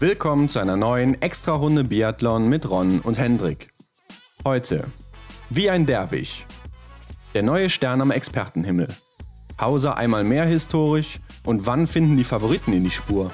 [0.00, 3.74] Willkommen zu einer neuen Extra-Runde Biathlon mit Ron und Hendrik.
[4.44, 4.84] Heute,
[5.50, 6.46] wie ein Derwisch.
[7.34, 8.86] Der neue Stern am Expertenhimmel.
[9.60, 13.32] Hauser einmal mehr historisch und wann finden die Favoriten in die Spur?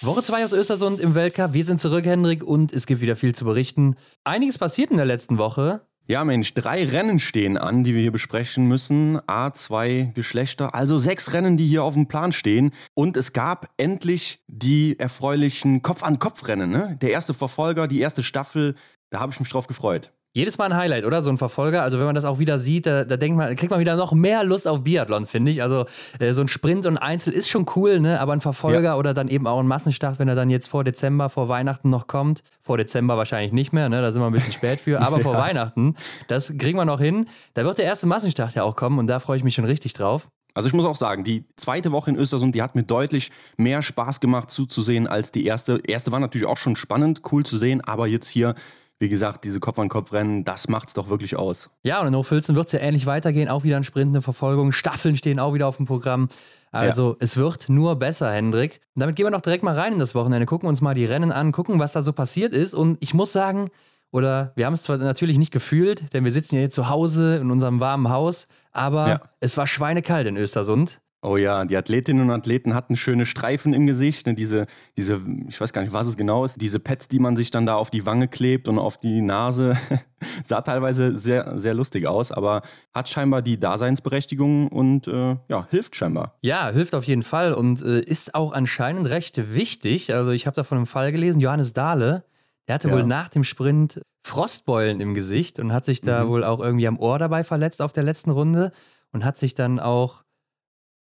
[0.00, 1.52] Woche 2 aus Östersund im Weltcup.
[1.52, 3.96] Wir sind zurück, Hendrik, und es gibt wieder viel zu berichten.
[4.24, 5.82] Einiges passiert in der letzten Woche.
[6.06, 9.18] Ja, Mensch, drei Rennen stehen an, die wir hier besprechen müssen.
[9.20, 12.72] A2 Geschlechter, also sechs Rennen, die hier auf dem Plan stehen.
[12.92, 16.70] Und es gab endlich die erfreulichen Kopf-an-Kopf-Rennen.
[16.70, 16.98] Ne?
[17.00, 18.74] Der erste Verfolger, die erste Staffel,
[19.08, 20.12] da habe ich mich drauf gefreut.
[20.36, 21.22] Jedes Mal ein Highlight, oder?
[21.22, 21.84] So ein Verfolger.
[21.84, 24.12] Also, wenn man das auch wieder sieht, da, da denkt man, kriegt man wieder noch
[24.12, 25.62] mehr Lust auf Biathlon, finde ich.
[25.62, 25.86] Also,
[26.18, 28.18] äh, so ein Sprint und Einzel ist schon cool, ne?
[28.18, 28.96] Aber ein Verfolger ja.
[28.96, 32.08] oder dann eben auch ein Massenstart, wenn er dann jetzt vor Dezember, vor Weihnachten noch
[32.08, 32.42] kommt.
[32.62, 34.02] Vor Dezember wahrscheinlich nicht mehr, ne?
[34.02, 35.00] Da sind wir ein bisschen spät für.
[35.02, 35.22] Aber ja.
[35.22, 35.94] vor Weihnachten,
[36.26, 37.28] das kriegen wir noch hin.
[37.54, 39.92] Da wird der erste Massenstart ja auch kommen und da freue ich mich schon richtig
[39.92, 40.26] drauf.
[40.52, 43.82] Also ich muss auch sagen, die zweite Woche in Östersund, die hat mir deutlich mehr
[43.82, 45.80] Spaß gemacht zuzusehen als die erste.
[45.84, 48.54] Erste war natürlich auch schon spannend, cool zu sehen, aber jetzt hier
[48.98, 51.70] wie gesagt, diese Kopf-an-Kopf-Rennen, das macht es doch wirklich aus.
[51.82, 53.48] Ja, und in Hochfilzen wird es ja ähnlich weitergehen.
[53.48, 54.72] Auch wieder ein Sprint, eine Verfolgung.
[54.72, 56.28] Staffeln stehen auch wieder auf dem Programm.
[56.70, 57.16] Also ja.
[57.20, 58.80] es wird nur besser, Hendrik.
[58.94, 61.06] Und damit gehen wir doch direkt mal rein in das Wochenende, gucken uns mal die
[61.06, 62.74] Rennen an, gucken, was da so passiert ist.
[62.74, 63.68] Und ich muss sagen,
[64.14, 67.38] oder wir haben es zwar natürlich nicht gefühlt, denn wir sitzen ja hier zu Hause
[67.38, 69.20] in unserem warmen Haus, aber ja.
[69.40, 71.00] es war schweinekalt in Östersund.
[71.24, 74.26] Oh ja, die Athletinnen und Athleten hatten schöne Streifen im Gesicht.
[74.26, 74.34] Ne?
[74.34, 74.66] Diese,
[74.96, 77.64] diese, ich weiß gar nicht, was es genau ist, diese Pads, die man sich dann
[77.64, 79.76] da auf die Wange klebt und auf die Nase.
[80.44, 82.60] Sah teilweise sehr, sehr lustig aus, aber
[82.92, 86.36] hat scheinbar die Daseinsberechtigung und äh, ja, hilft scheinbar.
[86.42, 90.12] Ja, hilft auf jeden Fall und äh, ist auch anscheinend recht wichtig.
[90.12, 92.24] Also ich habe da von einem Fall gelesen, Johannes Dahle,
[92.68, 92.94] der hatte ja.
[92.94, 96.28] wohl nach dem Sprint Frostbeulen im Gesicht und hat sich da mhm.
[96.28, 98.72] wohl auch irgendwie am Ohr dabei verletzt auf der letzten Runde
[99.12, 100.23] und hat sich dann auch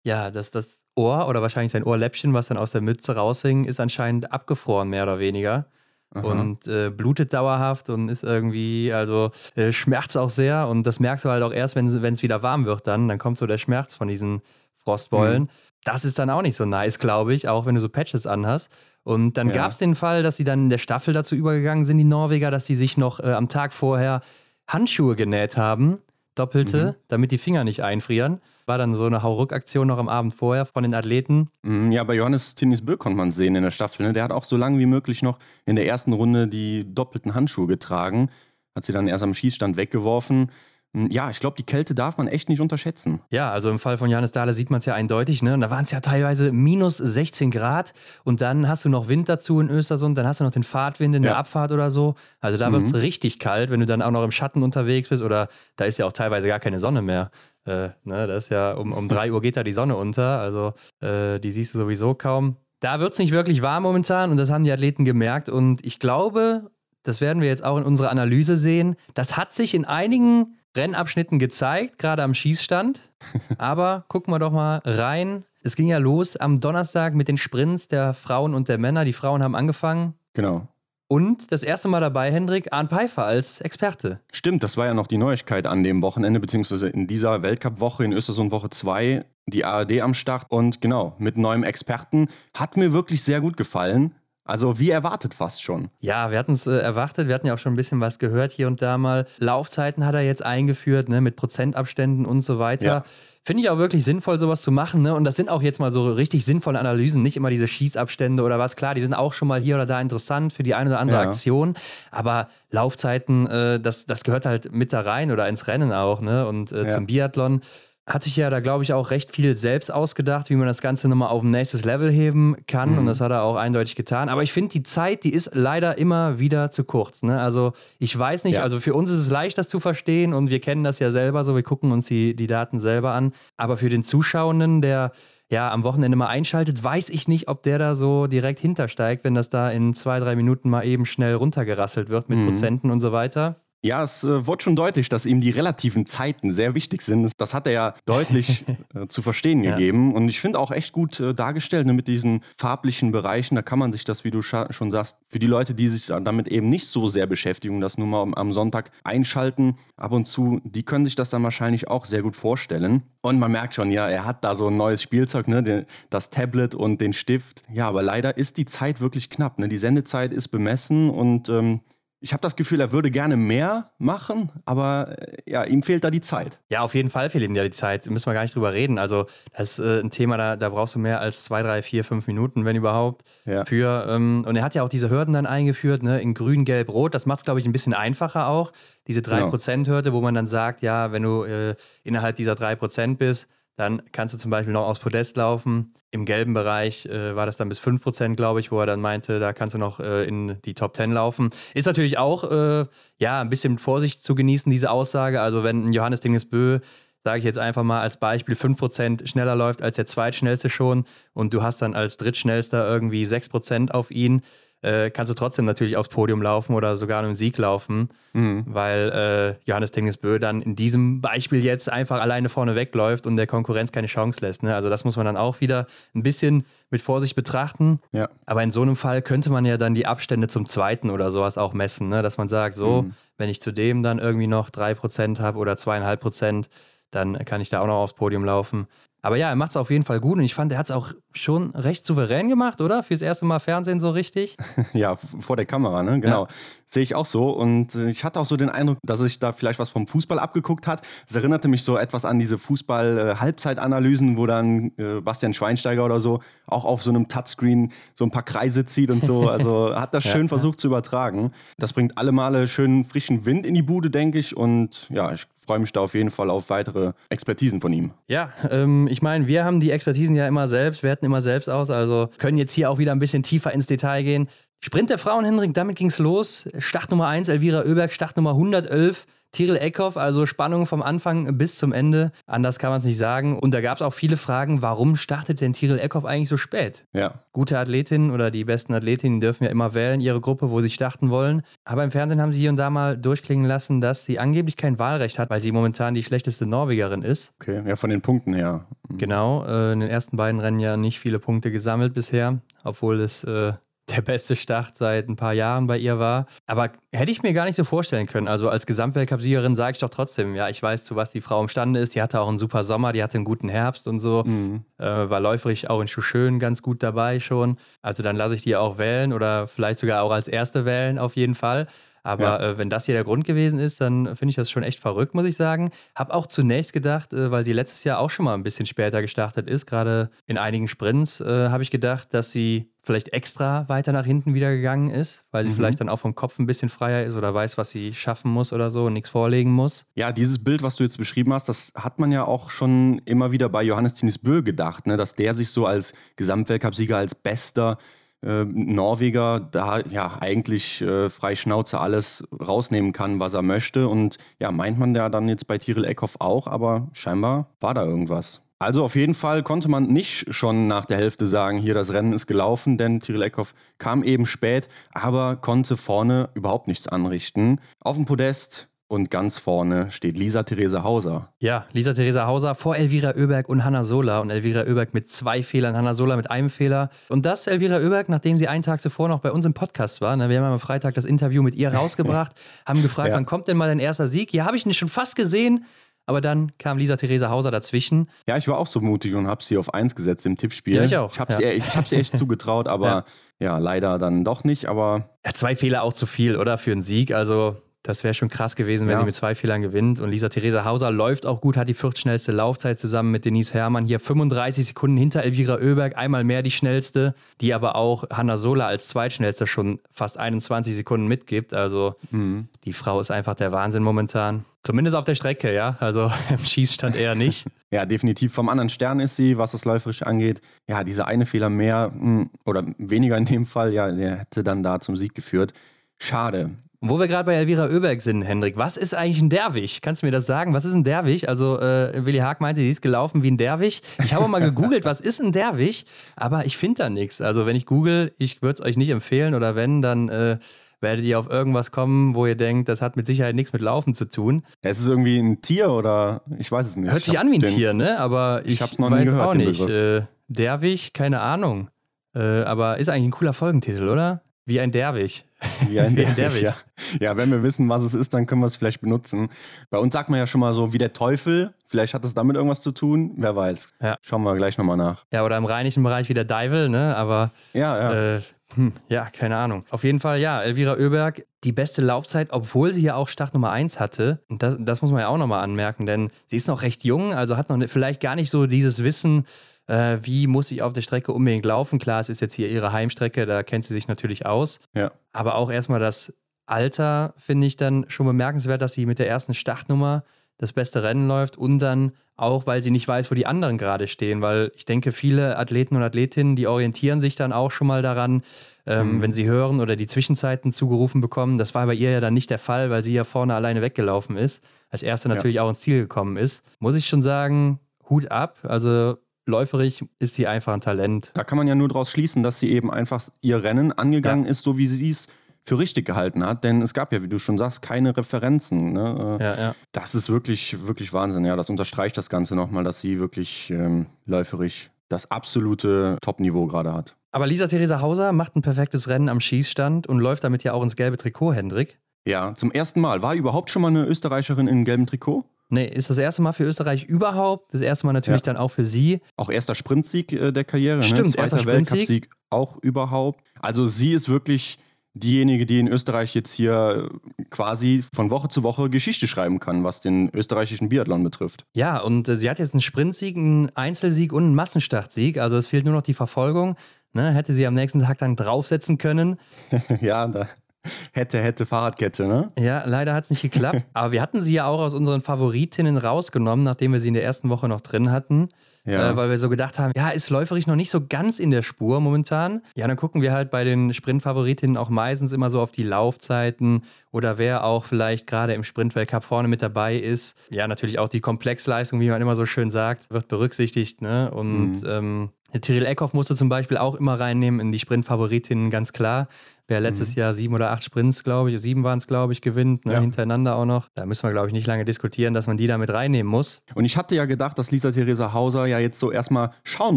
[0.02, 3.80] ja, das, das Ohr oder wahrscheinlich sein Ohrläppchen, was dann aus der Mütze raushing, ist
[3.80, 5.66] anscheinend abgefroren, mehr oder weniger.
[6.14, 6.26] Aha.
[6.26, 10.66] Und äh, blutet dauerhaft und ist irgendwie, also äh, schmerzt auch sehr.
[10.68, 13.08] Und das merkst du halt auch erst, wenn es wieder warm wird, dann.
[13.08, 14.40] Dann kommt so der Schmerz von diesen
[14.76, 15.44] Frostbeulen.
[15.44, 15.48] Mhm.
[15.84, 18.70] Das ist dann auch nicht so nice, glaube ich, auch wenn du so Patches anhast.
[19.04, 19.54] Und dann ja.
[19.54, 22.50] gab es den Fall, dass sie dann in der Staffel dazu übergegangen sind, die Norweger,
[22.50, 24.22] dass sie sich noch äh, am Tag vorher
[24.66, 25.98] Handschuhe genäht haben,
[26.34, 26.94] doppelte, mhm.
[27.08, 28.40] damit die Finger nicht einfrieren.
[28.68, 31.48] War dann so eine Hauruck-Aktion noch am Abend vorher von den Athleten.
[31.62, 34.06] Mhm, ja, bei Johannes Tinnis Bö konnte man sehen in der Staffel.
[34.06, 34.12] Ne?
[34.12, 37.66] Der hat auch so lange wie möglich noch in der ersten Runde die doppelten Handschuhe
[37.66, 38.28] getragen.
[38.76, 40.50] Hat sie dann erst am Schießstand weggeworfen.
[40.94, 43.20] Ja, ich glaube, die Kälte darf man echt nicht unterschätzen.
[43.30, 45.42] Ja, also im Fall von Johannes Dahle sieht man es ja eindeutig.
[45.42, 45.54] Ne?
[45.54, 47.92] Und da waren es ja teilweise minus 16 Grad.
[48.24, 50.16] Und dann hast du noch Wind dazu in Östersund.
[50.16, 51.30] Dann hast du noch den Fahrtwind in ja.
[51.30, 52.14] der Abfahrt oder so.
[52.40, 52.74] Also da mhm.
[52.74, 55.22] wird es richtig kalt, wenn du dann auch noch im Schatten unterwegs bist.
[55.22, 57.30] Oder da ist ja auch teilweise gar keine Sonne mehr.
[57.66, 58.26] Äh, ne?
[58.26, 60.40] Das ist ja um, um 3 Uhr geht da die Sonne unter.
[60.40, 62.56] Also äh, die siehst du sowieso kaum.
[62.80, 64.30] Da wird es nicht wirklich warm momentan.
[64.30, 65.50] Und das haben die Athleten gemerkt.
[65.50, 66.70] Und ich glaube,
[67.02, 68.96] das werden wir jetzt auch in unserer Analyse sehen.
[69.14, 73.00] Das hat sich in einigen Rennabschnitten gezeigt, gerade am Schießstand.
[73.58, 75.44] Aber gucken wir doch mal rein.
[75.62, 79.04] Es ging ja los am Donnerstag mit den Sprints der Frauen und der Männer.
[79.04, 80.14] Die Frauen haben angefangen.
[80.34, 80.68] Genau.
[81.08, 84.20] Und das erste Mal dabei, Hendrik, Arndt Pfeiffer als Experte.
[84.30, 88.12] Stimmt, das war ja noch die Neuigkeit an dem Wochenende, beziehungsweise in dieser Weltcup-Woche in
[88.12, 90.44] Östersund Woche 2, die ARD am Start.
[90.50, 92.28] Und genau, mit neuem Experten.
[92.52, 94.14] Hat mir wirklich sehr gut gefallen.
[94.48, 95.90] Also wie erwartet fast schon.
[96.00, 97.28] Ja, wir hatten es äh, erwartet.
[97.28, 99.26] Wir hatten ja auch schon ein bisschen was gehört hier und da mal.
[99.36, 102.86] Laufzeiten hat er jetzt eingeführt, ne, mit Prozentabständen und so weiter.
[102.86, 103.04] Ja.
[103.44, 105.02] Finde ich auch wirklich sinnvoll, sowas zu machen.
[105.02, 105.14] Ne?
[105.14, 108.58] Und das sind auch jetzt mal so richtig sinnvolle Analysen, nicht immer diese Schießabstände oder
[108.58, 108.74] was.
[108.74, 111.22] Klar, die sind auch schon mal hier oder da interessant für die eine oder andere
[111.22, 111.28] ja.
[111.28, 111.74] Aktion.
[112.10, 116.22] Aber Laufzeiten, äh, das, das gehört halt mit da rein oder ins Rennen auch.
[116.22, 116.46] Ne?
[116.46, 116.88] Und äh, ja.
[116.88, 117.60] zum Biathlon
[118.08, 121.08] hat sich ja da, glaube ich, auch recht viel selbst ausgedacht, wie man das Ganze
[121.08, 122.92] nochmal auf ein nächstes Level heben kann.
[122.92, 122.98] Mhm.
[122.98, 124.30] Und das hat er auch eindeutig getan.
[124.30, 127.22] Aber ich finde, die Zeit, die ist leider immer wieder zu kurz.
[127.22, 127.38] Ne?
[127.40, 128.62] Also ich weiß nicht, ja.
[128.62, 131.44] also für uns ist es leicht, das zu verstehen und wir kennen das ja selber
[131.44, 133.32] so, wir gucken uns die, die Daten selber an.
[133.58, 135.12] Aber für den Zuschauenden, der
[135.50, 139.34] ja am Wochenende mal einschaltet, weiß ich nicht, ob der da so direkt hintersteigt, wenn
[139.34, 142.46] das da in zwei, drei Minuten mal eben schnell runtergerasselt wird mit mhm.
[142.46, 143.56] Prozenten und so weiter.
[143.80, 147.30] Ja, es äh, wurde schon deutlich, dass ihm die relativen Zeiten sehr wichtig sind.
[147.36, 148.64] Das hat er ja deutlich
[148.94, 149.76] äh, zu verstehen ja.
[149.76, 150.14] gegeben.
[150.14, 153.54] Und ich finde auch echt gut äh, dargestellt ne, mit diesen farblichen Bereichen.
[153.54, 156.48] Da kann man sich das, wie du schon sagst, für die Leute, die sich damit
[156.48, 160.60] eben nicht so sehr beschäftigen, das nur mal am, am Sonntag einschalten, ab und zu,
[160.64, 163.04] die können sich das dann wahrscheinlich auch sehr gut vorstellen.
[163.20, 166.30] Und man merkt schon, ja, er hat da so ein neues Spielzeug, ne, den, das
[166.30, 167.62] Tablet und den Stift.
[167.72, 169.58] Ja, aber leider ist die Zeit wirklich knapp.
[169.60, 169.68] Ne?
[169.68, 171.80] Die Sendezeit ist bemessen und ähm,
[172.20, 176.10] Ich habe das Gefühl, er würde gerne mehr machen, aber äh, ja, ihm fehlt da
[176.10, 176.58] die Zeit.
[176.70, 178.10] Ja, auf jeden Fall fehlt ihm ja die Zeit.
[178.10, 178.98] Müssen wir gar nicht drüber reden.
[178.98, 182.02] Also, das ist äh, ein Thema, da, da brauchst du mehr als zwei, drei, vier,
[182.02, 183.22] fünf Minuten, wenn überhaupt.
[183.44, 183.64] Ja.
[183.64, 186.88] Für, ähm, und er hat ja auch diese Hürden dann eingeführt, ne, in grün, gelb,
[186.88, 187.14] rot.
[187.14, 188.72] Das macht es, glaube ich, ein bisschen einfacher auch.
[189.06, 190.16] Diese 3%-Hürde, genau.
[190.16, 193.46] wo man dann sagt, ja, wenn du äh, innerhalb dieser 3% bist,
[193.78, 195.94] dann kannst du zum Beispiel noch aufs Podest laufen.
[196.10, 199.38] Im gelben Bereich äh, war das dann bis 5%, glaube ich, wo er dann meinte,
[199.38, 201.50] da kannst du noch äh, in die Top 10 laufen.
[201.74, 202.86] Ist natürlich auch äh,
[203.18, 205.40] ja, ein bisschen mit Vorsicht zu genießen, diese Aussage.
[205.40, 206.80] Also wenn ein Johannes Dingesbö,
[207.22, 211.54] sage ich jetzt einfach mal als Beispiel, 5% schneller läuft als der Zweitschnellste schon und
[211.54, 214.42] du hast dann als Drittschnellster irgendwie 6% auf ihn,
[214.82, 218.64] äh, kannst du trotzdem natürlich aufs Podium laufen oder sogar einen Sieg laufen, mhm.
[218.66, 223.48] weil äh, Johannes Tingesbö dann in diesem Beispiel jetzt einfach alleine vorne wegläuft und der
[223.48, 224.62] Konkurrenz keine Chance lässt.
[224.62, 224.74] Ne?
[224.74, 228.00] Also das muss man dann auch wieder ein bisschen mit Vorsicht betrachten.
[228.12, 228.28] Ja.
[228.46, 231.58] Aber in so einem Fall könnte man ja dann die Abstände zum zweiten oder sowas
[231.58, 232.22] auch messen, ne?
[232.22, 233.14] dass man sagt, so, mhm.
[233.36, 236.66] wenn ich zudem dann irgendwie noch 3% habe oder 2,5%,
[237.10, 238.86] dann kann ich da auch noch aufs Podium laufen.
[239.20, 240.90] Aber ja, er macht es auf jeden Fall gut und ich fand, er hat es
[240.92, 243.02] auch schon recht souverän gemacht, oder?
[243.02, 244.56] Fürs erste Mal Fernsehen so richtig.
[244.92, 246.20] ja, vor der Kamera, ne?
[246.20, 246.44] Genau.
[246.44, 246.48] Ja.
[246.86, 247.50] Sehe ich auch so.
[247.50, 250.38] Und äh, ich hatte auch so den Eindruck, dass sich da vielleicht was vom Fußball
[250.38, 251.02] abgeguckt hat.
[251.28, 256.40] Es erinnerte mich so etwas an diese Fußball-Halbzeitanalysen, wo dann äh, Bastian Schweinsteiger oder so
[256.66, 259.48] auch auf so einem Touchscreen so ein paar Kreise zieht und so.
[259.58, 260.48] Also hat das schön ja.
[260.48, 261.52] versucht zu übertragen.
[261.78, 264.56] Das bringt alle Male schön frischen Wind in die Bude, denke ich.
[264.56, 268.12] Und ja, ich freue mich da auf jeden Fall auf weitere Expertisen von ihm.
[268.26, 271.90] Ja, ähm, ich meine, wir haben die Expertisen ja immer selbst, werten immer selbst aus,
[271.90, 274.48] also können jetzt hier auch wieder ein bisschen tiefer ins Detail gehen.
[274.80, 276.66] Sprint der Frauen, Hendrik, damit ging es los.
[276.78, 279.26] Start Nummer 1, Elvira Oeberg, Start Nummer 111.
[279.52, 282.32] Tyrell Eckhoff, also Spannung vom Anfang bis zum Ende.
[282.46, 283.58] Anders kann man es nicht sagen.
[283.58, 287.04] Und da gab es auch viele Fragen, warum startet denn Tyrell Eckhoff eigentlich so spät?
[287.12, 287.42] Ja.
[287.52, 291.30] Gute Athletinnen oder die besten Athletinnen dürfen ja immer wählen, ihre Gruppe, wo sie starten
[291.30, 291.62] wollen.
[291.84, 294.98] Aber im Fernsehen haben sie hier und da mal durchklingen lassen, dass sie angeblich kein
[294.98, 297.52] Wahlrecht hat, weil sie momentan die schlechteste Norwegerin ist.
[297.60, 298.86] Okay, ja, von den Punkten her.
[299.08, 299.18] Mhm.
[299.18, 303.44] Genau, äh, in den ersten beiden Rennen ja nicht viele Punkte gesammelt bisher, obwohl es
[303.44, 303.72] äh,
[304.10, 306.46] der beste Start seit ein paar Jahren bei ihr war.
[306.66, 308.48] Aber hätte ich mir gar nicht so vorstellen können.
[308.48, 312.00] Also als Gesamtweltcup-Siegerin sage ich doch trotzdem, ja, ich weiß, zu was die Frau imstande
[312.00, 312.14] ist.
[312.14, 314.44] Die hatte auch einen super Sommer, die hatte einen guten Herbst und so.
[314.44, 314.84] Mhm.
[314.98, 317.78] Äh, war läuferig auch in Schuschön ganz gut dabei schon.
[318.02, 321.36] Also dann lasse ich die auch wählen oder vielleicht sogar auch als erste wählen auf
[321.36, 321.86] jeden Fall.
[322.28, 322.60] Aber ja.
[322.60, 325.34] äh, wenn das hier der Grund gewesen ist, dann finde ich das schon echt verrückt,
[325.34, 325.90] muss ich sagen.
[326.14, 329.22] Habe auch zunächst gedacht, äh, weil sie letztes Jahr auch schon mal ein bisschen später
[329.22, 334.12] gestartet ist, gerade in einigen Sprints, äh, habe ich gedacht, dass sie vielleicht extra weiter
[334.12, 335.76] nach hinten wieder gegangen ist, weil sie mhm.
[335.76, 338.70] vielleicht dann auch vom Kopf ein bisschen freier ist oder weiß, was sie schaffen muss
[338.70, 340.04] oder so und nichts vorlegen muss.
[340.14, 343.50] Ja, dieses Bild, was du jetzt beschrieben hast, das hat man ja auch schon immer
[343.50, 345.16] wieder bei Johannes Tinis Bö gedacht, ne?
[345.16, 347.96] dass der sich so als Gesamtweltcupsieger, als bester
[348.42, 354.06] äh, Norweger da ja eigentlich äh, frei Schnauze alles rausnehmen kann, was er möchte.
[354.06, 358.04] Und ja, meint man ja dann jetzt bei Tyrell Eckhoff auch, aber scheinbar war da
[358.04, 358.60] irgendwas.
[358.80, 362.32] Also auf jeden Fall konnte man nicht schon nach der Hälfte sagen, hier das Rennen
[362.32, 367.80] ist gelaufen, denn Tyrell Eckhoff kam eben spät, aber konnte vorne überhaupt nichts anrichten.
[367.98, 371.52] Auf dem Podest und ganz vorne steht Lisa Theresa Hauser.
[371.58, 374.40] Ja, Lisa Theresa Hauser vor Elvira Oeberg und Hanna Sola.
[374.40, 377.08] Und Elvira Oeberg mit zwei Fehlern, Hanna Sola mit einem Fehler.
[377.30, 380.36] Und das Elvira Oeberg, nachdem sie einen Tag zuvor noch bei uns im Podcast war.
[380.36, 382.52] Ne, wir haben am Freitag das Interview mit ihr rausgebracht,
[382.86, 383.34] haben gefragt, ja.
[383.34, 384.52] wann kommt denn mal dein erster Sieg?
[384.52, 385.86] Ja, habe ich nicht schon fast gesehen.
[386.28, 388.28] Aber dann kam Lisa Theresa Hauser dazwischen.
[388.46, 390.96] Ja, ich war auch so mutig und habe sie auf 1 gesetzt im Tippspiel.
[390.96, 391.32] Ja, ich auch.
[391.32, 391.58] Ich habe ja.
[391.58, 393.24] sie, hab sie echt zugetraut, aber ja.
[393.60, 393.78] ja.
[393.78, 394.90] leider dann doch nicht.
[394.90, 396.76] Aber ja, zwei Fehler auch zu viel, oder?
[396.76, 397.32] Für einen Sieg.
[397.32, 397.78] Also
[398.08, 399.18] das wäre schon krass gewesen, wenn ja.
[399.18, 400.18] sie mit zwei Fehlern gewinnt.
[400.18, 404.06] Und Lisa Theresa Hauser läuft auch gut, hat die viertschnellste Laufzeit zusammen mit Denise Herrmann.
[404.06, 408.86] Hier 35 Sekunden hinter Elvira Oeberg, einmal mehr die schnellste, die aber auch Hanna Sola
[408.86, 411.74] als zweitschnellste schon fast 21 Sekunden mitgibt.
[411.74, 412.68] Also mhm.
[412.84, 414.64] die Frau ist einfach der Wahnsinn momentan.
[414.84, 415.98] Zumindest auf der Strecke, ja.
[416.00, 417.66] Also im Schießstand eher nicht.
[417.90, 420.62] ja, definitiv vom anderen Stern ist sie, was das läuferisch angeht.
[420.88, 424.82] Ja, dieser eine Fehler mehr hm, oder weniger in dem Fall, ja, der hätte dann
[424.82, 425.74] da zum Sieg geführt.
[426.16, 426.70] Schade.
[427.00, 430.02] Wo wir gerade bei Elvira Oeberg sind, Hendrik, was ist eigentlich ein Derwig?
[430.02, 430.74] Kannst du mir das sagen?
[430.74, 431.48] Was ist ein Derwig?
[431.48, 434.00] Also, äh, Willi Haag meinte, sie ist gelaufen wie ein Derwig.
[434.24, 436.06] Ich habe mal gegoogelt, was ist ein Derwig?
[436.34, 437.40] Aber ich finde da nichts.
[437.40, 440.58] Also, wenn ich google, ich würde es euch nicht empfehlen oder wenn, dann äh,
[441.00, 444.16] werdet ihr auf irgendwas kommen, wo ihr denkt, das hat mit Sicherheit nichts mit Laufen
[444.16, 444.64] zu tun.
[444.82, 447.12] Es ist irgendwie ein Tier oder ich weiß es nicht.
[447.12, 448.18] Hört sich an wie ein den, Tier, ne?
[448.18, 449.88] Aber ich, ich noch weiß nie gehört, auch nicht.
[449.88, 451.90] Äh, Derwig, keine Ahnung.
[452.34, 454.42] Äh, aber ist eigentlich ein cooler Folgentitel, oder?
[454.68, 455.46] Wie ein Derwig.
[455.88, 456.60] Wie ein Derwig, Derwig.
[456.60, 456.76] Ja.
[457.20, 459.48] ja, wenn wir wissen, was es ist, dann können wir es vielleicht benutzen.
[459.88, 461.72] Bei uns sagt man ja schon mal so wie der Teufel.
[461.86, 463.32] Vielleicht hat das damit irgendwas zu tun.
[463.38, 463.94] Wer weiß.
[464.02, 464.16] Ja.
[464.20, 465.24] Schauen wir gleich nochmal nach.
[465.32, 467.16] Ja, oder im rheinischen Bereich wie der Deivel, ne?
[467.16, 468.36] Aber ja, ja.
[468.36, 468.40] Äh,
[468.74, 469.86] Hm, ja, keine Ahnung.
[469.88, 473.70] Auf jeden Fall, ja, Elvira Oeberg, die beste Laufzeit, obwohl sie ja auch Start Nummer
[473.70, 474.42] 1 hatte.
[474.50, 477.32] Und das, das muss man ja auch nochmal anmerken, denn sie ist noch recht jung,
[477.32, 479.46] also hat noch vielleicht gar nicht so dieses Wissen,
[479.88, 481.98] äh, wie muss ich auf der Strecke unbedingt laufen.
[481.98, 484.78] Klar, es ist jetzt hier ihre Heimstrecke, da kennt sie sich natürlich aus.
[484.94, 485.10] Ja.
[485.32, 486.32] Aber auch erstmal das
[486.66, 490.24] Alter finde ich dann schon bemerkenswert, dass sie mit der ersten Startnummer
[490.58, 494.06] das beste Rennen läuft und dann auch, weil sie nicht weiß, wo die anderen gerade
[494.06, 498.02] stehen, weil ich denke, viele Athleten und Athletinnen, die orientieren sich dann auch schon mal
[498.02, 498.42] daran,
[498.86, 499.22] ähm, mhm.
[499.22, 501.58] wenn sie hören oder die Zwischenzeiten zugerufen bekommen.
[501.58, 504.36] Das war bei ihr ja dann nicht der Fall, weil sie ja vorne alleine weggelaufen
[504.36, 505.62] ist, als erste natürlich ja.
[505.62, 506.62] auch ins Ziel gekommen ist.
[506.78, 508.58] Muss ich schon sagen, Hut ab.
[508.62, 509.16] Also
[509.48, 511.32] läuferig ist sie einfach ein Talent.
[511.34, 514.50] Da kann man ja nur daraus schließen, dass sie eben einfach ihr Rennen angegangen ja.
[514.50, 515.26] ist, so wie sie es
[515.64, 518.92] für richtig gehalten hat, denn es gab ja, wie du schon sagst, keine Referenzen.
[518.94, 519.38] Ne?
[519.40, 519.74] Ja, ja.
[519.92, 521.44] Das ist wirklich, wirklich Wahnsinn.
[521.44, 526.94] Ja, das unterstreicht das Ganze nochmal, dass sie wirklich ähm, läuferisch das absolute Top-Niveau gerade
[526.94, 527.16] hat.
[527.32, 530.82] Aber Lisa Theresa Hauser macht ein perfektes Rennen am Schießstand und läuft damit ja auch
[530.82, 531.98] ins gelbe Trikot, Hendrik.
[532.24, 533.22] Ja, zum ersten Mal.
[533.22, 535.44] War überhaupt schon mal eine Österreicherin in gelbem Trikot?
[535.70, 537.72] Nee, ist das erste Mal für Österreich überhaupt.
[537.72, 538.52] Das erste Mal natürlich ja.
[538.52, 539.20] dann auch für sie.
[539.36, 540.98] Auch erster Sprintsieg äh, der Karriere.
[540.98, 541.02] Ne?
[541.02, 541.32] Stimmt, ne?
[541.32, 543.44] Zweiter erster Weltcupsieg auch überhaupt.
[543.60, 544.78] Also sie ist wirklich
[545.14, 547.08] diejenige, die in Österreich jetzt hier
[547.50, 551.64] quasi von Woche zu Woche Geschichte schreiben kann, was den österreichischen Biathlon betrifft.
[551.74, 555.38] Ja, und äh, sie hat jetzt einen Sprintsieg, einen Einzelsieg und einen Massenstartsieg.
[555.38, 556.76] Also es fehlt nur noch die Verfolgung.
[557.12, 557.32] Ne?
[557.32, 559.38] Hätte sie am nächsten Tag dann draufsetzen können.
[560.00, 560.48] ja, da
[561.12, 562.52] hätte, hätte Fahrradkette, ne?
[562.58, 563.84] Ja, leider hat es nicht geklappt.
[563.92, 567.24] Aber wir hatten sie ja auch aus unseren Favoritinnen rausgenommen, nachdem wir sie in der
[567.24, 568.48] ersten Woche noch drin hatten.
[568.88, 569.10] Ja.
[569.10, 571.62] Äh, weil wir so gedacht haben, ja, ist läuferisch noch nicht so ganz in der
[571.62, 572.62] Spur momentan.
[572.74, 576.84] Ja, dann gucken wir halt bei den Sprintfavoritinnen auch meistens immer so auf die Laufzeiten
[577.10, 580.38] oder wer auch vielleicht gerade im Sprintweltcup vorne mit dabei ist.
[580.50, 584.00] Ja, natürlich auch die Komplexleistung, wie man immer so schön sagt, wird berücksichtigt.
[584.00, 584.30] Ne?
[584.30, 584.88] Und mhm.
[584.88, 589.28] ähm, Tyrell Eckhoff musste zum Beispiel auch immer reinnehmen in die Sprintfavoritinnen, ganz klar.
[589.66, 590.20] Wer letztes mhm.
[590.20, 593.00] Jahr sieben oder acht Sprints, glaube ich, sieben waren es, glaube ich, gewinnt, ne, ja.
[593.00, 593.88] hintereinander auch noch.
[593.94, 596.62] Da müssen wir, glaube ich, nicht lange diskutieren, dass man die da mit reinnehmen muss.
[596.74, 599.96] Und ich hatte ja gedacht, dass Lisa Theresa Hauser ja jetzt so erstmal schauen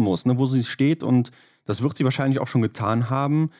[0.00, 1.02] muss, ne, wo sie steht.
[1.02, 1.30] Und
[1.64, 3.50] das wird sie wahrscheinlich auch schon getan haben.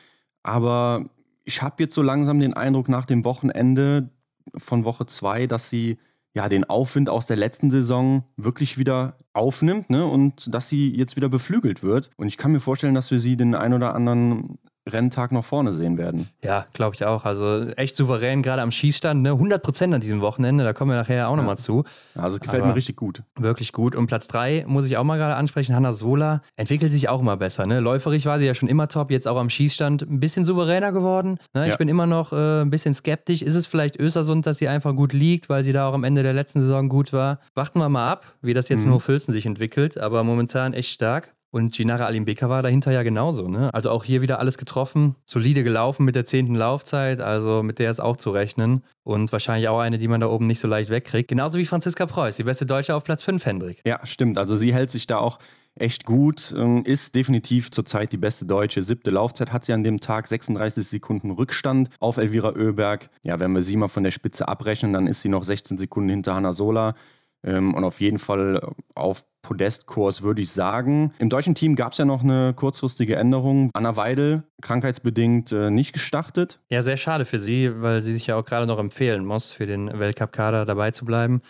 [0.41, 1.05] Aber
[1.43, 4.09] ich habe jetzt so langsam den Eindruck nach dem Wochenende
[4.57, 5.97] von Woche zwei, dass sie
[6.33, 10.05] ja den Aufwind aus der letzten Saison wirklich wieder aufnimmt ne?
[10.05, 12.09] und dass sie jetzt wieder beflügelt wird.
[12.17, 14.57] Und ich kann mir vorstellen, dass wir sie den ein oder anderen
[14.89, 16.27] Renntag noch vorne sehen werden.
[16.43, 17.23] Ja, glaube ich auch.
[17.25, 19.21] Also echt souverän, gerade am Schießstand.
[19.21, 19.31] Ne?
[19.31, 21.37] 100 Prozent an diesem Wochenende, da kommen wir nachher auch ja.
[21.37, 21.83] nochmal zu.
[22.15, 23.23] Also es gefällt Aber mir richtig gut.
[23.39, 23.95] Wirklich gut.
[23.95, 25.75] Und Platz 3 muss ich auch mal gerade ansprechen.
[25.75, 27.65] Hanna Sola entwickelt sich auch immer besser.
[27.65, 27.79] Ne?
[27.79, 31.37] Läuferig war sie ja schon immer top, jetzt auch am Schießstand ein bisschen souveräner geworden.
[31.53, 31.63] Ne?
[31.65, 31.77] Ich ja.
[31.77, 33.41] bin immer noch äh, ein bisschen skeptisch.
[33.41, 36.23] Ist es vielleicht Östersund, dass sie einfach gut liegt, weil sie da auch am Ende
[36.23, 37.39] der letzten Saison gut war?
[37.55, 38.91] Warten wir mal ab, wie das jetzt mhm.
[38.91, 39.97] in Hochfilzen sich entwickelt.
[39.97, 41.33] Aber momentan echt stark.
[41.53, 43.47] Und Ginara Alimbeka war dahinter ja genauso.
[43.47, 43.71] Ne?
[43.75, 47.91] Also auch hier wieder alles getroffen, solide gelaufen mit der zehnten Laufzeit, also mit der
[47.91, 48.81] ist auch zu rechnen.
[49.03, 51.27] Und wahrscheinlich auch eine, die man da oben nicht so leicht wegkriegt.
[51.27, 53.83] Genauso wie Franziska Preuß, die beste Deutsche auf Platz 5, Hendrik.
[53.85, 54.39] Ja, stimmt.
[54.39, 55.37] Also sie hält sich da auch
[55.75, 58.81] echt gut, ähm, ist definitiv zurzeit die beste Deutsche.
[58.81, 63.11] Siebte Laufzeit hat sie an dem Tag 36 Sekunden Rückstand auf Elvira Oeberg.
[63.23, 66.09] Ja, wenn wir sie mal von der Spitze abrechnen, dann ist sie noch 16 Sekunden
[66.09, 66.95] hinter Hanna Sola.
[67.43, 68.61] Ähm, und auf jeden Fall
[68.95, 71.13] auf Podestkurs, würde ich sagen.
[71.19, 73.69] Im deutschen Team gab es ja noch eine kurzfristige Änderung.
[73.73, 76.59] Anna Weidel, krankheitsbedingt äh, nicht gestartet.
[76.69, 79.65] Ja, sehr schade für sie, weil sie sich ja auch gerade noch empfehlen muss, für
[79.65, 81.41] den Weltcup-Kader dabei zu bleiben.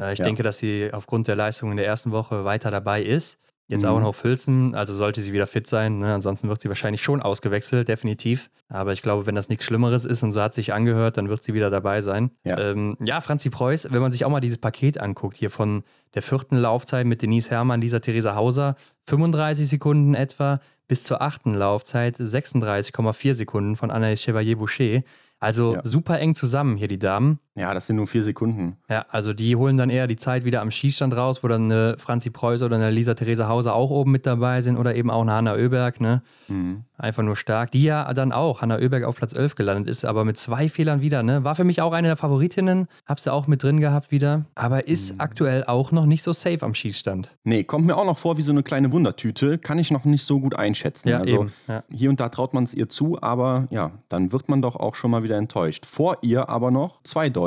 [0.00, 0.24] Äh, ich ja.
[0.24, 3.38] denke, dass sie aufgrund der Leistung in der ersten Woche weiter dabei ist.
[3.72, 3.88] Jetzt mhm.
[3.88, 6.00] auch noch Filzen, also sollte sie wieder fit sein.
[6.00, 6.12] Ne?
[6.12, 8.50] Ansonsten wird sie wahrscheinlich schon ausgewechselt, definitiv.
[8.68, 11.42] Aber ich glaube, wenn das nichts Schlimmeres ist und so hat sich angehört, dann wird
[11.42, 12.32] sie wieder dabei sein.
[12.44, 15.84] Ja, ähm, ja Franzi Preuß, wenn man sich auch mal dieses Paket anguckt, hier von
[16.12, 18.76] der vierten Laufzeit mit Denise Herrmann, Lisa Theresa Hauser,
[19.06, 25.02] 35 Sekunden etwa, bis zur achten Laufzeit 36,4 Sekunden von Anaïs Chevalier-Boucher.
[25.40, 25.80] Also ja.
[25.82, 27.38] super eng zusammen hier die Damen.
[27.54, 28.78] Ja, das sind nur vier Sekunden.
[28.88, 31.96] Ja, also die holen dann eher die Zeit wieder am Schießstand raus, wo dann eine
[31.98, 35.20] Franzi Preuß oder eine Lisa Theresa Hauser auch oben mit dabei sind oder eben auch
[35.20, 36.22] eine Hanna Oeberg, ne?
[36.48, 36.84] Mhm.
[36.96, 37.70] Einfach nur stark.
[37.72, 41.02] Die ja dann auch, Hanna Oeberg auf Platz 11 gelandet ist, aber mit zwei Fehlern
[41.02, 41.44] wieder, ne?
[41.44, 44.86] War für mich auch eine der Favoritinnen, hab sie auch mit drin gehabt wieder, aber
[44.88, 45.20] ist mhm.
[45.20, 47.36] aktuell auch noch nicht so safe am Schießstand.
[47.44, 50.24] Nee, kommt mir auch noch vor wie so eine kleine Wundertüte, kann ich noch nicht
[50.24, 51.10] so gut einschätzen.
[51.10, 51.52] Ja, also eben.
[51.68, 51.84] Ja.
[51.92, 54.94] hier und da traut man es ihr zu, aber ja, dann wird man doch auch
[54.94, 55.84] schon mal wieder enttäuscht.
[55.84, 57.41] Vor ihr aber noch zwei Deutsche,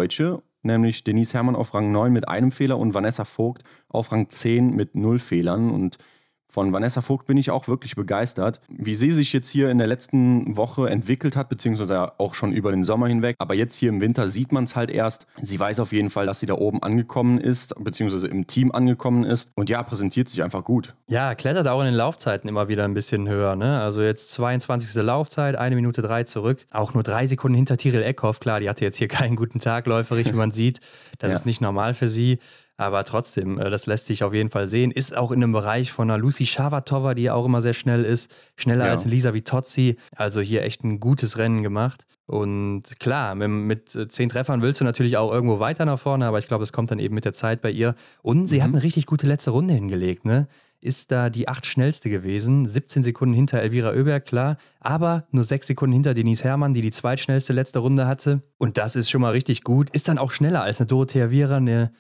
[0.64, 4.76] nämlich Denise Herrmann auf Rang 9 mit einem Fehler und Vanessa Vogt auf Rang 10
[4.76, 5.72] mit null Fehlern.
[5.72, 5.98] Und
[6.56, 8.62] Von Vanessa Vogt bin ich auch wirklich begeistert.
[8.70, 12.72] Wie sie sich jetzt hier in der letzten Woche entwickelt hat, beziehungsweise auch schon über
[12.72, 13.36] den Sommer hinweg.
[13.40, 15.28] Aber jetzt hier im Winter sieht man es halt erst.
[15.42, 19.26] Sie weiß auf jeden Fall, dass sie da oben angekommen ist, beziehungsweise im Team angekommen
[19.26, 19.52] ist.
[19.56, 20.96] Und ja, präsentiert sich einfach gut.
[21.08, 23.58] Ja, klettert auch in den Laufzeiten immer wieder ein bisschen höher.
[23.58, 23.82] Ne?
[23.82, 24.96] Also jetzt 22.
[25.04, 26.66] Laufzeit, eine Minute drei zurück.
[26.72, 28.40] Auch nur drei Sekunden hinter Tiril Eckhoff.
[28.40, 30.80] Klar, die hatte jetzt hier keinen guten Tag läuferisch, wie man sieht.
[31.20, 31.38] Das ja.
[31.40, 32.40] ist nicht normal für sie.
[32.78, 34.92] Aber trotzdem, äh, das lässt sich auf jeden Fall sehen.
[34.92, 38.34] Ist auch in einem Bereich von einer Lucy Schavatova, die auch immer sehr schnell ist.
[38.58, 38.92] Schneller ja.
[38.92, 39.98] als Lisa Vitozzi.
[40.16, 42.06] Also hier echt ein gutes Rennen gemacht.
[42.28, 46.26] Und klar, mit, mit, äh, zehn Treffern willst du natürlich auch irgendwo weiter nach vorne,
[46.26, 47.96] aber ich glaube, es kommt dann eben mit der Zeit bei ihr.
[48.24, 48.64] Und sie mhm.
[48.64, 50.48] hat eine richtig gute letzte Runde hingelegt, ne?
[50.82, 55.66] Ist da die acht schnellste gewesen, 17 Sekunden hinter Elvira Oeberg, klar, aber nur sechs
[55.66, 58.44] Sekunden hinter Denise Herrmann, die die zweitschnellste letzte Runde hatte.
[58.60, 59.90] Und das ist schon mal richtig gut.
[59.92, 61.92] Ist dann auch schneller als eine Dorothea Viera, eine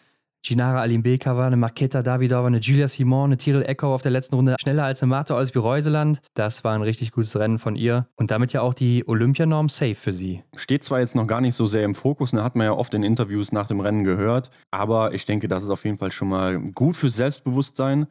[0.48, 4.56] Ginara Alimbekova, eine Marketa Davidova, eine Julia Simon, eine Tyrell Eckhoff auf der letzten Runde
[4.62, 6.22] schneller als eine Marta Olsby-Reuseland.
[6.36, 9.96] Das war ein richtig gutes Rennen von ihr und damit ja auch die Olympianorm safe
[9.96, 10.44] für sie.
[10.56, 12.94] Steht zwar jetzt noch gar nicht so sehr im Fokus, ne, hat man ja oft
[12.94, 16.30] in Interviews nach dem Rennen gehört, aber ich denke, das ist auf jeden Fall schon
[16.30, 18.06] mal gut fürs Selbstbewusstsein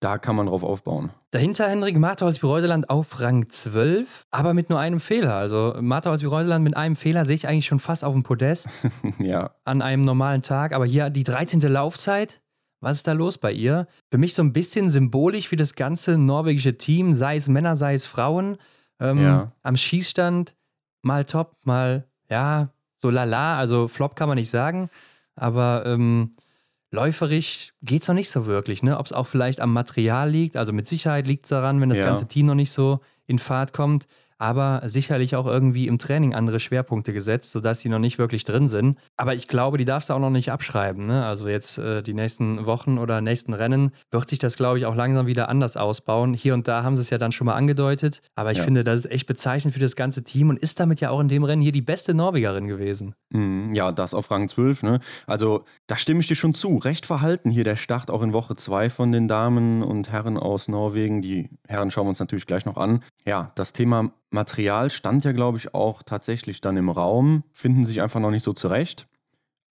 [0.00, 1.10] da kann man drauf aufbauen.
[1.30, 5.34] Dahinter Henrik Martha Holzby-Reuseland auf Rang 12, aber mit nur einem Fehler.
[5.34, 8.68] Also Martha Holzby-Reuseland mit einem Fehler sehe ich eigentlich schon fast auf dem Podest.
[9.18, 9.50] ja.
[9.64, 10.72] An einem normalen Tag.
[10.72, 11.60] Aber hier die 13.
[11.60, 12.40] Laufzeit.
[12.80, 13.86] Was ist da los bei ihr?
[14.10, 17.92] Für mich so ein bisschen symbolisch für das ganze norwegische Team, sei es Männer, sei
[17.92, 18.56] es Frauen.
[18.98, 19.52] Ähm, ja.
[19.62, 20.56] Am Schießstand
[21.02, 23.58] mal top, mal ja, so lala.
[23.58, 24.88] Also Flop kann man nicht sagen.
[25.34, 26.32] Aber ähm,
[26.90, 28.82] läuferisch geht es noch nicht so wirklich.
[28.82, 28.98] Ne?
[28.98, 31.98] Ob es auch vielleicht am Material liegt, also mit Sicherheit liegt es daran, wenn das
[31.98, 32.04] ja.
[32.04, 34.06] ganze Team noch nicht so in Fahrt kommt
[34.40, 38.68] aber sicherlich auch irgendwie im Training andere Schwerpunkte gesetzt, sodass sie noch nicht wirklich drin
[38.68, 38.98] sind.
[39.18, 41.06] Aber ich glaube, die darfst du auch noch nicht abschreiben.
[41.06, 41.26] Ne?
[41.26, 44.94] Also jetzt äh, die nächsten Wochen oder nächsten Rennen wird sich das, glaube ich, auch
[44.94, 46.32] langsam wieder anders ausbauen.
[46.32, 48.64] Hier und da haben sie es ja dann schon mal angedeutet, aber ich ja.
[48.64, 51.28] finde, das ist echt bezeichnend für das ganze Team und ist damit ja auch in
[51.28, 53.14] dem Rennen hier die beste Norwegerin gewesen.
[53.28, 54.84] Mhm, ja, das auf Rang 12.
[54.84, 55.00] Ne?
[55.26, 56.78] Also da stimme ich dir schon zu.
[56.78, 60.68] Recht verhalten hier der Start auch in Woche 2 von den Damen und Herren aus
[60.68, 61.20] Norwegen.
[61.20, 63.00] Die Herren schauen wir uns natürlich gleich noch an.
[63.26, 68.00] Ja, das Thema Material stand ja, glaube ich, auch tatsächlich dann im Raum, finden sich
[68.00, 69.06] einfach noch nicht so zurecht.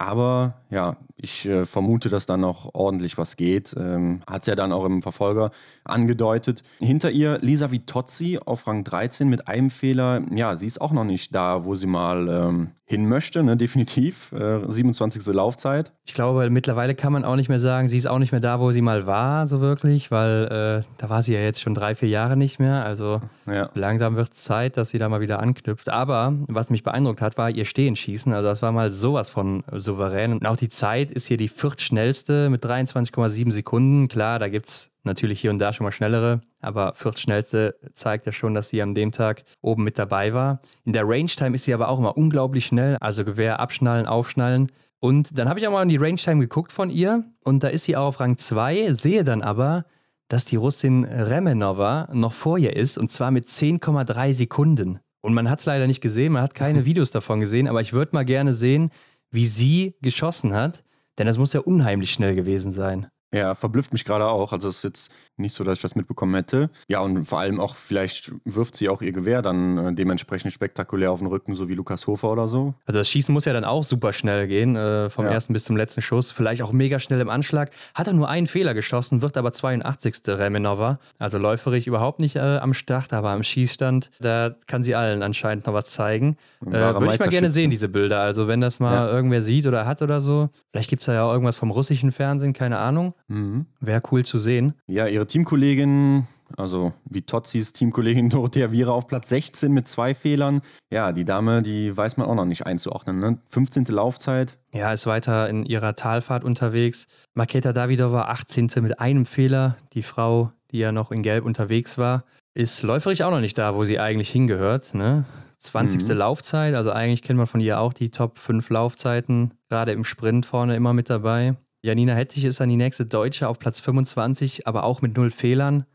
[0.01, 3.75] Aber ja, ich äh, vermute, dass da noch ordentlich was geht.
[3.77, 5.51] Ähm, Hat es ja dann auch im Verfolger
[5.83, 6.63] angedeutet.
[6.79, 10.21] Hinter ihr Lisa Vitozzi auf Rang 13 mit einem Fehler.
[10.31, 13.55] Ja, sie ist auch noch nicht da, wo sie mal ähm, hin möchte, ne?
[13.55, 14.31] definitiv.
[14.31, 15.23] Äh, 27.
[15.27, 15.91] Laufzeit.
[16.07, 18.59] Ich glaube, mittlerweile kann man auch nicht mehr sagen, sie ist auch nicht mehr da,
[18.59, 21.93] wo sie mal war, so wirklich, weil äh, da war sie ja jetzt schon drei,
[21.93, 22.83] vier Jahre nicht mehr.
[22.83, 23.69] Also ja.
[23.75, 25.89] langsam wird es Zeit, dass sie da mal wieder anknüpft.
[25.89, 28.33] Aber was mich beeindruckt hat, war ihr Stehenschießen.
[28.33, 30.33] Also das war mal sowas von souverän.
[30.33, 34.07] Und auch die Zeit ist hier die viertschnellste mit 23,7 Sekunden.
[34.07, 38.31] Klar, da gibt es natürlich hier und da schon mal schnellere, aber viertschnellste zeigt ja
[38.31, 40.61] schon, dass sie an dem Tag oben mit dabei war.
[40.83, 44.71] In der Range-Time ist sie aber auch immer unglaublich schnell, also Gewehr abschnallen, aufschnallen.
[44.99, 47.85] Und dann habe ich auch mal in die Range-Time geguckt von ihr und da ist
[47.85, 49.85] sie auch auf Rang 2, sehe dann aber,
[50.27, 54.99] dass die Russin Remenova noch vor ihr ist und zwar mit 10,3 Sekunden.
[55.21, 57.93] Und man hat es leider nicht gesehen, man hat keine Videos davon gesehen, aber ich
[57.93, 58.91] würde mal gerne sehen,
[59.31, 60.83] wie sie geschossen hat,
[61.17, 63.07] denn das muss ja unheimlich schnell gewesen sein.
[63.33, 64.53] Ja, verblüfft mich gerade auch.
[64.53, 66.69] Also es ist jetzt nicht so, dass ich das mitbekommen hätte.
[66.87, 71.11] Ja, und vor allem auch, vielleicht wirft sie auch ihr Gewehr dann äh, dementsprechend spektakulär
[71.11, 72.73] auf den Rücken, so wie Lukas Hofer oder so.
[72.85, 75.31] Also das Schießen muss ja dann auch super schnell gehen, äh, vom ja.
[75.31, 76.31] ersten bis zum letzten Schuss.
[76.31, 77.69] Vielleicht auch mega schnell im Anschlag.
[77.93, 80.21] Hat er nur einen Fehler geschossen, wird aber 82.
[80.27, 80.99] Remenova.
[81.19, 85.67] Also läuferig überhaupt nicht äh, am Start, aber am Schießstand, da kann sie allen anscheinend
[85.67, 86.37] noch was zeigen.
[86.65, 88.21] Äh, Würde ich mal gerne sehen, diese Bilder.
[88.21, 89.13] Also wenn das mal ja.
[89.13, 90.49] irgendwer sieht oder hat oder so.
[90.71, 93.13] Vielleicht gibt es da ja auch irgendwas vom russischen Fernsehen, keine Ahnung.
[93.29, 93.65] Mhm.
[93.79, 94.73] Wäre cool zu sehen.
[94.87, 100.61] Ja, ihre Teamkollegin, also wie Totzis Teamkollegin Dorothea Viera auf Platz 16 mit zwei Fehlern.
[100.91, 103.19] Ja, die Dame, die weiß man auch noch nicht einzuordnen.
[103.19, 103.39] Ne?
[103.49, 103.85] 15.
[103.85, 104.57] Laufzeit.
[104.73, 107.07] Ja, ist weiter in ihrer Talfahrt unterwegs.
[107.33, 108.69] Maketa Davidova 18.
[108.81, 109.77] mit einem Fehler.
[109.93, 113.75] Die Frau, die ja noch in Gelb unterwegs war, ist läuferig auch noch nicht da,
[113.75, 114.93] wo sie eigentlich hingehört.
[114.93, 115.25] Ne?
[115.59, 116.01] 20.
[116.07, 116.17] Mhm.
[116.17, 120.45] Laufzeit, also eigentlich kennt man von ihr auch die Top 5 Laufzeiten, gerade im Sprint
[120.45, 121.55] vorne immer mit dabei.
[121.81, 125.85] Janina Hettich ist dann die nächste Deutsche auf Platz 25, aber auch mit null Fehlern.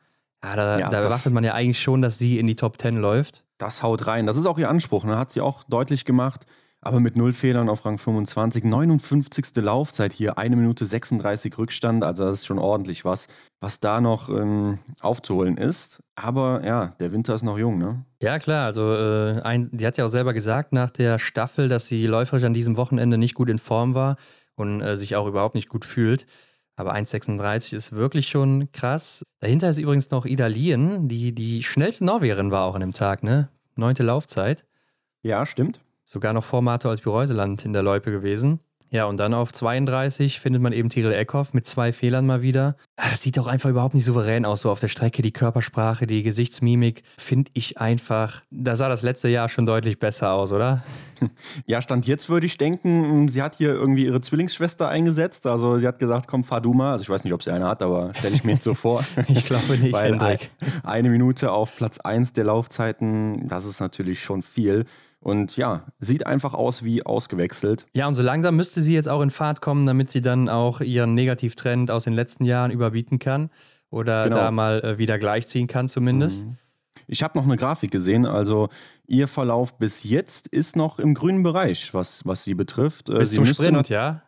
[0.42, 2.96] Ja, da, ja, da erwartet man ja eigentlich schon, dass sie in die Top 10
[2.96, 3.44] läuft.
[3.58, 4.26] Das haut rein.
[4.26, 5.04] Das ist auch ihr Anspruch.
[5.04, 5.18] Ne?
[5.18, 6.46] Hat sie auch deutlich gemacht.
[6.86, 8.64] Aber mit null Fehlern auf Rang 25.
[8.64, 9.56] 59.
[9.56, 12.04] Laufzeit hier, eine Minute 36 Rückstand.
[12.04, 16.02] Also das ist schon ordentlich was, was da noch ähm, aufzuholen ist.
[16.14, 18.04] Aber ja, der Winter ist noch jung, ne?
[18.20, 18.66] Ja, klar.
[18.66, 22.44] Also äh, ein, die hat ja auch selber gesagt nach der Staffel, dass sie läuferisch
[22.44, 24.18] an diesem Wochenende nicht gut in Form war
[24.56, 26.26] und äh, sich auch überhaupt nicht gut fühlt.
[26.76, 29.22] Aber 1,36 ist wirklich schon krass.
[29.40, 33.22] Dahinter ist übrigens noch Ida Lien, die die schnellste Norwegerin war auch an dem Tag,
[33.22, 33.48] ne?
[33.76, 34.64] Neunte Laufzeit.
[35.22, 35.80] Ja, stimmt.
[36.04, 38.60] Sogar noch vor Marto als Bireuseland in der Loipe gewesen.
[38.94, 42.76] Ja, und dann auf 32 findet man eben Tiril Eckhoff mit zwei Fehlern mal wieder.
[42.94, 45.20] Ah, das sieht doch einfach überhaupt nicht souverän aus, so auf der Strecke.
[45.20, 48.42] Die Körpersprache, die Gesichtsmimik, finde ich einfach.
[48.52, 50.84] Da sah das letzte Jahr schon deutlich besser aus, oder?
[51.66, 55.46] Ja, Stand jetzt würde ich denken, sie hat hier irgendwie ihre Zwillingsschwester eingesetzt.
[55.46, 56.92] Also sie hat gesagt, komm, fahr du mal.
[56.92, 59.04] Also ich weiß nicht, ob sie eine hat, aber stelle ich mir jetzt so vor.
[59.28, 60.50] ich glaube nicht, Weil Hendrik.
[60.82, 64.84] Eine Minute auf Platz 1 der Laufzeiten, das ist natürlich schon viel.
[65.24, 67.86] Und ja, sieht einfach aus wie ausgewechselt.
[67.94, 70.82] Ja, und so langsam müsste sie jetzt auch in Fahrt kommen, damit sie dann auch
[70.82, 73.48] ihren Negativtrend aus den letzten Jahren überbieten kann
[73.88, 74.36] oder genau.
[74.36, 76.44] da mal äh, wieder gleichziehen kann zumindest.
[76.44, 76.58] Mhm.
[77.06, 78.68] Ich habe noch eine Grafik gesehen, also
[79.06, 83.08] ihr Verlauf bis jetzt ist noch im grünen Bereich, was, was sie betrifft.
[83.08, 84.20] Äh, bis sie zum Sprint, ja?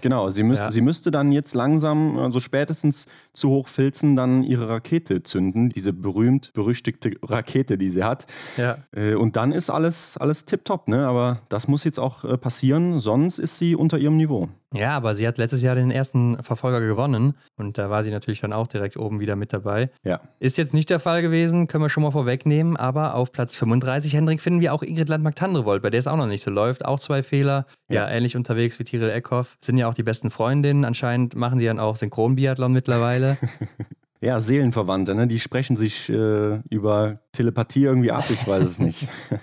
[0.00, 0.70] Genau, sie, müsste, ja.
[0.70, 7.12] sie müsste dann jetzt langsam, also spätestens zu Hochfilzen, dann ihre Rakete zünden, diese berühmt-berüchtigte
[7.22, 8.26] Rakete, die sie hat.
[8.56, 8.78] Ja.
[8.92, 11.06] Äh, und dann ist alles, alles tipptopp, ne?
[11.06, 14.48] Aber das muss jetzt auch äh, passieren, sonst ist sie unter ihrem Niveau.
[14.72, 18.40] Ja, aber sie hat letztes Jahr den ersten Verfolger gewonnen und da war sie natürlich
[18.40, 19.90] dann auch direkt oben wieder mit dabei.
[20.04, 20.20] Ja.
[20.38, 24.14] Ist jetzt nicht der Fall gewesen, können wir schon mal vorwegnehmen, aber auf Platz 35,
[24.14, 26.84] Hendrik, finden wir auch Ingrid Landmark-Tandrevold, bei der es auch noch nicht so läuft.
[26.84, 29.56] Auch zwei Fehler, ja, ja ähnlich unterwegs wie Tiril Eckhoff.
[29.60, 33.36] Sind ja auch die besten Freundinnen, anscheinend machen sie dann auch Synchronbiathlon mittlerweile.
[34.20, 35.26] ja, Seelenverwandte, ne?
[35.26, 39.08] die sprechen sich äh, über Telepathie irgendwie ab, ich weiß es nicht.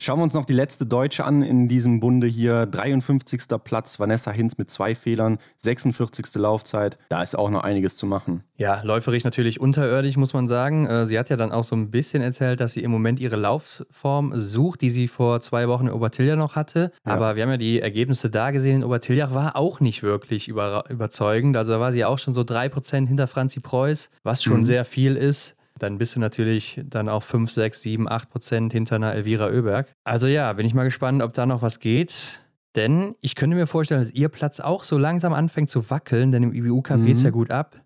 [0.00, 2.64] Schauen wir uns noch die letzte Deutsche an in diesem Bunde hier.
[2.64, 3.42] 53.
[3.62, 6.36] Platz, Vanessa Hinz mit zwei Fehlern, 46.
[6.36, 6.96] Laufzeit.
[7.10, 8.44] Da ist auch noch einiges zu machen.
[8.56, 10.86] Ja, läuferig natürlich unterirdisch, muss man sagen.
[10.86, 13.36] Äh, sie hat ja dann auch so ein bisschen erzählt, dass sie im Moment ihre
[13.36, 16.90] Laufform sucht, die sie vor zwei Wochen in Obertiljach noch hatte.
[17.04, 17.12] Ja.
[17.12, 18.76] Aber wir haben ja die Ergebnisse da gesehen.
[18.76, 21.58] In Obertiljach war auch nicht wirklich über, überzeugend.
[21.58, 24.64] Also da war sie auch schon so 3% hinter Franzi Preuß, was schon mhm.
[24.64, 28.96] sehr viel ist dann bist du natürlich dann auch 5, 6, 7, 8 Prozent hinter
[28.96, 29.92] einer Elvira Oeberg.
[30.04, 32.40] Also ja, bin ich mal gespannt, ob da noch was geht.
[32.76, 36.42] Denn ich könnte mir vorstellen, dass ihr Platz auch so langsam anfängt zu wackeln, denn
[36.42, 37.06] im IBU Cup mhm.
[37.06, 37.80] geht es ja gut ab.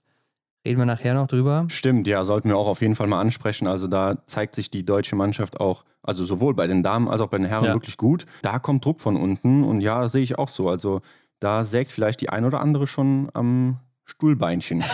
[0.64, 1.64] Reden wir nachher noch drüber.
[1.68, 3.66] Stimmt, ja, sollten wir auch auf jeden Fall mal ansprechen.
[3.66, 7.28] Also da zeigt sich die deutsche Mannschaft auch, also sowohl bei den Damen als auch
[7.28, 7.74] bei den Herren ja.
[7.74, 8.26] wirklich gut.
[8.42, 10.68] Da kommt Druck von unten und ja, sehe ich auch so.
[10.68, 11.00] Also
[11.40, 14.84] da sägt vielleicht die ein oder andere schon am Stuhlbeinchen.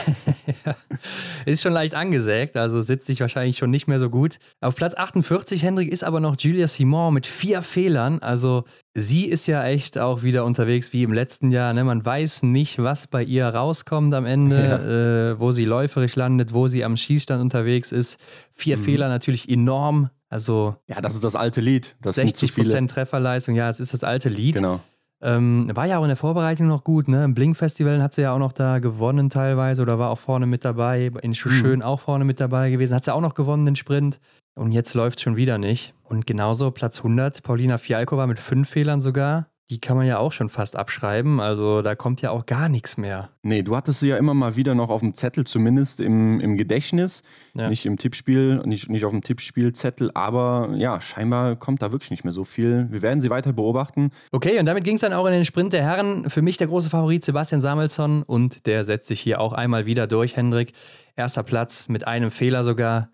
[1.46, 4.38] ist schon leicht angesägt, also sitzt sich wahrscheinlich schon nicht mehr so gut.
[4.60, 8.20] Auf Platz 48, Hendrik, ist aber noch Julia Simon mit vier Fehlern.
[8.20, 11.72] Also sie ist ja echt auch wieder unterwegs wie im letzten Jahr.
[11.72, 11.84] Ne?
[11.84, 15.30] Man weiß nicht, was bei ihr rauskommt am Ende, ja.
[15.32, 18.20] äh, wo sie läuferisch landet, wo sie am Schießstand unterwegs ist.
[18.52, 18.84] Vier mhm.
[18.84, 20.10] Fehler natürlich enorm.
[20.28, 21.96] Also ja, das ist das alte Lied.
[22.02, 24.56] Das 60 Prozent Trefferleistung, ja, es ist das alte Lied.
[24.56, 24.80] Genau.
[25.20, 27.24] Ähm, war ja auch in der Vorbereitung noch gut, ne?
[27.24, 30.64] Im Blink-Festival hat sie ja auch noch da gewonnen teilweise oder war auch vorne mit
[30.64, 31.10] dabei.
[31.22, 31.82] In Schuschön mhm.
[31.82, 32.94] auch vorne mit dabei gewesen.
[32.94, 34.20] Hat sie auch noch gewonnen, den Sprint.
[34.54, 35.94] Und jetzt läuft es schon wieder nicht.
[36.04, 40.32] Und genauso Platz 100, Paulina Fialkova mit fünf Fehlern sogar die kann man ja auch
[40.32, 41.40] schon fast abschreiben.
[41.40, 43.30] Also da kommt ja auch gar nichts mehr.
[43.42, 46.56] Nee, du hattest sie ja immer mal wieder noch auf dem Zettel, zumindest im, im
[46.56, 47.22] Gedächtnis.
[47.52, 47.68] Ja.
[47.68, 52.24] Nicht im Tippspiel, nicht, nicht auf dem Tippspielzettel, aber ja, scheinbar kommt da wirklich nicht
[52.24, 52.86] mehr so viel.
[52.90, 54.10] Wir werden sie weiter beobachten.
[54.32, 56.30] Okay, und damit ging es dann auch in den Sprint der Herren.
[56.30, 60.06] Für mich der große Favorit Sebastian Samuelsson und der setzt sich hier auch einmal wieder
[60.06, 60.72] durch, Hendrik.
[61.14, 63.10] Erster Platz mit einem Fehler sogar.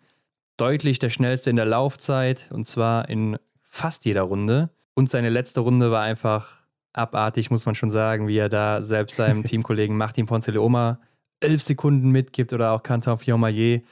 [0.56, 4.70] Deutlich der schnellste in der Laufzeit und zwar in fast jeder Runde.
[4.94, 9.16] Und seine letzte Runde war einfach abartig, muss man schon sagen, wie er da selbst
[9.16, 11.00] seinem Teamkollegen Martin Ponzeleoma
[11.40, 13.85] elf Sekunden mitgibt oder auch Canton Fiormaillet.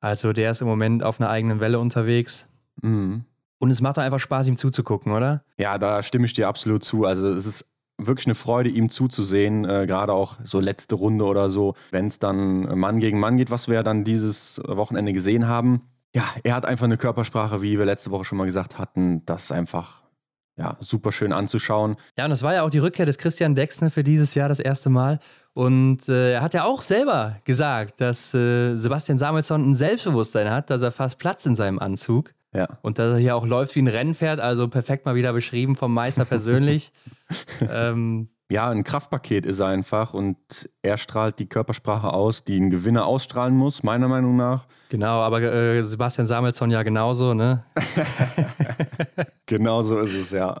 [0.00, 2.48] Also der ist im Moment auf einer eigenen Welle unterwegs.
[2.82, 3.24] Mhm.
[3.58, 5.44] Und es macht einfach Spaß, ihm zuzugucken, oder?
[5.56, 7.04] Ja, da stimme ich dir absolut zu.
[7.04, 11.48] Also es ist wirklich eine Freude, ihm zuzusehen, äh, gerade auch so letzte Runde oder
[11.48, 15.46] so, wenn es dann Mann gegen Mann geht, was wir ja dann dieses Wochenende gesehen
[15.46, 15.82] haben.
[16.14, 19.44] Ja, er hat einfach eine Körpersprache, wie wir letzte Woche schon mal gesagt hatten, das
[19.44, 20.02] ist einfach
[20.62, 21.96] ja, super schön anzuschauen.
[22.16, 24.60] Ja, und das war ja auch die Rückkehr des Christian Dexner für dieses Jahr das
[24.60, 25.18] erste Mal.
[25.54, 30.70] Und äh, er hat ja auch selber gesagt, dass äh, Sebastian Samuelsson ein Selbstbewusstsein hat,
[30.70, 32.32] dass er fast Platz in seinem Anzug.
[32.54, 32.78] Ja.
[32.82, 35.92] Und dass er hier auch läuft wie ein Rennpferd, also perfekt mal wieder beschrieben vom
[35.92, 36.92] Meister persönlich.
[37.68, 40.36] ähm, ja, ein Kraftpaket ist er einfach und
[40.82, 44.66] er strahlt die Körpersprache aus, die ein Gewinner ausstrahlen muss, meiner Meinung nach.
[44.90, 47.64] Genau, aber äh, Sebastian Samuelsson ja genauso, ne?
[49.46, 50.60] genauso ist es, ja.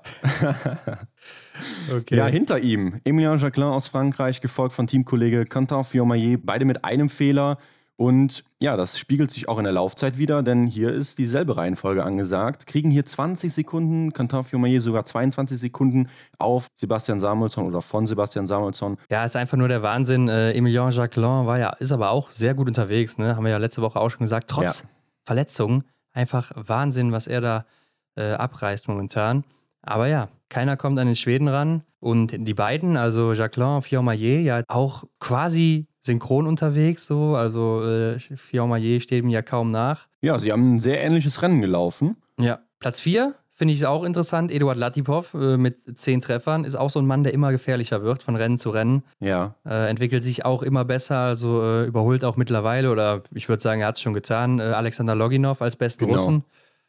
[1.94, 2.16] okay.
[2.16, 7.10] Ja, hinter ihm Emilien Jacquelin aus Frankreich, gefolgt von Teamkollege Quentin Fiormaillet, beide mit einem
[7.10, 7.58] Fehler.
[7.96, 12.02] Und ja, das spiegelt sich auch in der Laufzeit wieder, denn hier ist dieselbe Reihenfolge
[12.02, 12.66] angesagt.
[12.66, 18.46] Kriegen hier 20 Sekunden, Quentin Fiomayer sogar 22 Sekunden auf Sebastian Samuelsson oder von Sebastian
[18.46, 18.96] Samuelsson.
[19.10, 20.28] Ja, ist einfach nur der Wahnsinn.
[20.28, 23.36] Äh, Emilien Jacquelin war ja, ist aber auch sehr gut unterwegs, ne?
[23.36, 24.48] Haben wir ja letzte Woche auch schon gesagt.
[24.48, 24.88] Trotz ja.
[25.24, 27.66] Verletzungen, einfach Wahnsinn, was er da
[28.16, 29.44] äh, abreißt momentan.
[29.82, 31.82] Aber ja, keiner kommt an den Schweden ran.
[32.00, 37.36] Und die beiden, also Jacqueline und Fiormaillet, ja auch quasi synchron unterwegs, so.
[37.36, 40.08] Also äh, Fiormaillet steht ihm ja kaum nach.
[40.20, 42.16] Ja, sie haben ein sehr ähnliches Rennen gelaufen.
[42.38, 42.60] Ja.
[42.78, 44.50] Platz 4 finde ich auch interessant.
[44.50, 48.22] Eduard Latipov äh, mit zehn Treffern ist auch so ein Mann, der immer gefährlicher wird
[48.22, 49.04] von Rennen zu Rennen.
[49.20, 49.54] Ja.
[49.64, 53.80] Äh, entwickelt sich auch immer besser, also äh, überholt auch mittlerweile, oder ich würde sagen,
[53.80, 56.18] er hat es schon getan, äh, Alexander Loginov als besten genau.
[56.18, 56.44] Russen.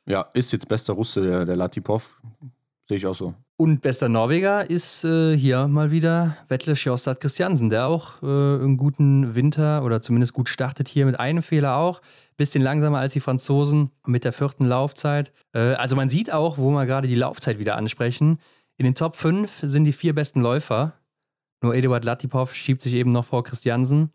[0.05, 2.19] Ja, ist jetzt bester Russe, der, der Latipov.
[2.89, 3.33] Sehe ich auch so.
[3.63, 8.75] Und bester Norweger ist äh, hier mal wieder Vettel Sjostad Christiansen, der auch äh, einen
[8.75, 12.01] guten Winter oder zumindest gut startet hier mit einem Fehler auch.
[12.35, 15.31] Bisschen langsamer als die Franzosen mit der vierten Laufzeit.
[15.53, 18.37] Äh, also man sieht auch, wo wir gerade die Laufzeit wieder ansprechen.
[18.75, 20.91] In den Top 5 sind die vier besten Läufer.
[21.61, 24.11] Nur Eduard Latipov schiebt sich eben noch vor Christiansen.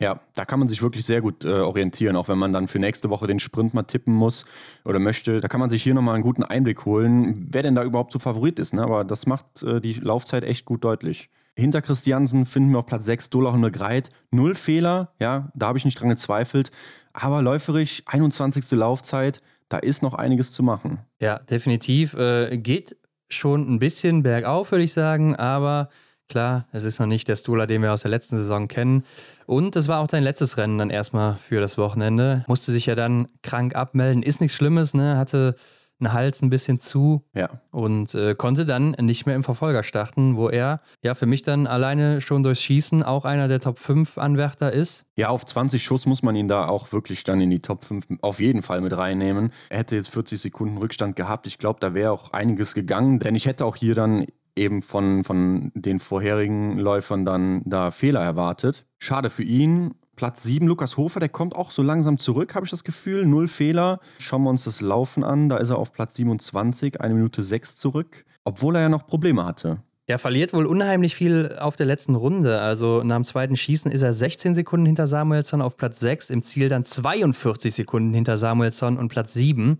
[0.00, 2.78] Ja, da kann man sich wirklich sehr gut äh, orientieren, auch wenn man dann für
[2.78, 4.44] nächste Woche den Sprint mal tippen muss
[4.84, 5.40] oder möchte.
[5.40, 8.20] Da kann man sich hier nochmal einen guten Einblick holen, wer denn da überhaupt so
[8.20, 8.74] Favorit ist.
[8.74, 8.82] Ne?
[8.82, 11.30] Aber das macht äh, die Laufzeit echt gut deutlich.
[11.56, 14.10] Hinter Christiansen finden wir auf Platz 6 Dollar und Greit.
[14.30, 16.70] Null Fehler, ja, da habe ich nicht dran gezweifelt.
[17.12, 18.70] Aber läuferisch 21.
[18.70, 21.00] Laufzeit, da ist noch einiges zu machen.
[21.18, 22.14] Ja, definitiv.
[22.14, 22.96] Äh, geht
[23.28, 25.88] schon ein bisschen bergauf, würde ich sagen, aber
[26.28, 29.04] Klar, es ist noch nicht der Stola, den wir aus der letzten Saison kennen.
[29.46, 32.44] Und es war auch dein letztes Rennen dann erstmal für das Wochenende.
[32.46, 34.22] Musste sich ja dann krank abmelden.
[34.22, 35.16] Ist nichts Schlimmes, ne?
[35.16, 35.54] Hatte
[36.00, 37.60] einen Hals ein bisschen zu ja.
[37.70, 41.66] und äh, konnte dann nicht mehr im Verfolger starten, wo er ja für mich dann
[41.66, 45.04] alleine schon durchs Schießen auch einer der Top 5 Anwärter ist.
[45.16, 48.06] Ja, auf 20 Schuss muss man ihn da auch wirklich dann in die Top 5
[48.20, 49.50] auf jeden Fall mit reinnehmen.
[49.70, 51.46] Er hätte jetzt 40 Sekunden Rückstand gehabt.
[51.46, 54.26] Ich glaube, da wäre auch einiges gegangen, denn ich hätte auch hier dann
[54.58, 58.84] eben von, von den vorherigen Läufern dann da Fehler erwartet.
[58.98, 59.94] Schade für ihn.
[60.16, 63.24] Platz 7, Lukas Hofer, der kommt auch so langsam zurück, habe ich das Gefühl.
[63.24, 64.00] Null Fehler.
[64.18, 65.48] Schauen wir uns das Laufen an.
[65.48, 68.24] Da ist er auf Platz 27, eine Minute 6 zurück.
[68.44, 69.78] Obwohl er ja noch Probleme hatte.
[70.08, 72.60] Er verliert wohl unheimlich viel auf der letzten Runde.
[72.60, 76.42] Also nach dem zweiten Schießen ist er 16 Sekunden hinter Samuelsson auf Platz 6, im
[76.42, 79.78] Ziel dann 42 Sekunden hinter Samuelsson und Platz 7.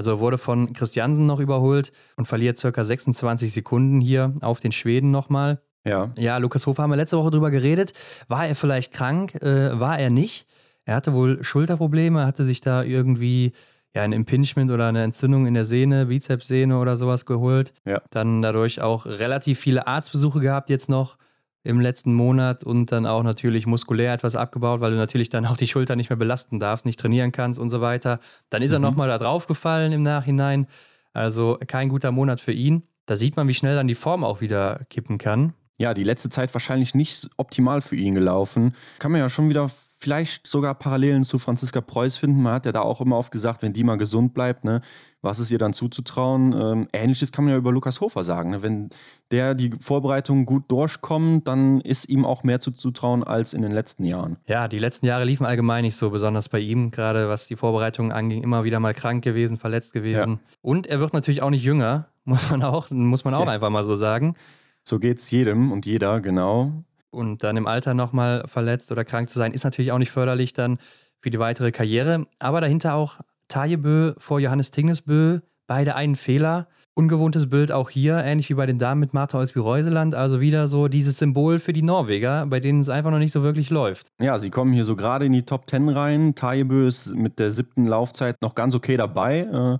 [0.00, 5.10] Also wurde von Christiansen noch überholt und verliert circa 26 Sekunden hier auf den Schweden
[5.10, 5.60] nochmal.
[5.84, 6.10] Ja.
[6.16, 7.92] Ja, Lukas Hofer haben wir letzte Woche drüber geredet.
[8.26, 9.34] War er vielleicht krank?
[9.42, 10.46] Äh, war er nicht?
[10.86, 13.52] Er hatte wohl Schulterprobleme, hatte sich da irgendwie
[13.94, 17.74] ja, ein Impingement oder eine Entzündung in der Sehne, Bizepssehne oder sowas geholt.
[17.84, 18.00] Ja.
[18.08, 21.18] Dann dadurch auch relativ viele Arztbesuche gehabt jetzt noch
[21.62, 25.56] im letzten Monat und dann auch natürlich muskulär etwas abgebaut, weil du natürlich dann auch
[25.56, 28.20] die Schulter nicht mehr belasten darfst, nicht trainieren kannst und so weiter.
[28.48, 28.76] Dann ist mhm.
[28.76, 30.66] er nochmal da drauf gefallen im Nachhinein.
[31.12, 32.84] Also kein guter Monat für ihn.
[33.06, 35.52] Da sieht man, wie schnell dann die Form auch wieder kippen kann.
[35.78, 38.74] Ja, die letzte Zeit wahrscheinlich nicht optimal für ihn gelaufen.
[38.98, 42.42] Kann man ja schon wieder vielleicht sogar Parallelen zu Franziska Preuß finden.
[42.42, 44.80] Man hat ja da auch immer oft gesagt, wenn die mal gesund bleibt, ne,
[45.20, 46.54] was ist ihr dann zuzutrauen?
[46.58, 48.50] Ähm, Ähnliches kann man ja über Lukas Hofer sagen.
[48.50, 48.62] Ne?
[48.62, 48.88] Wenn
[49.30, 54.04] der die Vorbereitung gut durchkommt, dann ist ihm auch mehr zuzutrauen als in den letzten
[54.04, 54.38] Jahren.
[54.46, 58.10] Ja, die letzten Jahre liefen allgemein nicht so, besonders bei ihm, gerade was die Vorbereitung
[58.10, 60.32] anging, immer wieder mal krank gewesen, verletzt gewesen.
[60.32, 60.56] Ja.
[60.62, 63.52] Und er wird natürlich auch nicht jünger, muss man auch, muss man auch ja.
[63.52, 64.34] einfach mal so sagen.
[64.82, 66.84] So geht es jedem und jeder, genau.
[67.10, 70.52] Und dann im Alter nochmal verletzt oder krank zu sein, ist natürlich auch nicht förderlich
[70.52, 70.78] dann
[71.20, 72.26] für die weitere Karriere.
[72.38, 73.18] Aber dahinter auch
[73.48, 76.68] Tajebö vor Johannes Tingnesbö, beide einen Fehler.
[76.94, 80.14] Ungewohntes Bild auch hier, ähnlich wie bei den Damen mit Martha Olsby-Reuseland.
[80.14, 83.42] Also wieder so dieses Symbol für die Norweger, bei denen es einfach noch nicht so
[83.42, 84.08] wirklich läuft.
[84.20, 86.34] Ja, sie kommen hier so gerade in die Top Ten rein.
[86.34, 89.40] Tajebö ist mit der siebten Laufzeit noch ganz okay dabei.
[89.40, 89.78] Äh,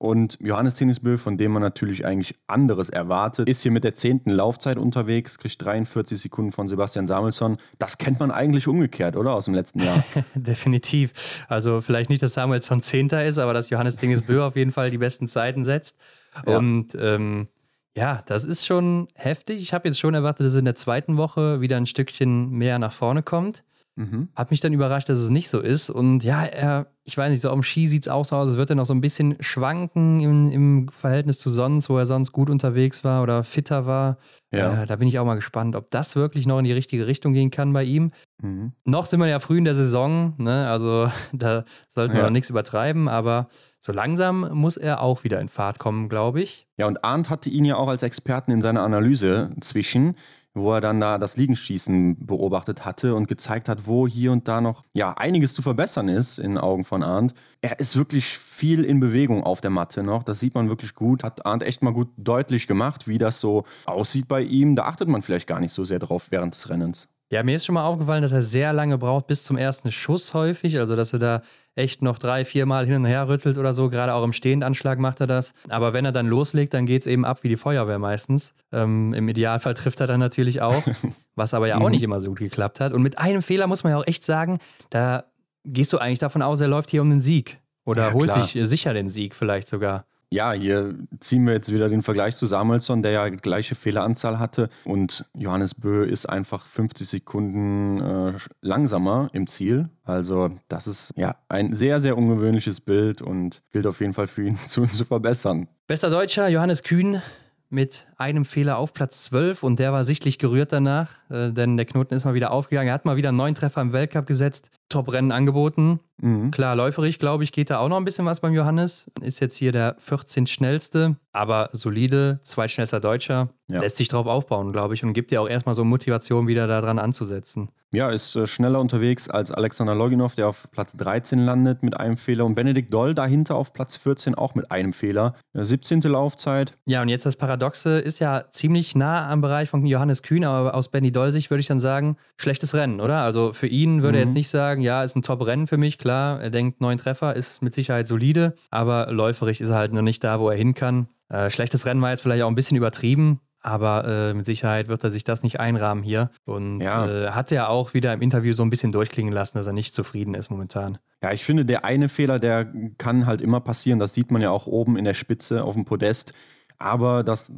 [0.00, 4.30] und Johannes Tinnisbö, von dem man natürlich eigentlich anderes erwartet, ist hier mit der zehnten
[4.30, 7.58] Laufzeit unterwegs, kriegt 43 Sekunden von Sebastian Samuelsson.
[7.78, 9.34] Das kennt man eigentlich umgekehrt, oder?
[9.34, 10.02] Aus dem letzten Jahr.
[10.34, 11.44] Definitiv.
[11.48, 14.96] Also vielleicht nicht, dass Samuelsson Zehnter ist, aber dass Johannes Tinnisbö auf jeden Fall die
[14.96, 15.98] besten Zeiten setzt.
[16.46, 16.56] Ja.
[16.56, 17.48] Und ähm,
[17.94, 19.60] ja, das ist schon heftig.
[19.60, 22.78] Ich habe jetzt schon erwartet, dass es in der zweiten Woche wieder ein Stückchen mehr
[22.78, 23.64] nach vorne kommt.
[24.00, 24.28] Mhm.
[24.34, 25.90] Hat mich dann überrascht, dass es nicht so ist.
[25.90, 28.56] Und ja, er, ich weiß nicht, so am Ski sieht es auch so aus, als
[28.56, 32.32] würde er noch so ein bisschen schwanken im, im, Verhältnis zu sonst, wo er sonst
[32.32, 34.16] gut unterwegs war oder fitter war.
[34.52, 34.82] Ja.
[34.82, 37.34] Äh, da bin ich auch mal gespannt, ob das wirklich noch in die richtige Richtung
[37.34, 38.12] gehen kann bei ihm.
[38.42, 38.72] Mhm.
[38.84, 40.66] Noch sind wir ja früh in der Saison, ne?
[40.70, 42.26] also da sollten wir ja.
[42.26, 43.48] noch nichts übertreiben, aber
[43.80, 46.66] so langsam muss er auch wieder in Fahrt kommen, glaube ich.
[46.78, 50.16] Ja, und Arndt hatte ihn ja auch als Experten in seiner Analyse zwischen.
[50.54, 54.60] Wo er dann da das Liegenschießen beobachtet hatte und gezeigt hat, wo hier und da
[54.60, 57.34] noch ja einiges zu verbessern ist in Augen von Arndt.
[57.60, 60.22] Er ist wirklich viel in Bewegung auf der Matte noch.
[60.22, 61.22] Das sieht man wirklich gut.
[61.24, 64.76] Hat Arndt echt mal gut deutlich gemacht, wie das so aussieht bei ihm.
[64.76, 67.08] Da achtet man vielleicht gar nicht so sehr drauf während des Rennens.
[67.32, 70.34] Ja, mir ist schon mal aufgefallen, dass er sehr lange braucht bis zum ersten Schuss
[70.34, 70.78] häufig.
[70.80, 71.42] Also, dass er da
[71.76, 73.88] echt noch drei, vier Mal hin und her rüttelt oder so.
[73.88, 75.54] Gerade auch im Stehendanschlag macht er das.
[75.68, 78.52] Aber wenn er dann loslegt, dann geht es eben ab wie die Feuerwehr meistens.
[78.72, 80.82] Ähm, Im Idealfall trifft er dann natürlich auch,
[81.36, 81.92] was aber ja auch mhm.
[81.92, 82.92] nicht immer so gut geklappt hat.
[82.92, 84.58] Und mit einem Fehler muss man ja auch echt sagen,
[84.90, 85.24] da
[85.64, 87.60] gehst du eigentlich davon aus, er läuft hier um den Sieg.
[87.84, 88.44] Oder ja, holt klar.
[88.44, 92.46] sich sicher den Sieg vielleicht sogar ja, hier ziehen wir jetzt wieder den Vergleich zu
[92.46, 94.70] Samuelsson, der ja gleiche Fehleranzahl hatte.
[94.84, 99.88] Und Johannes Bö ist einfach 50 Sekunden äh, langsamer im Ziel.
[100.04, 104.46] Also, das ist ja ein sehr, sehr ungewöhnliches Bild und gilt auf jeden Fall für
[104.46, 105.66] ihn zu, zu verbessern.
[105.88, 107.20] Bester Deutscher, Johannes Kühn
[107.68, 111.86] mit einem Fehler auf Platz 12 und der war sichtlich gerührt danach, äh, denn der
[111.86, 112.88] Knoten ist mal wieder aufgegangen.
[112.88, 116.00] Er hat mal wieder neuen Treffer im Weltcup gesetzt, Top-Rennen angeboten.
[116.20, 116.50] Mhm.
[116.50, 119.10] Klar, läuferig, glaube ich, geht da auch noch ein bisschen was beim Johannes.
[119.22, 123.48] Ist jetzt hier der 14 schnellste, aber solide, zweitschnellster Deutscher.
[123.70, 123.80] Ja.
[123.80, 126.98] Lässt sich drauf aufbauen, glaube ich, und gibt dir auch erstmal so Motivation, wieder daran
[126.98, 127.70] anzusetzen.
[127.92, 132.16] Ja, ist äh, schneller unterwegs als Alexander Loginov, der auf Platz 13 landet mit einem
[132.16, 132.44] Fehler.
[132.44, 135.34] Und Benedikt Doll dahinter auf Platz 14 auch mit einem Fehler.
[135.54, 136.02] 17.
[136.02, 136.74] Äh, Laufzeit.
[136.86, 140.74] Ja, und jetzt das Paradoxe ist ja ziemlich nah am Bereich von Johannes Kühn, aber
[140.74, 143.22] aus Benny Doll Sicht würde ich dann sagen, schlechtes Rennen, oder?
[143.22, 144.22] Also für ihn würde mhm.
[144.22, 146.40] er jetzt nicht sagen, ja, ist ein Top-Rennen für mich, klar.
[146.40, 150.22] Er denkt, neun Treffer ist mit Sicherheit solide, aber läuferig ist er halt noch nicht
[150.24, 151.08] da, wo er hin kann.
[151.28, 155.04] Äh, schlechtes Rennen war jetzt vielleicht auch ein bisschen übertrieben, aber äh, mit Sicherheit wird
[155.04, 156.30] er sich das nicht einrahmen hier.
[156.44, 157.06] Und ja.
[157.06, 159.94] äh, hat ja auch wieder im Interview so ein bisschen durchklingen lassen, dass er nicht
[159.94, 160.98] zufrieden ist momentan.
[161.22, 163.98] Ja, ich finde, der eine Fehler, der kann halt immer passieren.
[163.98, 166.32] Das sieht man ja auch oben in der Spitze auf dem Podest.
[166.80, 167.52] Aber das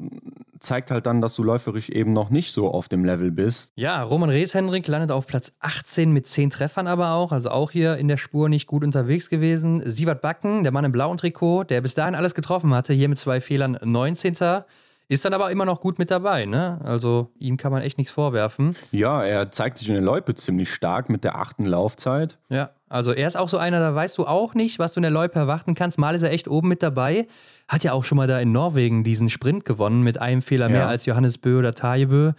[0.60, 3.72] zeigt halt dann, dass du läuferisch eben noch nicht so auf dem Level bist.
[3.76, 7.96] Ja, Roman Rees-Hendrik landet auf Platz 18 mit 10 Treffern aber auch, also auch hier
[7.96, 9.82] in der Spur nicht gut unterwegs gewesen.
[9.88, 13.18] Sievert Backen, der Mann im blauen Trikot, der bis dahin alles getroffen hatte, hier mit
[13.18, 14.36] zwei Fehlern 19.
[15.08, 16.80] Ist dann aber immer noch gut mit dabei, ne?
[16.84, 18.76] Also ihm kann man echt nichts vorwerfen.
[18.92, 22.38] Ja, er zeigt sich in der Loipe ziemlich stark mit der achten Laufzeit.
[22.48, 25.02] Ja, also er ist auch so einer, da weißt du auch nicht, was du in
[25.02, 25.98] der Loipe erwarten kannst.
[25.98, 27.26] Mal ist er echt oben mit dabei.
[27.66, 30.72] Hat ja auch schon mal da in Norwegen diesen Sprint gewonnen mit einem Fehler ja.
[30.72, 32.32] mehr als Johannes Bö oder Tajebö.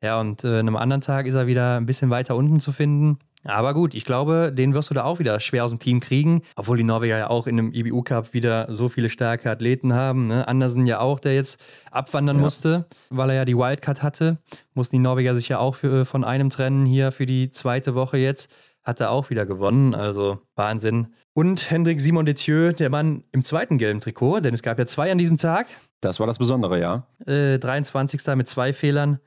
[0.00, 2.70] Ja, und äh, an einem anderen Tag ist er wieder ein bisschen weiter unten zu
[2.70, 3.18] finden.
[3.46, 6.42] Aber gut, ich glaube, den wirst du da auch wieder schwer aus dem Team kriegen.
[6.56, 10.26] Obwohl die Norweger ja auch in einem IBU Cup wieder so viele starke Athleten haben.
[10.26, 10.46] Ne?
[10.48, 12.42] Andersen ja auch, der jetzt abwandern ja.
[12.42, 14.38] musste, weil er ja die Wildcard hatte.
[14.74, 18.18] Mussten die Norweger sich ja auch für, von einem trennen hier für die zweite Woche
[18.18, 18.50] jetzt.
[18.86, 19.96] Hat er auch wieder gewonnen.
[19.96, 21.08] Also Wahnsinn.
[21.34, 25.10] Und Hendrik Simon Detieu, der Mann im zweiten gelben Trikot, denn es gab ja zwei
[25.10, 25.66] an diesem Tag.
[26.00, 27.06] Das war das Besondere, ja.
[27.26, 28.24] Äh, 23.
[28.36, 29.18] mit zwei Fehlern.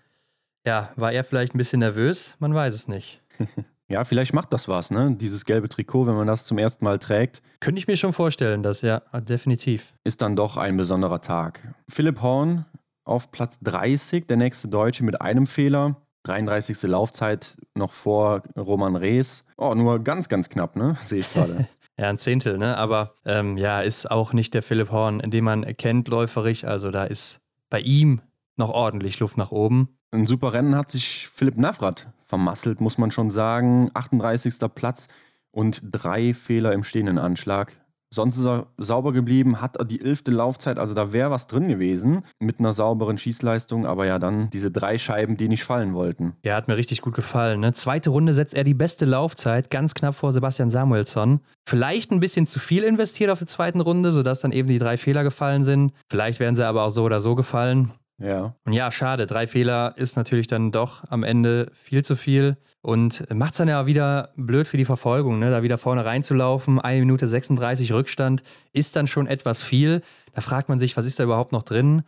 [0.65, 2.35] Ja, war er vielleicht ein bisschen nervös?
[2.39, 3.21] Man weiß es nicht.
[3.91, 5.15] Ja, vielleicht macht das was, ne?
[5.19, 7.41] Dieses gelbe Trikot, wenn man das zum ersten Mal trägt.
[7.59, 9.95] Könnte ich mir schon vorstellen, das ja, definitiv.
[10.03, 11.73] Ist dann doch ein besonderer Tag.
[11.89, 12.65] Philipp Horn
[13.03, 15.97] auf Platz 30, der nächste Deutsche mit einem Fehler.
[16.23, 16.83] 33.
[16.83, 19.45] Laufzeit noch vor Roman Rees.
[19.57, 20.97] Oh, nur ganz, ganz knapp, ne?
[21.01, 21.67] Sehe ich gerade.
[21.97, 22.77] ja, ein Zehntel, ne?
[22.77, 26.67] Aber ähm, ja, ist auch nicht der Philipp Horn, den man kennt läuferig.
[26.67, 28.21] Also da ist bei ihm
[28.57, 29.89] noch ordentlich Luft nach oben.
[30.11, 33.91] Ein super Rennen hat sich Philipp Navrat vermasselt, muss man schon sagen.
[33.93, 34.55] 38.
[34.73, 35.07] Platz
[35.51, 37.79] und drei Fehler im stehenden Anschlag.
[38.11, 42.23] Sonst ist er sauber geblieben, hat die elfte Laufzeit, also da wäre was drin gewesen
[42.39, 46.33] mit einer sauberen Schießleistung, aber ja dann diese drei Scheiben, die nicht fallen wollten.
[46.43, 47.59] Ja, hat mir richtig gut gefallen.
[47.59, 47.73] Ne?
[47.73, 51.41] Zweite Runde setzt er die beste Laufzeit, ganz knapp vor Sebastian Samuelsson.
[51.67, 54.97] Vielleicht ein bisschen zu viel investiert auf der zweiten Runde, sodass dann eben die drei
[54.97, 55.93] Fehler gefallen sind.
[56.09, 57.91] Vielleicht wären sie aber auch so oder so gefallen.
[58.19, 58.55] Ja.
[58.65, 59.27] Und ja, schade.
[59.27, 63.67] Drei Fehler ist natürlich dann doch am Ende viel zu viel und macht es dann
[63.67, 65.51] ja wieder blöd für die Verfolgung, ne?
[65.51, 66.79] da wieder vorne reinzulaufen.
[66.79, 70.01] Eine Minute 36 Rückstand ist dann schon etwas viel.
[70.33, 72.03] Da fragt man sich, was ist da überhaupt noch drin?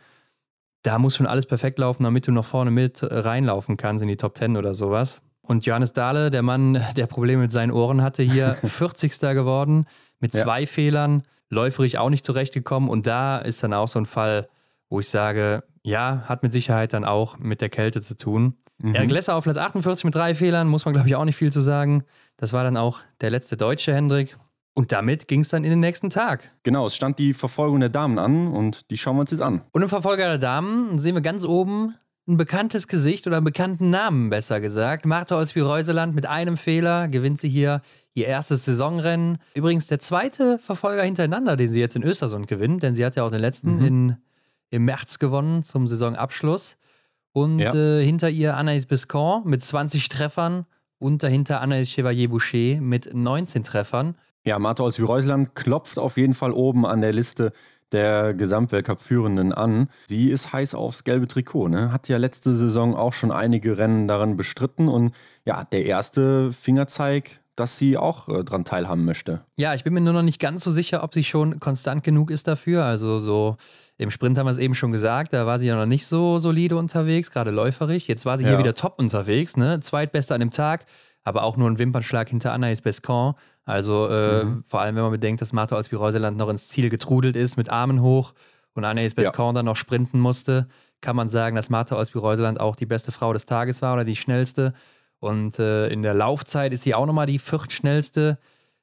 [0.82, 4.16] Da muss schon alles perfekt laufen, damit du noch vorne mit reinlaufen kannst in die
[4.16, 5.20] Top 10 oder sowas.
[5.42, 9.20] Und Johannes Dahle, der Mann, der Probleme mit seinen Ohren hatte, hier 40.
[9.20, 9.86] geworden
[10.20, 10.66] mit zwei ja.
[10.66, 12.88] Fehlern, läuferig auch nicht zurechtgekommen.
[12.88, 14.48] Und da ist dann auch so ein Fall,
[14.88, 18.54] wo ich sage, ja, hat mit Sicherheit dann auch mit der Kälte zu tun.
[18.78, 18.94] Mhm.
[18.94, 21.52] Eric Lesser auf Platz 48 mit drei Fehlern, muss man glaube ich auch nicht viel
[21.52, 22.04] zu sagen.
[22.36, 24.36] Das war dann auch der letzte deutsche Hendrik.
[24.74, 26.50] Und damit ging es dann in den nächsten Tag.
[26.62, 29.60] Genau, es stand die Verfolgung der Damen an und die schauen wir uns jetzt an.
[29.72, 31.94] Und im Verfolger der Damen sehen wir ganz oben
[32.26, 35.04] ein bekanntes Gesicht oder einen bekannten Namen, besser gesagt.
[35.04, 37.82] Martha Olsby-Reuseland mit einem Fehler gewinnt sie hier
[38.14, 39.38] ihr erstes Saisonrennen.
[39.54, 43.24] Übrigens der zweite Verfolger hintereinander, den sie jetzt in Östersund gewinnt, denn sie hat ja
[43.24, 43.84] auch den letzten mhm.
[43.84, 44.16] in
[44.72, 46.76] im März gewonnen zum Saisonabschluss.
[47.32, 47.74] Und ja.
[47.74, 50.66] äh, hinter ihr Anaïs Biscon mit 20 Treffern
[50.98, 54.16] und dahinter Anaïs Chevalier-Boucher mit 19 Treffern.
[54.44, 57.52] Ja, Martha aus Reuseland klopft auf jeden Fall oben an der Liste
[57.92, 59.88] der Gesamtweltcup-Führenden an.
[60.06, 61.92] Sie ist heiß aufs gelbe Trikot, ne?
[61.92, 65.14] Hat ja letzte Saison auch schon einige Rennen daran bestritten und
[65.44, 69.42] ja, der erste Fingerzeig dass sie auch äh, dran teilhaben möchte.
[69.56, 72.30] Ja, ich bin mir nur noch nicht ganz so sicher, ob sie schon konstant genug
[72.30, 72.84] ist dafür.
[72.84, 73.56] Also so
[74.02, 76.38] im Sprint haben wir es eben schon gesagt, da war sie ja noch nicht so
[76.38, 78.08] solide unterwegs, gerade läuferig.
[78.08, 78.50] Jetzt war sie ja.
[78.50, 79.80] hier wieder top unterwegs, ne?
[79.80, 80.84] Zweitbeste an dem Tag,
[81.22, 83.34] aber auch nur ein Wimpernschlag hinter Anaïs Bescon.
[83.64, 84.64] Also äh, mhm.
[84.66, 88.02] vor allem, wenn man bedenkt, dass Marta Olsby-Reuseland noch ins Ziel getrudelt ist mit Armen
[88.02, 88.34] hoch
[88.74, 89.52] und Anaïs Bescon ja.
[89.52, 90.68] dann noch sprinten musste,
[91.00, 94.16] kann man sagen, dass Marta Olsby-Reuseland auch die beste Frau des Tages war oder die
[94.16, 94.74] schnellste.
[95.20, 98.38] Und äh, in der Laufzeit ist sie auch nochmal die viertschnellste.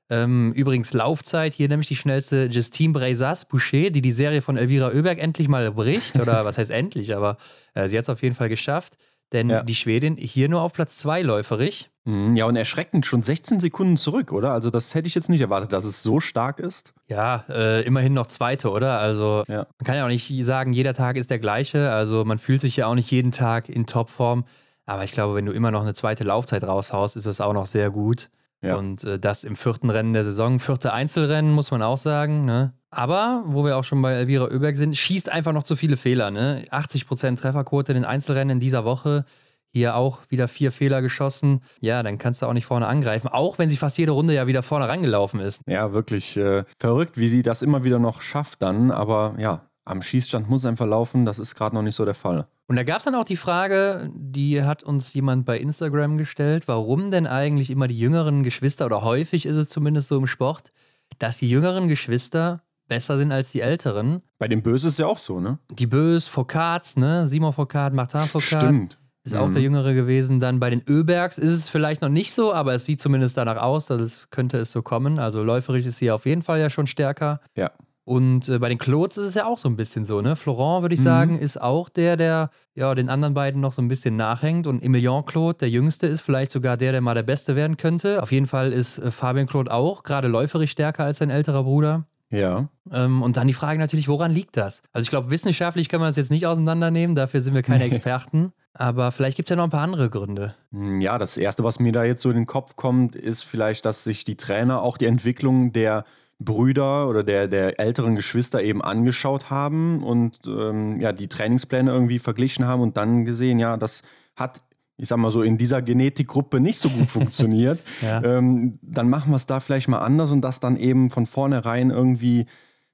[0.10, 4.88] Ähm, übrigens Laufzeit, hier nämlich die schnellste Justine Breisas Boucher, die die Serie von Elvira
[4.88, 6.20] Oeberg endlich mal bricht.
[6.20, 7.38] Oder was heißt endlich, aber
[7.76, 8.98] äh, sie hat es auf jeden Fall geschafft.
[9.32, 9.62] Denn ja.
[9.62, 11.92] die Schwedin hier nur auf Platz 2 läuferig.
[12.06, 14.54] Mhm, ja, und erschreckend schon 16 Sekunden zurück, oder?
[14.54, 16.94] Also das hätte ich jetzt nicht erwartet, dass es so stark ist.
[17.08, 18.98] Ja, äh, immerhin noch Zweite, oder?
[18.98, 19.68] Also ja.
[19.78, 21.92] man kann ja auch nicht sagen, jeder Tag ist der gleiche.
[21.92, 24.46] Also man fühlt sich ja auch nicht jeden Tag in Topform.
[24.88, 27.68] Aber ich glaube, wenn du immer noch eine zweite Laufzeit raushaust, ist das auch noch
[27.68, 28.32] sehr gut.
[28.62, 28.76] Ja.
[28.76, 32.46] Und äh, das im vierten Rennen der Saison, vierte Einzelrennen, muss man auch sagen.
[32.46, 32.74] Ne?
[32.92, 36.32] Aber, wo wir auch schon bei Elvira Oeberg sind, schießt einfach noch zu viele Fehler.
[36.32, 36.66] Ne?
[36.72, 39.26] 80% Trefferquote in den Einzelrennen in dieser Woche.
[39.72, 41.62] Hier auch wieder vier Fehler geschossen.
[41.80, 43.28] Ja, dann kannst du auch nicht vorne angreifen.
[43.28, 45.62] Auch wenn sie fast jede Runde ja wieder vorne rangelaufen ist.
[45.68, 48.90] Ja, wirklich äh, verrückt, wie sie das immer wieder noch schafft dann.
[48.90, 51.26] Aber ja, am Schießstand muss einfach laufen.
[51.26, 52.48] Das ist gerade noch nicht so der Fall.
[52.68, 56.68] Und da gab es dann auch die Frage, die hat uns jemand bei Instagram gestellt,
[56.68, 60.72] warum denn eigentlich immer die jüngeren Geschwister, oder häufig ist es zumindest so im Sport,
[61.18, 64.22] dass die jüngeren Geschwister besser sind als die älteren.
[64.38, 65.60] Bei den Bös ist es ja auch so, ne?
[65.72, 67.28] Die Bös, Foucault, ne?
[67.28, 68.44] Simon Foucault, Martin Foucault.
[68.44, 69.00] Stimmt.
[69.24, 69.40] Ist mhm.
[69.40, 70.40] auch der Jüngere gewesen.
[70.40, 73.58] Dann bei den Öbergs ist es vielleicht noch nicht so, aber es sieht zumindest danach
[73.58, 75.20] aus, dass es könnte es so kommen.
[75.20, 77.42] Also läuferisch ist sie auf jeden Fall ja schon stärker.
[77.56, 77.72] Ja.
[78.10, 80.36] Und äh, bei den Claudes ist es ja auch so ein bisschen so, ne?
[80.36, 81.06] Florent, würde ich mhm.
[81.06, 84.66] sagen, ist auch der, der ja den anderen beiden noch so ein bisschen nachhängt.
[84.66, 88.24] Und Emilien Claude, der Jüngste, ist vielleicht sogar der, der mal der Beste werden könnte.
[88.24, 92.08] Auf jeden Fall ist äh, Fabien Claude auch gerade läuferisch stärker als sein älterer Bruder.
[92.32, 92.70] Ja.
[92.92, 94.82] Ähm, und dann die Frage natürlich, woran liegt das?
[94.92, 98.54] Also ich glaube, wissenschaftlich können wir das jetzt nicht auseinandernehmen, dafür sind wir keine Experten.
[98.74, 100.56] Aber vielleicht gibt es ja noch ein paar andere Gründe.
[100.72, 103.86] Hm, ja, das Erste, was mir da jetzt so in den Kopf kommt, ist vielleicht,
[103.86, 106.06] dass sich die Trainer auch die Entwicklung der
[106.40, 112.20] Brüder oder der, der älteren Geschwister eben angeschaut haben und ähm, ja, die Trainingspläne irgendwie
[112.20, 114.04] verglichen haben und dann gesehen, ja, das
[114.38, 114.62] hat,
[114.96, 117.84] ich sag mal so, in dieser Genetikgruppe nicht so gut funktioniert.
[118.02, 118.24] ja.
[118.24, 121.90] ähm, dann machen wir es da vielleicht mal anders und dass dann eben von vornherein
[121.90, 122.46] irgendwie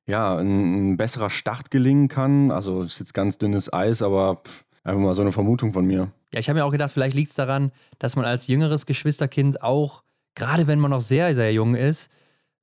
[0.07, 2.49] ja, ein, ein besserer Start gelingen kann.
[2.49, 6.11] Also ist jetzt ganz dünnes Eis, aber pff, einfach mal so eine Vermutung von mir.
[6.33, 9.61] Ja, ich habe mir auch gedacht, vielleicht liegt es daran, dass man als jüngeres Geschwisterkind
[9.61, 10.01] auch,
[10.33, 12.09] gerade wenn man noch sehr, sehr jung ist,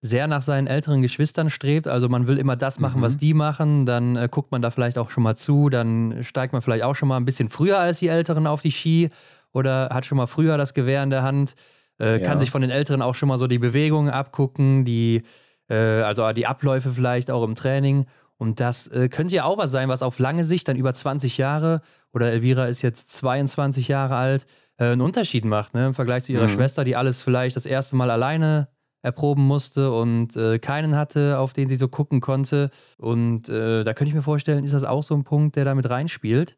[0.04, 1.86] sehr nach seinen älteren Geschwistern strebt.
[1.86, 3.04] Also man will immer das machen, mhm.
[3.04, 3.86] was die machen.
[3.86, 5.68] Dann äh, guckt man da vielleicht auch schon mal zu.
[5.68, 8.72] Dann steigt man vielleicht auch schon mal ein bisschen früher als die Älteren auf die
[8.72, 9.10] Ski
[9.52, 11.54] oder hat schon mal früher das Gewehr in der Hand.
[12.00, 12.26] Äh, ja.
[12.26, 15.22] Kann sich von den Älteren auch schon mal so die Bewegungen abgucken, die,
[15.68, 18.06] äh, also die Abläufe vielleicht auch im Training.
[18.38, 21.38] Und das äh, könnte ja auch was sein, was auf lange Sicht dann über 20
[21.38, 21.80] Jahre
[22.12, 24.46] oder Elvira ist jetzt 22 Jahre alt,
[24.78, 25.86] äh, einen Unterschied macht, ne?
[25.86, 26.54] Im Vergleich zu ihrer mhm.
[26.54, 28.66] Schwester, die alles vielleicht das erste Mal alleine
[29.02, 32.70] erproben musste und äh, keinen hatte, auf den sie so gucken konnte.
[32.98, 35.90] Und äh, da könnte ich mir vorstellen, ist das auch so ein Punkt, der damit
[35.90, 36.56] reinspielt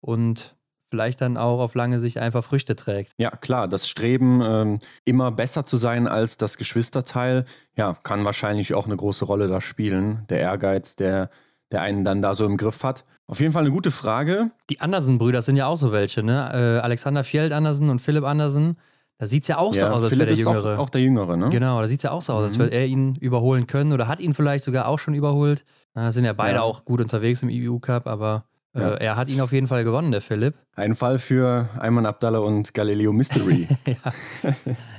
[0.00, 0.54] und
[0.90, 3.12] vielleicht dann auch auf lange Sicht einfach Früchte trägt.
[3.16, 8.74] Ja, klar, das Streben, ähm, immer besser zu sein als das Geschwisterteil, ja, kann wahrscheinlich
[8.74, 10.26] auch eine große Rolle da spielen.
[10.28, 11.30] Der Ehrgeiz, der,
[11.70, 13.06] der einen dann da so im Griff hat.
[13.26, 14.50] Auf jeden Fall eine gute Frage.
[14.68, 16.50] Die Andersen-Brüder sind ja auch so welche, ne?
[16.52, 18.76] Äh, Alexander Fjeld Andersen und Philipp Andersen
[19.22, 20.74] da sieht es ja auch ja, so aus, als wäre der Jüngere.
[20.74, 21.48] Auch, auch, der Jüngere, ne?
[21.48, 22.46] Genau, da sieht es ja auch so aus, mhm.
[22.46, 25.64] als würde er ihn überholen können oder hat ihn vielleicht sogar auch schon überholt.
[25.94, 26.62] Da sind ja beide ja.
[26.62, 28.94] auch gut unterwegs im IBU Cup, aber äh, ja.
[28.94, 30.56] er hat ihn auf jeden Fall gewonnen, der Philipp.
[30.74, 33.68] Ein Fall für Ayman Abdallah und Galileo Mystery.
[33.86, 33.94] ja.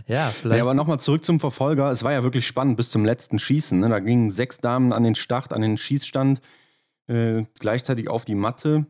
[0.08, 0.58] ja, vielleicht.
[0.60, 1.92] Ja, aber nochmal zurück zum Verfolger.
[1.92, 3.78] Es war ja wirklich spannend bis zum letzten Schießen.
[3.78, 3.90] Ne?
[3.90, 6.40] Da gingen sechs Damen an den Start, an den Schießstand,
[7.08, 8.86] äh, gleichzeitig auf die Matte.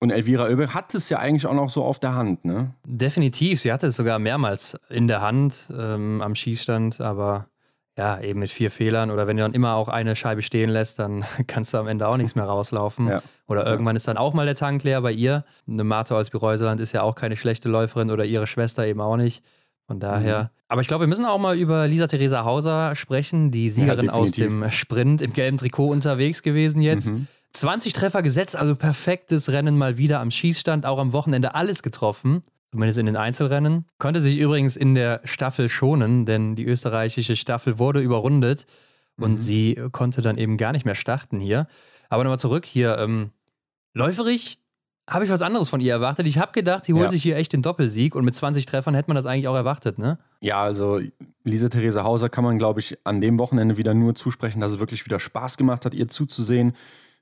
[0.00, 2.72] Und Elvira Oeberg hat es ja eigentlich auch noch so auf der Hand, ne?
[2.86, 3.60] Definitiv.
[3.60, 7.48] Sie hatte es sogar mehrmals in der Hand ähm, am Schießstand, aber
[7.96, 11.00] ja, eben mit vier Fehlern oder wenn du dann immer auch eine Scheibe stehen lässt,
[11.00, 13.08] dann kannst du am Ende auch nichts mehr rauslaufen.
[13.08, 13.22] Ja.
[13.48, 15.44] Oder irgendwann ist dann auch mal der Tank leer bei ihr.
[15.66, 19.16] Eine Martha aus Bireuseland ist ja auch keine schlechte Läuferin oder ihre Schwester eben auch
[19.16, 19.42] nicht.
[19.88, 20.42] Von daher.
[20.42, 20.48] Mhm.
[20.68, 24.12] Aber ich glaube, wir müssen auch mal über Lisa Theresa Hauser sprechen, die Siegerin ja,
[24.12, 27.10] aus dem Sprint im gelben Trikot unterwegs gewesen jetzt.
[27.10, 27.26] Mhm.
[27.52, 32.42] 20 Treffer gesetzt, also perfektes Rennen mal wieder am Schießstand, auch am Wochenende alles getroffen.
[32.70, 33.86] Zumindest in den Einzelrennen.
[33.98, 38.66] Konnte sich übrigens in der Staffel schonen, denn die österreichische Staffel wurde überrundet
[39.18, 39.42] und mhm.
[39.42, 41.66] sie konnte dann eben gar nicht mehr starten hier.
[42.10, 42.98] Aber nochmal zurück hier.
[42.98, 43.30] Ähm,
[43.94, 44.58] läuferig
[45.08, 46.26] habe ich was anderes von ihr erwartet.
[46.26, 47.10] Ich habe gedacht, sie holt ja.
[47.10, 49.98] sich hier echt den Doppelsieg und mit 20 Treffern hätte man das eigentlich auch erwartet,
[49.98, 50.18] ne?
[50.40, 51.00] Ja, also
[51.44, 54.78] Lisa Therese Hauser kann man, glaube ich, an dem Wochenende wieder nur zusprechen, dass es
[54.78, 56.74] wirklich wieder Spaß gemacht hat, ihr zuzusehen,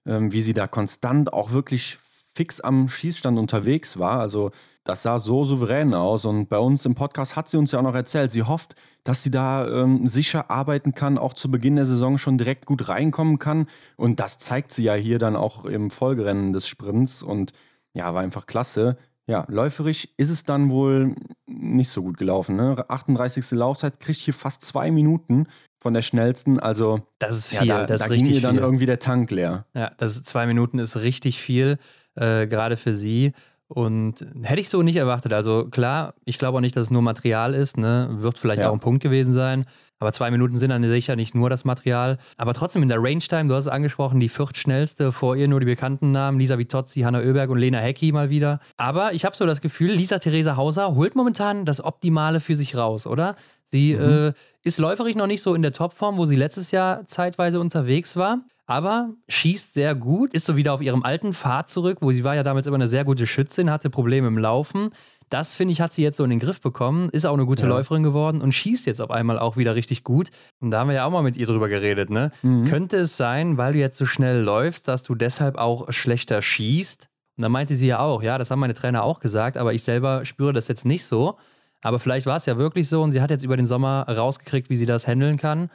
[0.07, 1.98] wie sie da konstant auch wirklich
[2.36, 4.20] fix am Schießstand unterwegs war.
[4.20, 4.50] Also
[4.84, 7.82] das sah so souverän aus und bei uns im Podcast hat sie uns ja auch
[7.82, 11.86] noch erzählt, sie hofft, dass sie da ähm, sicher arbeiten kann, auch zu Beginn der
[11.86, 15.90] Saison schon direkt gut reinkommen kann und das zeigt sie ja hier dann auch im
[15.90, 17.52] Folgerennen des Sprints und
[17.94, 18.96] ja, war einfach klasse.
[19.26, 22.54] Ja, läuferisch ist es dann wohl nicht so gut gelaufen.
[22.54, 22.84] Ne?
[22.88, 23.50] 38.
[23.52, 25.48] Laufzeit kriegt hier fast zwei Minuten
[25.87, 26.59] von der schnellsten.
[26.59, 27.68] Also das ist viel.
[27.68, 29.66] Ja, da, das da ist ging ihr dann irgendwie der Tank leer.
[29.72, 31.78] Ja, das ist, zwei Minuten ist richtig viel,
[32.16, 33.32] äh, gerade für sie.
[33.68, 35.32] Und hätte ich so nicht erwartet.
[35.32, 37.78] Also klar, ich glaube auch nicht, dass es nur Material ist.
[37.78, 38.09] Ne?
[38.18, 38.68] Wird vielleicht ja.
[38.68, 39.64] auch ein Punkt gewesen sein.
[40.01, 42.18] Aber zwei Minuten sind dann sicher nicht nur das Material.
[42.37, 45.66] Aber trotzdem in der Range-Time, du hast es angesprochen, die viertschnellste, vor ihr nur die
[45.66, 48.61] bekannten Namen, Lisa Vitozzi, Hanna Oeberg und Lena Hecki mal wieder.
[48.76, 52.76] Aber ich habe so das Gefühl, Lisa Theresa Hauser holt momentan das Optimale für sich
[52.76, 53.37] raus, oder?
[53.70, 54.28] Sie mhm.
[54.28, 58.16] äh, ist läuferig noch nicht so in der Topform, wo sie letztes Jahr zeitweise unterwegs
[58.16, 62.24] war aber schießt sehr gut, ist so wieder auf ihrem alten Pfad zurück, wo sie
[62.24, 64.90] war ja damals immer eine sehr gute Schützin, hatte Probleme im Laufen,
[65.28, 67.64] das, finde ich, hat sie jetzt so in den Griff bekommen, ist auch eine gute
[67.64, 67.68] ja.
[67.68, 70.30] Läuferin geworden und schießt jetzt auf einmal auch wieder richtig gut.
[70.60, 72.30] Und da haben wir ja auch mal mit ihr drüber geredet, ne?
[72.42, 72.64] Mhm.
[72.66, 77.08] Könnte es sein, weil du jetzt so schnell läufst, dass du deshalb auch schlechter schießt?
[77.36, 79.82] Und da meinte sie ja auch, ja, das haben meine Trainer auch gesagt, aber ich
[79.82, 81.36] selber spüre das jetzt nicht so.
[81.82, 84.70] Aber vielleicht war es ja wirklich so und sie hat jetzt über den Sommer rausgekriegt,
[84.70, 85.70] wie sie das handeln kann.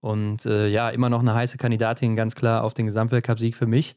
[0.00, 3.96] Und äh, ja, immer noch eine heiße Kandidatin, ganz klar auf den Gesamtweltcup-Sieg für mich,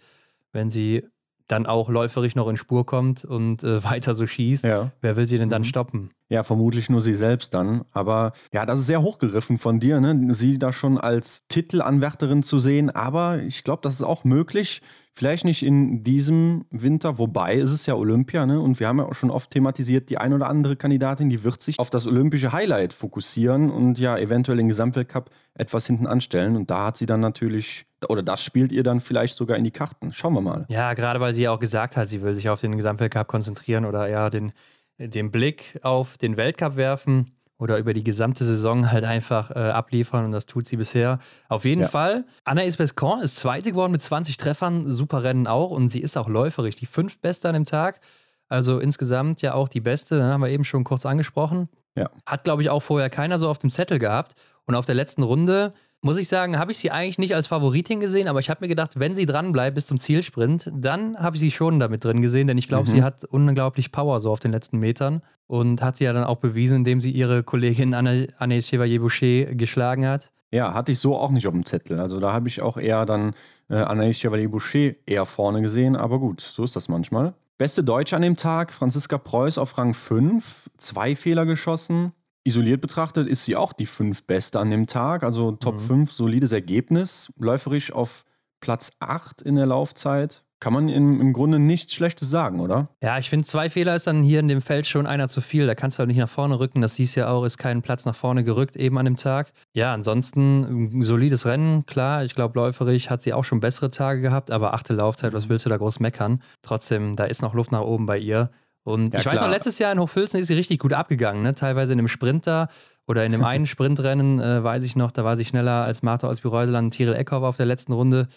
[0.51, 1.03] wenn sie
[1.47, 4.91] dann auch läuferisch noch in Spur kommt und äh, weiter so schießt, ja.
[5.01, 5.67] wer will sie denn dann mhm.
[5.67, 6.09] stoppen?
[6.29, 7.83] Ja, vermutlich nur sie selbst dann.
[7.91, 10.33] Aber ja, das ist sehr hochgeriffen von dir, ne?
[10.33, 12.89] sie da schon als Titelanwärterin zu sehen.
[12.89, 14.81] Aber ich glaube, das ist auch möglich.
[15.15, 18.59] Vielleicht nicht in diesem Winter, wobei es ist ja Olympia, ne?
[18.59, 21.61] Und wir haben ja auch schon oft thematisiert, die ein oder andere Kandidatin, die wird
[21.61, 26.55] sich auf das olympische Highlight fokussieren und ja eventuell den Gesamtweltcup etwas hinten anstellen.
[26.55, 29.71] Und da hat sie dann natürlich, oder das spielt ihr dann vielleicht sogar in die
[29.71, 30.11] Karten.
[30.13, 30.65] Schauen wir mal.
[30.69, 33.85] Ja, gerade weil sie ja auch gesagt hat, sie will sich auf den Gesamtweltcup konzentrieren
[33.85, 34.51] oder ja den,
[34.97, 37.33] den Blick auf den Weltcup werfen
[37.63, 41.19] oder über die gesamte Saison halt einfach äh, abliefern und das tut sie bisher.
[41.47, 41.87] Auf jeden ja.
[41.87, 42.25] Fall.
[42.43, 46.27] Anaïs Bescon ist Zweite geworden mit 20 Treffern, super Rennen auch und sie ist auch
[46.27, 48.01] läuferig, die fünf Beste an dem Tag.
[48.49, 51.69] Also insgesamt ja auch die Beste, ne, haben wir eben schon kurz angesprochen.
[51.95, 52.09] Ja.
[52.25, 54.35] Hat, glaube ich, auch vorher keiner so auf dem Zettel gehabt.
[54.65, 58.01] Und auf der letzten Runde muss ich sagen, habe ich sie eigentlich nicht als Favoritin
[58.01, 61.37] gesehen, aber ich habe mir gedacht, wenn sie dran bleibt bis zum Zielsprint, dann habe
[61.37, 62.93] ich sie schon damit drin gesehen, denn ich glaube, mhm.
[62.93, 66.37] sie hat unglaublich Power so auf den letzten Metern und hat sie ja dann auch
[66.37, 70.31] bewiesen, indem sie ihre Kollegin Anaïs Chevalier-Boucher geschlagen hat.
[70.51, 71.99] Ja, hatte ich so auch nicht auf dem Zettel.
[71.99, 73.33] Also da habe ich auch eher dann
[73.69, 77.33] äh, Anaïs Chevalier-Boucher eher vorne gesehen, aber gut, so ist das manchmal.
[77.57, 82.11] Beste Deutsche an dem Tag, Franziska Preuß auf Rang 5, zwei Fehler geschossen,
[82.45, 86.07] Isoliert betrachtet ist sie auch die fünf Beste an dem Tag, also Top mhm.
[86.07, 87.31] 5, solides Ergebnis.
[87.37, 88.25] Läuferisch auf
[88.59, 90.43] Platz 8 in der Laufzeit.
[90.63, 92.87] Kann man im, im Grunde nichts Schlechtes sagen, oder?
[93.01, 95.67] Ja, ich finde, zwei Fehler ist dann hier in dem Feld schon einer zu viel.
[95.67, 96.79] Da kannst du auch nicht nach vorne rücken.
[96.79, 99.51] Das siehst du ja auch, ist kein Platz nach vorne gerückt eben an dem Tag.
[99.73, 102.23] Ja, ansonsten ein solides Rennen, klar.
[102.23, 105.65] Ich glaube, läuferisch hat sie auch schon bessere Tage gehabt, aber achte Laufzeit, was willst
[105.65, 106.41] du da groß meckern?
[106.61, 108.49] Trotzdem, da ist noch Luft nach oben bei ihr.
[108.83, 111.55] Und ja, ich weiß noch, letztes Jahr in Hochfilzen ist sie richtig gut abgegangen, ne?
[111.55, 112.67] teilweise in einem Sprinter
[113.07, 116.27] oder in einem einen Sprintrennen, äh, weiß ich noch, da war sie schneller als Martha
[116.27, 118.27] aus Bireuseland, Tiril Eckhoff auf der letzten Runde.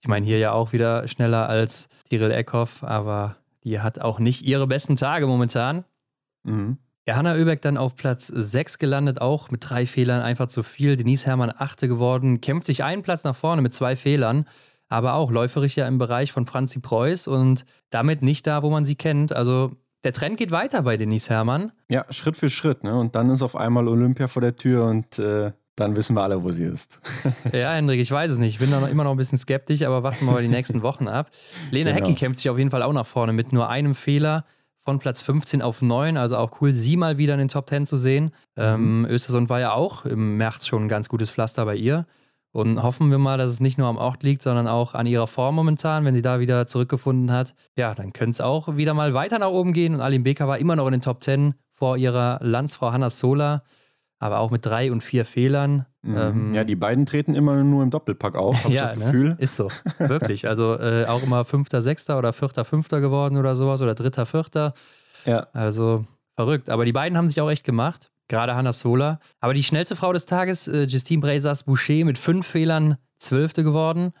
[0.00, 4.42] Ich meine, hier ja auch wieder schneller als Tiril Eckhoff, aber die hat auch nicht
[4.42, 5.84] ihre besten Tage momentan.
[6.42, 6.78] Mhm.
[7.06, 10.96] Ja, Hanna Oeberg dann auf Platz 6 gelandet, auch mit drei Fehlern einfach zu viel.
[10.96, 14.46] Denise Herrmann achte geworden, kämpft sich einen Platz nach vorne mit zwei Fehlern
[14.92, 18.84] aber auch läuferisch ja im Bereich von Franzi Preuß und damit nicht da, wo man
[18.84, 19.34] sie kennt.
[19.34, 19.72] Also
[20.04, 21.72] der Trend geht weiter bei Denise Herrmann.
[21.88, 22.84] Ja, Schritt für Schritt.
[22.84, 22.98] Ne?
[22.98, 26.42] Und dann ist auf einmal Olympia vor der Tür und äh, dann wissen wir alle,
[26.42, 27.00] wo sie ist.
[27.52, 28.54] ja, Hendrik, ich weiß es nicht.
[28.54, 30.82] Ich bin da noch immer noch ein bisschen skeptisch, aber warten wir mal die nächsten
[30.82, 31.30] Wochen ab.
[31.70, 32.04] Lena genau.
[32.04, 34.44] Hecki kämpft sich auf jeden Fall auch nach vorne mit nur einem Fehler
[34.84, 36.16] von Platz 15 auf 9.
[36.16, 38.26] Also auch cool, sie mal wieder in den Top 10 zu sehen.
[38.56, 38.62] Mhm.
[38.62, 42.06] Ähm, Östersund war ja auch im März schon ein ganz gutes Pflaster bei ihr.
[42.52, 45.26] Und hoffen wir mal, dass es nicht nur am Ort liegt, sondern auch an ihrer
[45.26, 47.54] Form momentan, wenn sie da wieder zurückgefunden hat.
[47.76, 49.94] Ja, dann könnte es auch wieder mal weiter nach oben gehen.
[49.94, 53.62] Und Alim Becker war immer noch in den Top 10 vor ihrer Landsfrau Hanna Sola.
[54.18, 55.86] aber auch mit drei und vier Fehlern.
[56.02, 56.16] Mhm.
[56.16, 59.04] Ähm, ja, die beiden treten immer nur im Doppelpack auf, habe ja, ich das ne?
[59.06, 59.28] Gefühl.
[59.30, 59.36] Ne?
[59.40, 60.46] Ist so, wirklich.
[60.46, 64.74] Also äh, auch immer Fünfter, Sechster oder Vierter, Fünfter geworden oder sowas oder Dritter, Vierter.
[65.24, 65.48] Ja.
[65.54, 66.04] Also
[66.36, 66.68] verrückt.
[66.68, 68.11] Aber die beiden haben sich auch echt gemacht.
[68.32, 69.20] Gerade Hannah Sola.
[69.40, 74.12] Aber die schnellste Frau des Tages, äh, Justine Brazas Boucher, mit fünf Fehlern Zwölfte geworden.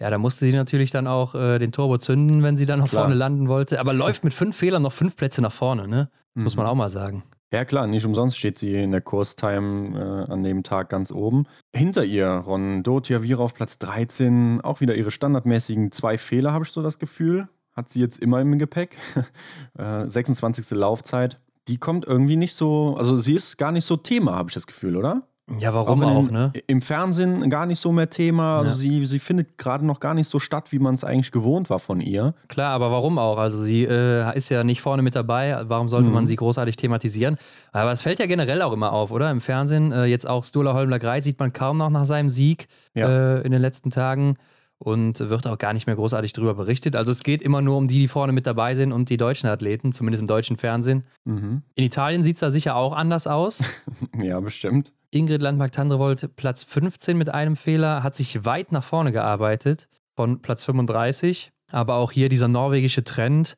[0.00, 2.88] Ja, da musste sie natürlich dann auch äh, den Turbo zünden, wenn sie dann noch
[2.88, 3.04] Klar.
[3.04, 3.78] vorne landen wollte.
[3.78, 6.10] Aber läuft mit fünf Fehlern noch fünf Plätze nach vorne, ne?
[6.34, 6.44] Das mhm.
[6.44, 7.22] muss man auch mal sagen.
[7.52, 11.46] Ja, klar, nicht umsonst steht sie in der Kurstime äh, an dem Tag ganz oben.
[11.72, 16.72] Hinter ihr Ron Dotiavira auf Platz 13, auch wieder ihre standardmäßigen zwei Fehler, habe ich
[16.72, 17.48] so das Gefühl.
[17.72, 18.96] Hat sie jetzt immer im Gepäck.
[19.78, 20.70] äh, 26.
[20.72, 21.38] Laufzeit.
[21.68, 24.66] Die kommt irgendwie nicht so, also sie ist gar nicht so Thema, habe ich das
[24.66, 25.22] Gefühl, oder?
[25.58, 26.52] Ja, warum auch, auch ne?
[26.66, 28.58] Im Fernsehen gar nicht so mehr Thema.
[28.58, 28.76] Also ja.
[28.76, 31.78] sie, sie findet gerade noch gar nicht so statt, wie man es eigentlich gewohnt war
[31.78, 32.34] von ihr.
[32.48, 33.38] Klar, aber warum auch?
[33.38, 35.62] Also sie äh, ist ja nicht vorne mit dabei.
[35.66, 36.14] Warum sollte mhm.
[36.14, 37.38] man sie großartig thematisieren?
[37.72, 39.30] Aber es fällt ja generell auch immer auf, oder?
[39.30, 42.68] Im Fernsehen, äh, jetzt auch Stola Holmler Greit sieht man kaum noch nach seinem Sieg
[42.94, 43.38] ja.
[43.38, 44.36] äh, in den letzten Tagen
[44.78, 46.94] und wird auch gar nicht mehr großartig darüber berichtet.
[46.94, 49.48] Also es geht immer nur um die, die vorne mit dabei sind und die deutschen
[49.48, 51.04] Athleten, zumindest im deutschen Fernsehen.
[51.24, 51.62] Mhm.
[51.74, 53.64] In Italien sieht es da sicher auch anders aus.
[54.22, 54.92] ja, bestimmt.
[55.10, 60.64] Ingrid Landmark-Tandrevold Platz 15 mit einem Fehler, hat sich weit nach vorne gearbeitet von Platz
[60.64, 61.50] 35.
[61.70, 63.56] Aber auch hier dieser norwegische Trend,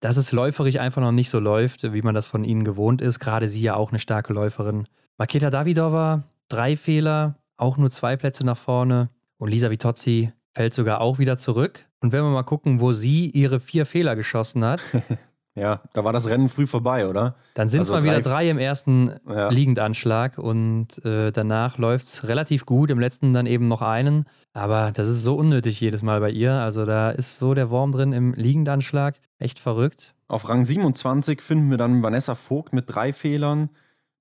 [0.00, 3.18] dass es läuferisch einfach noch nicht so läuft, wie man das von ihnen gewohnt ist.
[3.18, 4.86] Gerade sie ja auch eine starke Läuferin.
[5.18, 9.10] Maketa Davidova, drei Fehler, auch nur zwei Plätze nach vorne.
[9.36, 11.86] Und Lisa Vitozzi fällt sogar auch wieder zurück.
[12.00, 14.80] Und wenn wir mal gucken, wo sie ihre vier Fehler geschossen hat.
[15.54, 17.36] ja, da war das Rennen früh vorbei, oder?
[17.54, 19.50] Dann sind es also mal drei, wieder drei im ersten ja.
[19.50, 22.90] Liegendanschlag und äh, danach läuft es relativ gut.
[22.90, 24.24] Im letzten dann eben noch einen.
[24.54, 26.52] Aber das ist so unnötig jedes Mal bei ihr.
[26.52, 29.20] Also da ist so der Wurm drin im Liegendanschlag.
[29.38, 30.14] Echt verrückt.
[30.26, 33.70] Auf Rang 27 finden wir dann Vanessa Vogt mit drei Fehlern.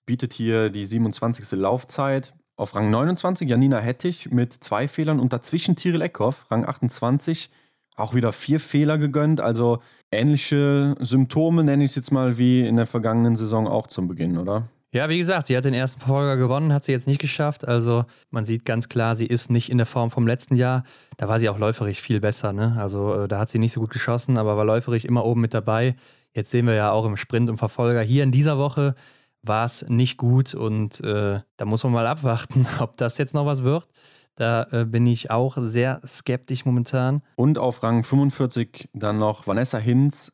[0.05, 1.51] Bietet hier die 27.
[1.59, 2.33] Laufzeit.
[2.59, 7.49] Auf Rang 29 Janina Hettich mit zwei Fehlern und dazwischen Tiril Eckhoff, Rang 28,
[7.95, 9.39] auch wieder vier Fehler gegönnt.
[9.39, 9.79] Also
[10.11, 14.37] ähnliche Symptome nenne ich es jetzt mal wie in der vergangenen Saison auch zum Beginn,
[14.37, 14.67] oder?
[14.91, 17.65] Ja, wie gesagt, sie hat den ersten Verfolger gewonnen, hat sie jetzt nicht geschafft.
[17.65, 20.83] Also man sieht ganz klar, sie ist nicht in der Form vom letzten Jahr.
[21.15, 22.51] Da war sie auch läuferig viel besser.
[22.51, 22.75] Ne?
[22.77, 25.53] Also äh, da hat sie nicht so gut geschossen, aber war läuferig immer oben mit
[25.53, 25.95] dabei.
[26.33, 28.95] Jetzt sehen wir ja auch im Sprint und Verfolger hier in dieser Woche
[29.41, 33.45] war es nicht gut und äh, da muss man mal abwarten, ob das jetzt noch
[33.45, 33.87] was wird.
[34.35, 37.21] Da äh, bin ich auch sehr skeptisch momentan.
[37.35, 40.31] Und auf Rang 45 dann noch Vanessa Hinz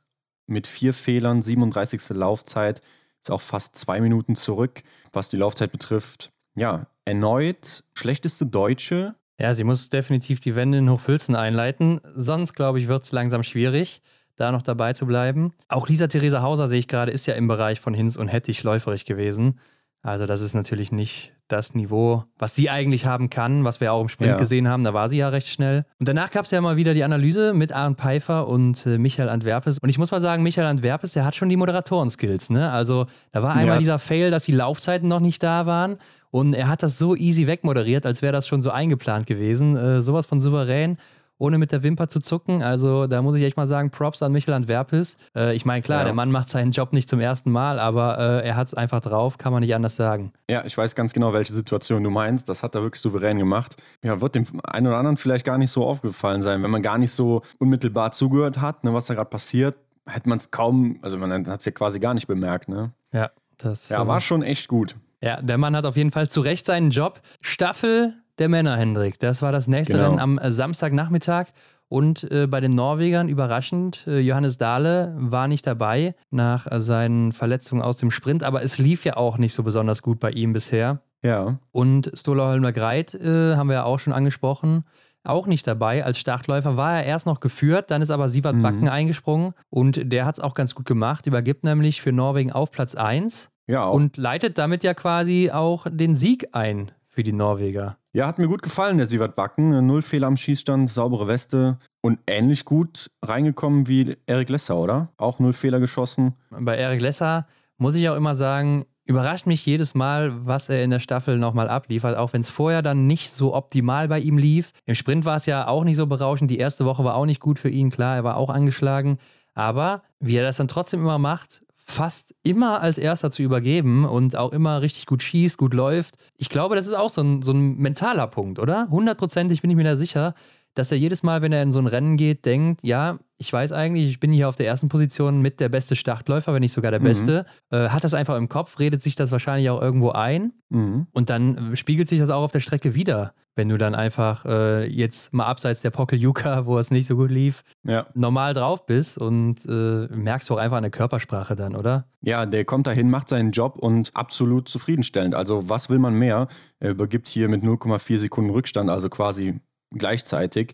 [0.47, 2.10] mit vier Fehlern, 37.
[2.10, 2.82] Laufzeit,
[3.24, 6.32] ist auch fast zwei Minuten zurück, was die Laufzeit betrifft.
[6.56, 9.16] Ja, erneut schlechteste Deutsche.
[9.39, 11.99] Ja, sie muss definitiv die Wende in Hochfilzen einleiten.
[12.16, 14.01] Sonst, glaube ich, wird es langsam schwierig
[14.36, 15.54] da noch dabei zu bleiben.
[15.68, 18.64] Auch Lisa Theresa Hauser, sehe ich gerade, ist ja im Bereich von Hinz und Hettich
[18.64, 19.60] läuferig gewesen.
[20.06, 24.02] Also das ist natürlich nicht das Niveau, was sie eigentlich haben kann, was wir auch
[24.02, 24.38] im Sprint ja.
[24.38, 24.84] gesehen haben.
[24.84, 25.84] Da war sie ja recht schnell.
[26.00, 29.30] Und danach gab es ja mal wieder die Analyse mit Aaron Pfeiffer und äh, Michael
[29.30, 29.80] Antwerpes.
[29.80, 32.52] Und ich muss mal sagen, Michael Antwerpes, der hat schon die Moderatoren-Skills.
[32.52, 32.72] Ne?
[32.72, 33.80] Also da war einmal ja.
[33.80, 35.98] dieser Fail, dass die Laufzeiten noch nicht da waren.
[36.30, 39.76] Und er hat das so easy wegmoderiert, als wäre das schon so eingeplant gewesen.
[39.76, 40.98] Äh, sowas von souverän
[41.38, 42.64] ohne mit der Wimper zu zucken.
[42.64, 45.18] Also da muss ich echt mal sagen, Props an Michael Antwerpes.
[45.36, 46.06] Äh, ich meine, klar, ja.
[46.06, 49.02] der Mann macht seinen Job nicht zum ersten Mal, aber äh, er hat es einfach
[49.02, 50.32] drauf, kann man nicht anders sagen.
[50.50, 52.50] Ja, ich weiß ganz genau, welche Situation du meinst.
[52.50, 53.76] Das hat er wirklich souverän gemacht.
[54.04, 56.98] Ja, wird dem einen oder anderen vielleicht gar nicht so aufgefallen sein, wenn man gar
[56.98, 59.76] nicht so unmittelbar zugehört hat, ne, was da gerade passiert.
[60.08, 62.92] Hätte man es kaum, also man hat es ja quasi gar nicht bemerkt, ne?
[63.12, 63.90] Ja, das.
[63.90, 64.96] Ja, war schon echt gut.
[65.22, 67.22] Ja, der Mann hat auf jeden Fall zu Recht seinen Job.
[67.42, 69.20] Staffel der Männer, Hendrik.
[69.20, 70.10] Das war das nächste genau.
[70.10, 71.48] Rennen am äh, Samstagnachmittag.
[71.88, 77.32] Und äh, bei den Norwegern überraschend, äh, Johannes Dahle war nicht dabei nach äh, seinen
[77.32, 80.52] Verletzungen aus dem Sprint, aber es lief ja auch nicht so besonders gut bei ihm
[80.52, 81.02] bisher.
[81.22, 81.60] Ja.
[81.72, 84.86] Und Stola Holmer Greit äh, haben wir ja auch schon angesprochen,
[85.24, 86.04] auch nicht dabei.
[86.04, 88.62] Als Startläufer war er erst noch geführt, dann ist aber Sivert mhm.
[88.64, 92.72] Backen eingesprungen und der hat es auch ganz gut gemacht, übergibt nämlich für Norwegen auf
[92.72, 93.94] Platz 1 ja, auch.
[93.94, 97.98] und leitet damit ja quasi auch den Sieg ein für die Norweger.
[98.16, 99.86] Ja, hat mir gut gefallen, der Sievert Backen.
[99.86, 105.09] Null Fehler am Schießstand, saubere Weste und ähnlich gut reingekommen wie Erik Lesser, oder?
[105.18, 106.34] Auch null Fehler geschossen.
[106.49, 107.45] Bei Erik Lesser
[107.78, 111.68] muss ich auch immer sagen, überrascht mich jedes Mal, was er in der Staffel nochmal
[111.68, 114.72] abliefert, auch wenn es vorher dann nicht so optimal bei ihm lief.
[114.86, 116.49] Im Sprint war es ja auch nicht so berauschend.
[116.49, 119.18] Die erste Woche war auch nicht gut für ihn, klar, er war auch angeschlagen.
[119.55, 124.36] Aber wie er das dann trotzdem immer macht, fast immer als erster zu übergeben und
[124.36, 126.16] auch immer richtig gut schießt, gut läuft.
[126.36, 128.88] Ich glaube, das ist auch so ein, so ein mentaler Punkt, oder?
[128.90, 130.34] Hundertprozentig bin ich mir da sicher.
[130.76, 133.72] Dass er jedes Mal, wenn er in so ein Rennen geht, denkt, ja, ich weiß
[133.72, 136.92] eigentlich, ich bin hier auf der ersten Position mit der beste Startläufer, wenn nicht sogar
[136.92, 137.06] der mhm.
[137.06, 137.46] beste.
[137.70, 141.08] Äh, hat das einfach im Kopf, redet sich das wahrscheinlich auch irgendwo ein mhm.
[141.12, 143.34] und dann spiegelt sich das auch auf der Strecke wieder.
[143.58, 147.32] Wenn du dann einfach äh, jetzt mal abseits der Pokeljuka, wo es nicht so gut
[147.32, 148.06] lief, ja.
[148.14, 152.06] normal drauf bist und äh, merkst du auch einfach an der Körpersprache dann, oder?
[152.20, 155.36] Ja, der kommt dahin, macht seinen Job und absolut zufriedenstellend.
[155.36, 156.50] Also was will man mehr?
[156.80, 159.62] Er übergibt hier mit 0,4 Sekunden Rückstand, also quasi
[159.92, 160.74] gleichzeitig.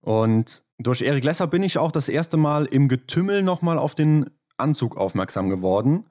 [0.00, 4.26] Und durch Erik Lesser bin ich auch das erste Mal im Getümmel nochmal auf den
[4.56, 6.04] Anzug aufmerksam geworden.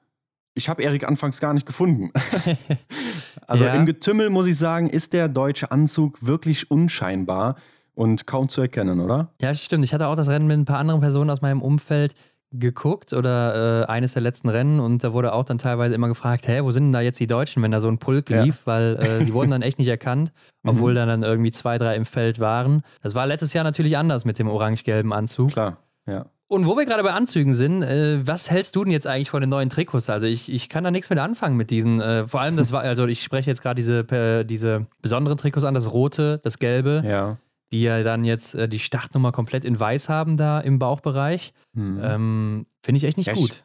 [0.54, 2.10] Ich habe Erik anfangs gar nicht gefunden.
[3.46, 3.74] also ja.
[3.74, 7.56] im Getümmel muss ich sagen, ist der deutsche Anzug wirklich unscheinbar
[7.94, 9.32] und kaum zu erkennen, oder?
[9.40, 9.84] Ja, stimmt.
[9.84, 12.14] Ich hatte auch das Rennen mit ein paar anderen Personen aus meinem Umfeld
[12.52, 16.46] geguckt oder äh, eines der letzten Rennen und da wurde auch dann teilweise immer gefragt,
[16.46, 18.66] hä, wo sind denn da jetzt die Deutschen, wenn da so ein Pulk lief, ja.
[18.66, 20.32] weil äh, die wurden dann echt nicht erkannt,
[20.64, 20.96] obwohl mhm.
[20.96, 22.82] dann, irgendwie zwei, drei im Feld waren.
[23.02, 25.52] Das war letztes Jahr natürlich anders mit dem orange-gelben Anzug.
[25.52, 26.26] Klar, ja.
[26.48, 29.40] Und wo wir gerade bei Anzügen sind, äh, was hältst du denn jetzt eigentlich von
[29.40, 30.08] den neuen Trikots?
[30.08, 32.00] Also ich, ich kann da nichts mit anfangen mit diesen.
[32.00, 35.74] Äh, vor allem das war, also ich spreche jetzt gerade diese, diese besonderen Trikots an,
[35.74, 37.02] das rote, das gelbe.
[37.04, 37.38] Ja
[37.72, 41.52] die ja dann jetzt äh, die Startnummer komplett in weiß haben da im Bauchbereich.
[41.72, 42.00] Mhm.
[42.02, 43.64] Ähm, Finde ich echt nicht ja, gut.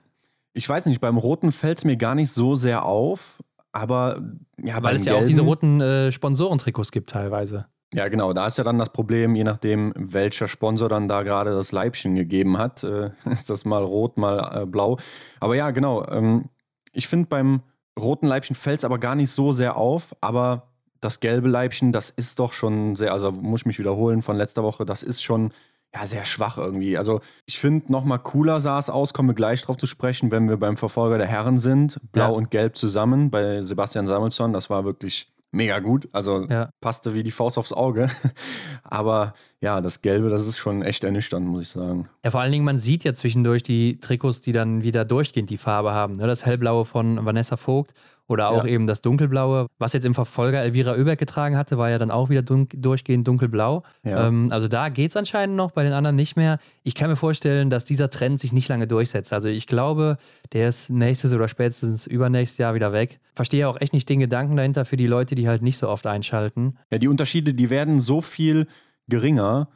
[0.54, 3.42] Ich, weiß nicht, beim Roten fällt es mir gar nicht so sehr auf,
[3.72, 4.22] aber
[4.62, 7.68] ja, Weil es ja auch diese roten äh, Sponsorentrikots gibt teilweise.
[7.94, 8.32] Ja, genau.
[8.34, 12.16] Da ist ja dann das Problem, je nachdem, welcher Sponsor dann da gerade das Leibchen
[12.16, 14.98] gegeben hat, äh, ist das mal rot, mal äh, blau.
[15.40, 16.06] Aber ja, genau.
[16.08, 16.46] Ähm,
[16.94, 17.62] ich finde, beim
[18.00, 20.71] roten Leibchen fällt es aber gar nicht so sehr auf, aber
[21.02, 24.64] das gelbe Leibchen, das ist doch schon sehr, also muss ich mich wiederholen von letzter
[24.64, 25.52] Woche, das ist schon
[25.94, 26.98] ja, sehr schwach irgendwie.
[26.98, 30.48] Also ich finde, nochmal cooler sah es aus, kommen wir gleich drauf zu sprechen, wenn
[30.48, 32.00] wir beim Verfolger der Herren sind.
[32.12, 32.38] Blau ja.
[32.38, 34.54] und Gelb zusammen bei Sebastian Samuelsson.
[34.54, 36.08] Das war wirklich mega gut.
[36.14, 36.70] Also ja.
[36.80, 38.08] passte wie die Faust aufs Auge.
[38.84, 42.08] Aber ja, das Gelbe, das ist schon echt ernüchternd, muss ich sagen.
[42.24, 45.58] Ja, vor allen Dingen, man sieht ja zwischendurch die Trikots, die dann wieder durchgehend die
[45.58, 46.16] Farbe haben.
[46.16, 46.28] Ne?
[46.28, 47.94] Das Hellblaue von Vanessa Vogt
[48.32, 48.72] oder auch ja.
[48.72, 49.68] eben das Dunkelblaue.
[49.78, 53.28] Was jetzt im Verfolger Elvira Oeberg getragen hatte, war ja dann auch wieder dun durchgehend
[53.28, 53.84] dunkelblau.
[54.04, 54.28] Ja.
[54.28, 56.60] Ähm, also da geht es anscheinend noch, bei den anderen nicht mehr.
[56.84, 59.34] Ich kann mir vorstellen, dass dieser Trend sich nicht lange durchsetzt.
[59.34, 60.18] Also ich glaube,
[60.54, 63.20] der ist nächstes oder spätestens übernächstes Jahr wieder weg.
[63.36, 66.08] Verstehe auch echt nicht den Gedanken dahinter für die Leute, die halt nicht so oft
[66.08, 66.78] einschalten.
[66.92, 68.68] Ja, die Unterschiede, die werden so viel
[69.08, 69.70] geringer,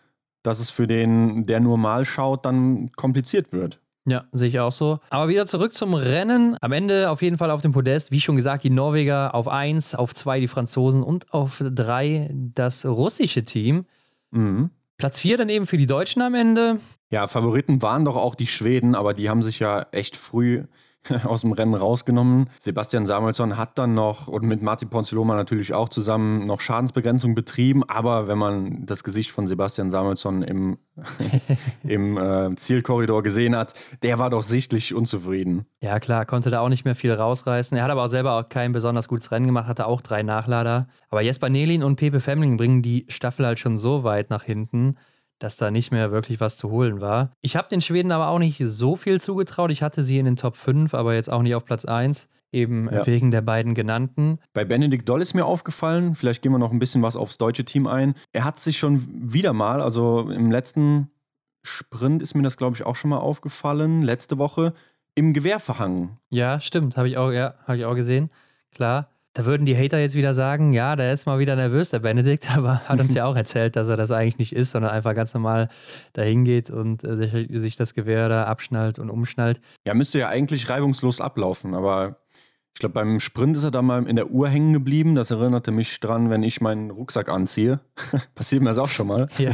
[0.44, 3.80] dass es für den, der nur mal schaut, dann kompliziert wird.
[4.08, 5.00] Ja, sehe ich auch so.
[5.10, 6.56] Aber wieder zurück zum Rennen.
[6.62, 8.12] Am Ende auf jeden Fall auf dem Podest.
[8.12, 12.86] Wie schon gesagt, die Norweger auf 1, auf 2 die Franzosen und auf 3 das
[12.86, 13.86] russische Team.
[14.30, 14.70] Mhm.
[14.98, 16.80] Platz 4 dann eben für die Deutschen am Ende.
[17.10, 20.64] Ja, Favoriten waren doch auch die Schweden, aber die haben sich ja echt früh
[21.24, 22.50] aus dem Rennen rausgenommen.
[22.60, 27.84] Sebastian Samuelsson hat dann noch und mit Martin Ponziloma natürlich auch zusammen noch Schadensbegrenzung betrieben.
[27.84, 30.78] Aber wenn man das Gesicht von Sebastian Samuelsson im,
[31.84, 35.66] im äh, Zielkorridor gesehen hat, der war doch sichtlich unzufrieden.
[35.82, 37.78] Ja, klar, konnte da auch nicht mehr viel rausreißen.
[37.78, 40.88] Er hat aber auch selber auch kein besonders gutes Rennen gemacht, hatte auch drei Nachlader.
[41.10, 44.96] Aber Jesper Nelin und Pepe Femling bringen die Staffel halt schon so weit nach hinten
[45.40, 47.32] dass da nicht mehr wirklich was zu holen war.
[47.42, 49.72] Ich habe den Schweden aber auch nicht so viel zugetraut.
[49.72, 52.90] Ich hatte sie in den Top 5, aber jetzt auch nicht auf Platz 1, eben
[52.92, 53.06] ja.
[53.06, 54.40] wegen der beiden genannten.
[54.54, 57.66] Bei Benedikt Doll ist mir aufgefallen, vielleicht gehen wir noch ein bisschen was aufs deutsche
[57.66, 58.16] Team ein.
[58.32, 61.12] Er hat sich schon wieder mal, also im letzten
[61.64, 64.74] Sprint ist mir das, glaube ich, auch schon mal aufgefallen, letzte Woche,
[65.16, 66.18] im Gewehr verhangen.
[66.30, 68.30] Ja, stimmt, habe ich auch, ja, habe ich auch gesehen.
[68.72, 69.08] Klar.
[69.36, 72.50] Da würden die Hater jetzt wieder sagen, ja, der ist mal wieder nervös, der Benedikt,
[72.58, 75.34] aber hat uns ja auch erzählt, dass er das eigentlich nicht ist, sondern einfach ganz
[75.34, 75.68] normal
[76.14, 79.60] dahin geht und äh, sich, sich, das Gewehr da abschnallt und umschnallt.
[79.86, 82.16] Ja, müsste ja eigentlich reibungslos ablaufen, aber
[82.74, 85.16] ich glaube, beim Sprint ist er da mal in der Uhr hängen geblieben.
[85.16, 87.82] Das erinnerte mich dran, wenn ich meinen Rucksack anziehe.
[88.36, 89.28] Passiert mir das auch schon mal.
[89.38, 89.54] Ja.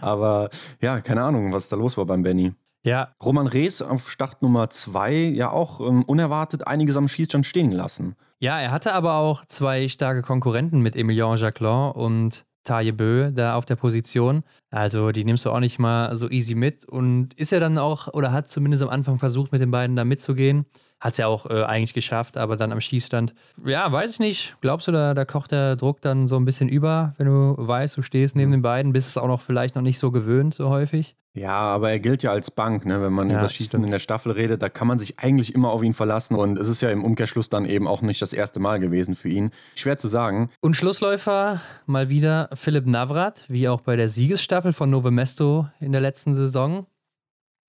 [0.00, 2.52] aber ja, keine Ahnung, was da los war beim Benny.
[2.82, 3.14] Ja.
[3.22, 8.16] Roman Rees auf Start Nummer zwei ja auch ähm, unerwartet einiges am Schießstand stehen lassen.
[8.40, 13.54] Ja, er hatte aber auch zwei starke Konkurrenten mit Emilien Jacquelin und Taille Bö da
[13.54, 14.44] auf der Position.
[14.70, 18.08] Also die nimmst du auch nicht mal so easy mit und ist ja dann auch
[18.14, 20.66] oder hat zumindest am Anfang versucht, mit den beiden da mitzugehen.
[21.00, 23.34] Hat es ja auch äh, eigentlich geschafft, aber dann am Schießstand,
[23.64, 24.56] ja, weiß ich nicht.
[24.60, 27.96] Glaubst du, da, da kocht der Druck dann so ein bisschen über, wenn du weißt,
[27.96, 30.68] du stehst neben den beiden, bist es auch noch vielleicht noch nicht so gewöhnt, so
[30.68, 31.16] häufig?
[31.38, 33.00] Ja, aber er gilt ja als Bank, ne?
[33.00, 33.84] wenn man ja, über das Schießen stimmt.
[33.84, 36.68] in der Staffel redet, da kann man sich eigentlich immer auf ihn verlassen und es
[36.68, 39.50] ist ja im Umkehrschluss dann eben auch nicht das erste Mal gewesen für ihn.
[39.74, 40.50] Schwer zu sagen.
[40.60, 45.92] Und Schlussläufer mal wieder Philipp Navrat, wie auch bei der Siegesstaffel von Nove Mesto in
[45.92, 46.86] der letzten Saison.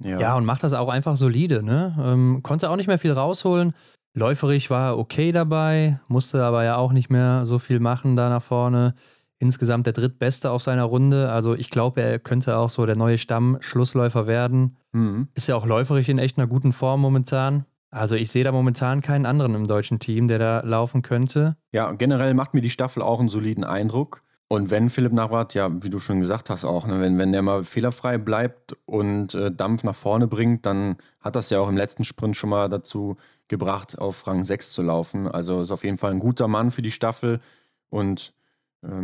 [0.02, 0.20] Ja.
[0.20, 1.62] ja, und macht das auch einfach solide.
[1.62, 1.96] Ne?
[2.02, 3.74] Ähm, konnte auch nicht mehr viel rausholen.
[4.16, 8.30] Läuferig war er okay dabei, musste aber ja auch nicht mehr so viel machen da
[8.30, 8.96] nach vorne.
[9.40, 11.32] Insgesamt der drittbeste auf seiner Runde.
[11.32, 14.78] Also ich glaube, er könnte auch so der neue Stamm-Schlussläufer werden.
[14.92, 15.30] Mhm.
[15.34, 17.66] Ist ja auch läuferisch in echt einer guten Form momentan.
[17.92, 21.56] Also ich sehe da momentan keinen anderen im deutschen Team, der da laufen könnte.
[21.72, 24.24] Ja, generell macht mir die Staffel auch einen soliden Eindruck.
[24.52, 27.44] Und wenn Philipp Navrat, ja, wie du schon gesagt hast auch, ne, wenn, wenn der
[27.44, 31.78] mal fehlerfrei bleibt und äh, Dampf nach vorne bringt, dann hat das ja auch im
[31.78, 33.18] letzten Sprint schon mal dazu
[33.48, 35.28] gebracht, auf Rang 6 zu laufen.
[35.28, 37.42] Also ist auf jeden Fall ein guter Mann für die Staffel
[37.90, 38.34] und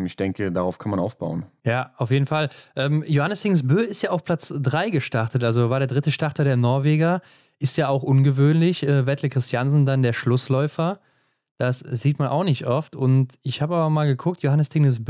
[0.06, 1.46] ich denke, darauf kann man aufbauen.
[1.66, 2.50] Ja, auf jeden Fall.
[2.76, 6.56] Ähm, Johannes Hingsbö ist ja auf Platz 3 gestartet, also war der dritte Starter der
[6.56, 7.22] Norweger.
[7.60, 8.84] Ist ja auch ungewöhnlich.
[8.84, 11.00] Äh, Wettle Christiansen dann der Schlussläufer.
[11.58, 12.96] Das sieht man auch nicht oft.
[12.96, 15.02] Und ich habe aber mal geguckt, Johannes Tingnes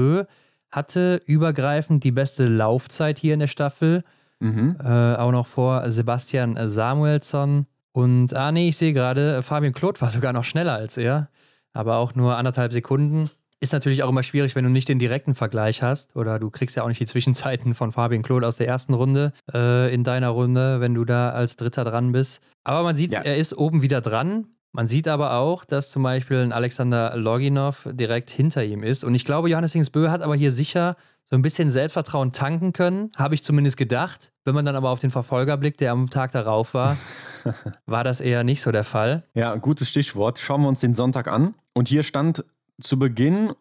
[0.70, 4.03] hatte übergreifend die beste Laufzeit hier in der Staffel.
[4.39, 4.78] Mhm.
[4.84, 7.66] Äh, auch noch vor Sebastian Samuelsson.
[7.93, 11.30] Und, ah nee, ich sehe gerade, Fabian Kloth war sogar noch schneller als er.
[11.74, 13.30] Aber auch nur anderthalb Sekunden.
[13.66, 16.16] Ist natürlich auch immer schwierig, wenn du nicht den direkten Vergleich hast.
[16.16, 19.34] Oder du kriegst ja auch nicht die Zwischenzeiten von Fabian Claude aus der ersten Runde
[19.51, 22.43] äh, in deiner Runde, wenn du da als Dritter dran bist.
[22.63, 23.22] Aber man sieht, ja.
[23.22, 24.49] er ist oben wieder dran.
[24.72, 29.03] Man sieht aber auch, dass zum Beispiel ein Alexander Loginov direkt hinter ihm ist.
[29.03, 30.95] Und ich glaube, Johannes Hingsbö hat aber hier sicher
[31.28, 34.32] so ein bisschen Selbstvertrauen tanken können, habe ich zumindest gedacht.
[34.43, 36.97] Wenn man dann aber auf den Verfolger blickt, der am Tag darauf war,
[37.88, 39.24] war das eher nicht so der Fall.
[39.34, 40.38] Ja, gutes Stichwort.
[40.38, 41.55] Schauen wir uns den Sonntag an.
[41.74, 42.45] Und hier stand
[42.82, 43.53] zu Beginn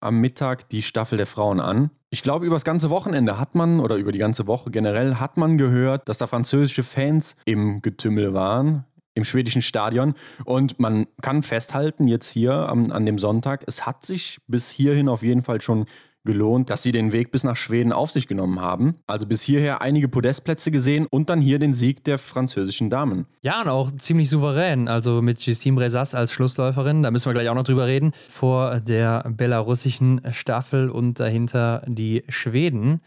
[0.00, 1.90] am Mittag die Staffel der Frauen an.
[2.10, 5.36] Ich glaube, über das ganze Wochenende hat man, oder über die ganze Woche generell, hat
[5.36, 8.84] man gehört, dass da französische Fans im Getümmel waren,
[9.14, 10.14] im schwedischen Stadion.
[10.44, 15.08] Und man kann festhalten, jetzt hier an, an dem Sonntag, es hat sich bis hierhin
[15.08, 15.86] auf jeden Fall schon
[16.24, 18.96] gelohnt, dass sie den Weg bis nach Schweden auf sich genommen haben.
[19.06, 23.26] Also bis hierher einige Podestplätze gesehen und dann hier den Sieg der französischen Damen.
[23.42, 24.88] Ja, und auch ziemlich souverän.
[24.88, 28.80] Also mit Justine Brezas als Schlussläuferin, da müssen wir gleich auch noch drüber reden, vor
[28.80, 33.00] der belarussischen Staffel und dahinter die Schweden,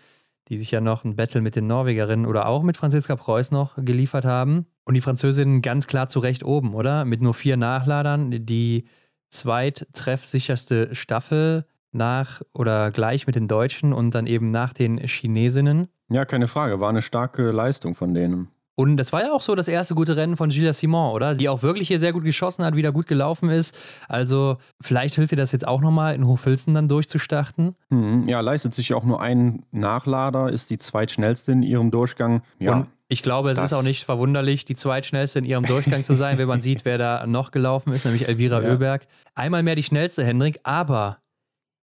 [0.49, 3.75] die sich ja noch ein Battle mit den Norwegerinnen oder auch mit Franziska Preuß noch
[3.77, 4.67] geliefert haben.
[4.85, 7.03] Und die Französinnen ganz klar zu Recht oben, oder?
[7.03, 8.85] Mit nur vier Nachladern, die
[9.29, 15.87] zweittreffsicherste Staffel nach oder gleich mit den Deutschen und dann eben nach den Chinesinnen.
[16.09, 18.49] Ja, keine Frage, war eine starke Leistung von denen.
[18.79, 21.33] Und das war ja auch so das erste gute Rennen von Gilles Simon, oder?
[21.33, 23.75] Die auch wirklich hier sehr gut geschossen hat, wieder gut gelaufen ist.
[24.07, 27.73] Also vielleicht hilft ihr das jetzt auch nochmal in Hochfilzen dann durchzustarten.
[27.89, 32.43] Mhm, ja, leistet sich auch nur ein Nachlader, ist die zweitschnellste in ihrem Durchgang.
[32.59, 32.73] Ja.
[32.75, 36.37] Und ich glaube, es ist auch nicht verwunderlich, die zweitschnellste in ihrem Durchgang zu sein,
[36.37, 38.73] wenn man sieht, wer da noch gelaufen ist, nämlich Elvira ja.
[38.73, 39.07] Oeberg.
[39.33, 41.17] Einmal mehr die schnellste, Hendrik, aber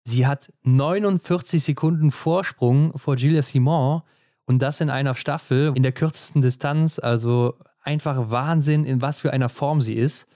[0.05, 4.03] Sie hat 49 Sekunden Vorsprung vor Gilles Simon
[4.45, 6.99] und das in einer Staffel in der kürzesten Distanz.
[6.99, 10.27] Also einfach Wahnsinn, in was für einer Form sie ist.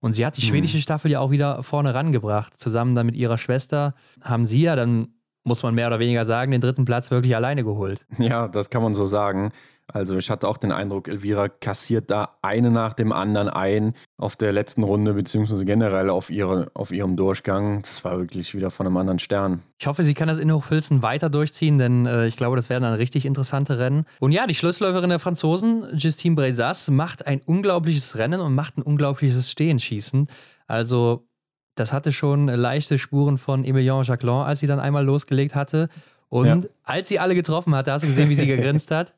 [0.00, 0.50] Und sie hat die mhm.
[0.50, 2.54] schwedische Staffel ja auch wieder vorne rangebracht.
[2.58, 5.08] Zusammen dann mit ihrer Schwester haben sie ja dann,
[5.42, 8.06] muss man mehr oder weniger sagen, den dritten Platz wirklich alleine geholt.
[8.18, 9.50] Ja, das kann man so sagen.
[9.96, 14.36] Also ich hatte auch den Eindruck, Elvira kassiert da eine nach dem anderen ein auf
[14.36, 17.80] der letzten Runde, beziehungsweise generell auf, ihre, auf ihrem Durchgang.
[17.80, 19.62] Das war wirklich wieder von einem anderen Stern.
[19.78, 22.82] Ich hoffe, sie kann das in Hochfilzen weiter durchziehen, denn äh, ich glaube, das werden
[22.82, 24.04] dann richtig interessante Rennen.
[24.20, 28.82] Und ja, die Schlussläuferin der Franzosen, Justine Brezas, macht ein unglaubliches Rennen und macht ein
[28.82, 30.28] unglaubliches Stehenschießen.
[30.66, 31.26] Also
[31.74, 35.88] das hatte schon leichte Spuren von Emilien Jacquelin, als sie dann einmal losgelegt hatte.
[36.28, 36.60] Und ja.
[36.84, 39.14] als sie alle getroffen hatte, hast du gesehen, wie sie gegrinst hat?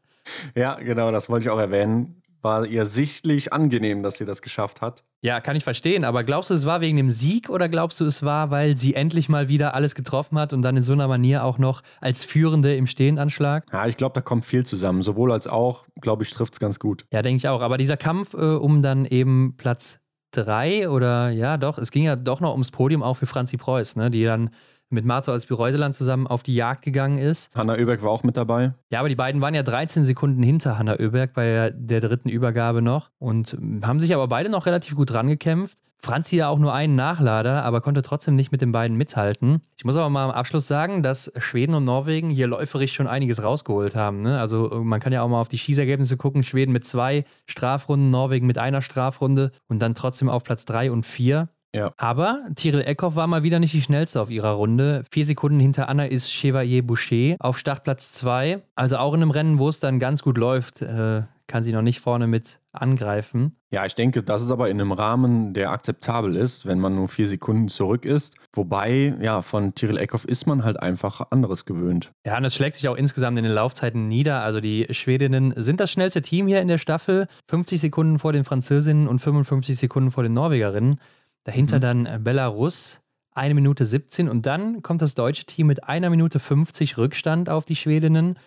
[0.55, 2.22] Ja, genau, das wollte ich auch erwähnen.
[2.41, 5.03] War ihr sichtlich angenehm, dass sie das geschafft hat.
[5.22, 6.05] Ja, kann ich verstehen.
[6.05, 8.95] Aber glaubst du, es war wegen dem Sieg oder glaubst du, es war, weil sie
[8.95, 12.24] endlich mal wieder alles getroffen hat und dann in so einer Manier auch noch als
[12.24, 13.64] Führende im Stehendanschlag?
[13.72, 15.03] Ja, ich glaube, da kommt viel zusammen.
[15.03, 17.05] Sowohl als auch, glaube ich, trifft es ganz gut.
[17.12, 17.61] Ja, denke ich auch.
[17.61, 19.99] Aber dieser Kampf äh, um dann eben Platz
[20.31, 23.97] drei oder ja, doch, es ging ja doch noch ums Podium auch für Franzi Preuß,
[23.97, 24.51] ne, die dann
[24.91, 27.51] mit Marto als Reuseland zusammen auf die Jagd gegangen ist.
[27.55, 28.72] Hanna Oeberg war auch mit dabei.
[28.91, 32.82] Ja, aber die beiden waren ja 13 Sekunden hinter Hanna Oeberg bei der dritten Übergabe
[32.82, 35.78] noch und haben sich aber beide noch relativ gut rangekämpft.
[36.01, 39.62] Franzi ja auch nur einen Nachlader, aber konnte trotzdem nicht mit den beiden mithalten.
[39.76, 43.43] Ich muss aber mal am Abschluss sagen, dass Schweden und Norwegen hier läuferisch schon einiges
[43.43, 44.22] rausgeholt haben.
[44.22, 44.39] Ne?
[44.39, 46.45] Also man kann ja auch mal auf die Schießergebnisse gucken.
[46.45, 51.05] Schweden mit zwei Strafrunden, Norwegen mit einer Strafrunde und dann trotzdem auf Platz drei und
[51.05, 51.49] vier.
[51.79, 51.93] Ja.
[51.97, 55.05] Aber Tyrell Eckhoff war mal wieder nicht die schnellste auf ihrer Runde.
[55.11, 58.62] Vier Sekunden hinter Anna ist Chevalier Boucher auf Startplatz 2.
[58.74, 61.83] Also auch in einem Rennen, wo es dann ganz gut läuft, äh, kann sie noch
[61.83, 63.57] nicht vorne mit angreifen.
[63.70, 67.09] Ja, ich denke, das ist aber in einem Rahmen, der akzeptabel ist, wenn man nur
[67.09, 68.37] vier Sekunden zurück ist.
[68.55, 72.12] Wobei, ja, von Tyrell Eckhoff ist man halt einfach anderes gewöhnt.
[72.24, 74.43] Ja, und es schlägt sich auch insgesamt in den Laufzeiten nieder.
[74.43, 77.26] Also die Schwedinnen sind das schnellste Team hier in der Staffel.
[77.51, 81.01] 50 Sekunden vor den Französinnen und 55 Sekunden vor den Norwegerinnen.
[81.45, 81.80] Dahinter mhm.
[81.80, 83.01] dann Belarus,
[83.32, 87.64] eine Minute 17 und dann kommt das deutsche Team mit einer Minute 50 Rückstand auf
[87.64, 88.39] die Schwedinnen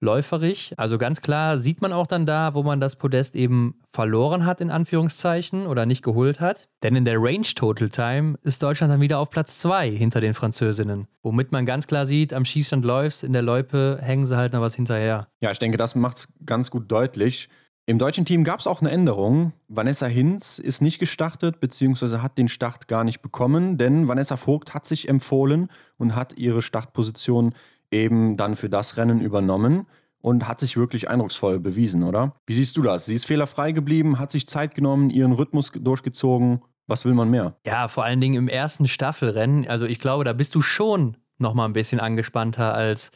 [0.00, 0.74] läuferig.
[0.76, 4.60] Also ganz klar sieht man auch dann da, wo man das Podest eben verloren hat,
[4.60, 6.68] in Anführungszeichen, oder nicht geholt hat.
[6.82, 10.34] Denn in der Range Total Time ist Deutschland dann wieder auf Platz 2 hinter den
[10.34, 11.06] Französinnen.
[11.22, 14.60] Womit man ganz klar sieht, am Schießstand läuft's, in der Loipe hängen sie halt noch
[14.60, 15.28] was hinterher.
[15.40, 17.48] Ja, ich denke, das macht es ganz gut deutlich.
[17.88, 19.52] Im deutschen Team gab es auch eine Änderung.
[19.68, 24.74] Vanessa Hinz ist nicht gestartet, beziehungsweise hat den Start gar nicht bekommen, denn Vanessa Vogt
[24.74, 27.54] hat sich empfohlen und hat ihre Startposition
[27.92, 29.86] eben dann für das Rennen übernommen
[30.20, 32.34] und hat sich wirklich eindrucksvoll bewiesen, oder?
[32.44, 33.06] Wie siehst du das?
[33.06, 36.62] Sie ist fehlerfrei geblieben, hat sich Zeit genommen, ihren Rhythmus durchgezogen.
[36.88, 37.56] Was will man mehr?
[37.64, 39.68] Ja, vor allen Dingen im ersten Staffelrennen.
[39.68, 43.12] Also ich glaube, da bist du schon noch mal ein bisschen angespannter als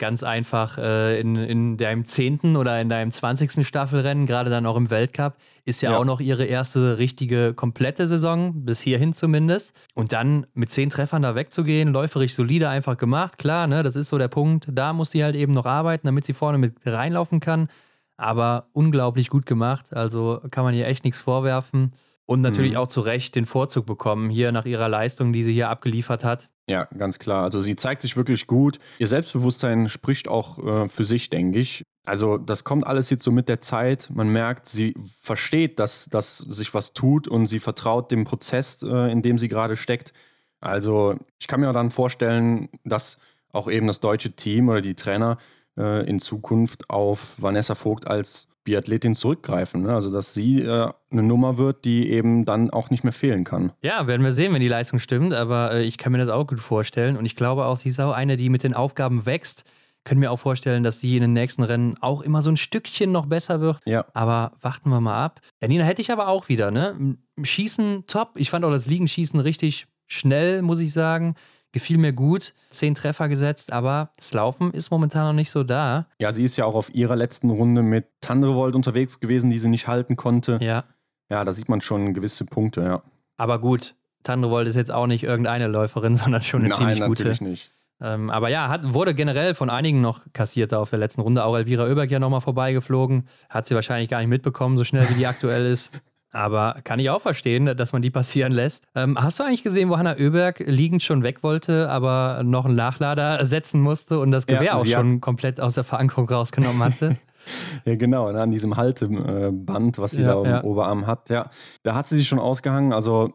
[0.00, 4.76] ganz einfach äh, in, in deinem zehnten oder in deinem zwanzigsten Staffelrennen, gerade dann auch
[4.76, 9.72] im Weltcup, ist ja, ja, auch noch ihre erste richtige komplette Saison, bis hierhin zumindest.
[9.94, 14.08] Und dann mit zehn Treffern da wegzugehen, läuferisch solide einfach gemacht, klar, ne, das ist
[14.08, 14.66] so der Punkt.
[14.72, 17.68] Da muss sie halt eben noch arbeiten, damit sie vorne mit reinlaufen kann.
[18.16, 21.92] Aber unglaublich gut gemacht, also kann man ihr echt nichts vorwerfen.
[22.30, 22.78] Und natürlich mhm.
[22.78, 26.48] auch zu Recht den Vorzug bekommen, hier nach ihrer Leistung, die sie hier abgeliefert hat.
[26.68, 27.42] Ja, ganz klar.
[27.42, 28.78] Also sie zeigt sich wirklich gut.
[29.00, 31.82] Ihr Selbstbewusstsein spricht auch äh, für sich, denke ich.
[32.06, 34.10] Also das kommt alles jetzt so mit der Zeit.
[34.14, 39.10] Man merkt, sie versteht, dass, dass sich was tut und sie vertraut dem Prozess, äh,
[39.10, 40.12] in dem sie gerade steckt.
[40.60, 43.18] Also ich kann mir dann vorstellen, dass
[43.52, 45.36] auch eben das deutsche Team oder die Trainer
[45.76, 49.82] äh, in Zukunft auf Vanessa Vogt als Biathletin zurückgreifen.
[49.82, 49.92] Ne?
[49.92, 53.72] Also, dass sie äh, eine Nummer wird, die eben dann auch nicht mehr fehlen kann.
[53.82, 55.34] Ja, werden wir sehen, wenn die Leistung stimmt.
[55.34, 57.16] Aber äh, ich kann mir das auch gut vorstellen.
[57.16, 59.64] Und ich glaube auch, sie ist auch eine, die mit den Aufgaben wächst.
[60.04, 63.10] Können wir auch vorstellen, dass sie in den nächsten Rennen auch immer so ein Stückchen
[63.12, 63.78] noch besser wird.
[63.84, 64.06] Ja.
[64.14, 65.40] Aber warten wir mal ab.
[65.60, 67.16] Ja, Nina hätte ich aber auch wieder, ne?
[67.42, 68.30] Schießen top.
[68.36, 71.34] Ich fand auch das Liegenschießen richtig schnell, muss ich sagen
[71.72, 72.54] gefiel mir gut.
[72.70, 76.06] Zehn Treffer gesetzt, aber das Laufen ist momentan noch nicht so da.
[76.18, 79.68] Ja, sie ist ja auch auf ihrer letzten Runde mit Tandrevold unterwegs gewesen, die sie
[79.68, 80.58] nicht halten konnte.
[80.60, 80.84] Ja.
[81.28, 83.02] Ja, da sieht man schon gewisse Punkte, ja.
[83.36, 87.22] Aber gut, Tandrevold ist jetzt auch nicht irgendeine Läuferin, sondern schon eine Nein, ziemlich gute.
[87.22, 87.72] natürlich nicht.
[88.02, 91.44] Ähm, aber ja, hat, wurde generell von einigen noch kassiert da auf der letzten Runde.
[91.44, 93.28] Auch Elvira Oeberg ja nochmal vorbeigeflogen.
[93.50, 95.90] Hat sie wahrscheinlich gar nicht mitbekommen, so schnell wie die aktuell ist.
[96.32, 98.86] Aber kann ich auch verstehen, dass man die passieren lässt.
[98.94, 102.76] Ähm, hast du eigentlich gesehen, wo Hanna Oeberg liegend schon weg wollte, aber noch einen
[102.76, 107.16] Nachlader setzen musste und das Gewehr ja, auch schon komplett aus der Verankerung rausgenommen hatte?
[107.84, 110.64] ja, genau, ne, an diesem Halteband, was sie ja, da im ja.
[110.64, 111.30] Oberarm hat.
[111.30, 111.50] Ja,
[111.82, 112.92] da hat sie sich schon ausgehangen.
[112.92, 113.32] Also,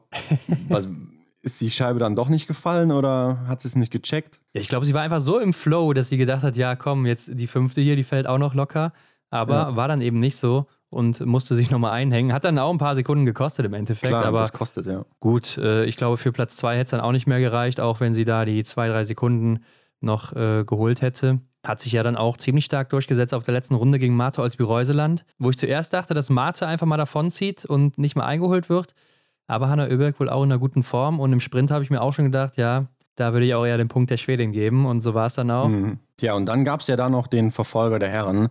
[0.69, 0.87] was,
[1.45, 4.39] ist die Scheibe dann doch nicht gefallen oder hat sie es nicht gecheckt?
[4.53, 7.05] Ja, ich glaube, sie war einfach so im Flow, dass sie gedacht hat, ja, komm,
[7.05, 8.93] jetzt die fünfte hier, die fällt auch noch locker.
[9.29, 12.31] Aber war dann eben nicht so und musste sich nochmal einhängen.
[12.31, 14.09] Hat dann auch ein paar Sekunden gekostet im Endeffekt.
[14.09, 15.05] Klar, aber das kostet, ja.
[15.19, 17.99] Gut, äh, ich glaube, für Platz zwei hätte es dann auch nicht mehr gereicht, auch
[17.99, 19.59] wenn sie da die zwei, drei Sekunden
[20.01, 21.39] noch äh, geholt hätte.
[21.65, 24.59] Hat sich ja dann auch ziemlich stark durchgesetzt auf der letzten Runde gegen Marte als
[24.59, 28.93] Reuseland, wo ich zuerst dachte, dass Marte einfach mal davonzieht und nicht mehr eingeholt wird.
[29.47, 32.01] Aber Hanna Oeberg wohl auch in einer guten Form und im Sprint habe ich mir
[32.01, 35.01] auch schon gedacht, ja, da würde ich auch eher den Punkt der Schwedin geben und
[35.01, 35.69] so war es dann auch.
[35.69, 35.99] Mhm.
[36.17, 38.49] Tja, und dann gab es ja da noch den Verfolger der Herren,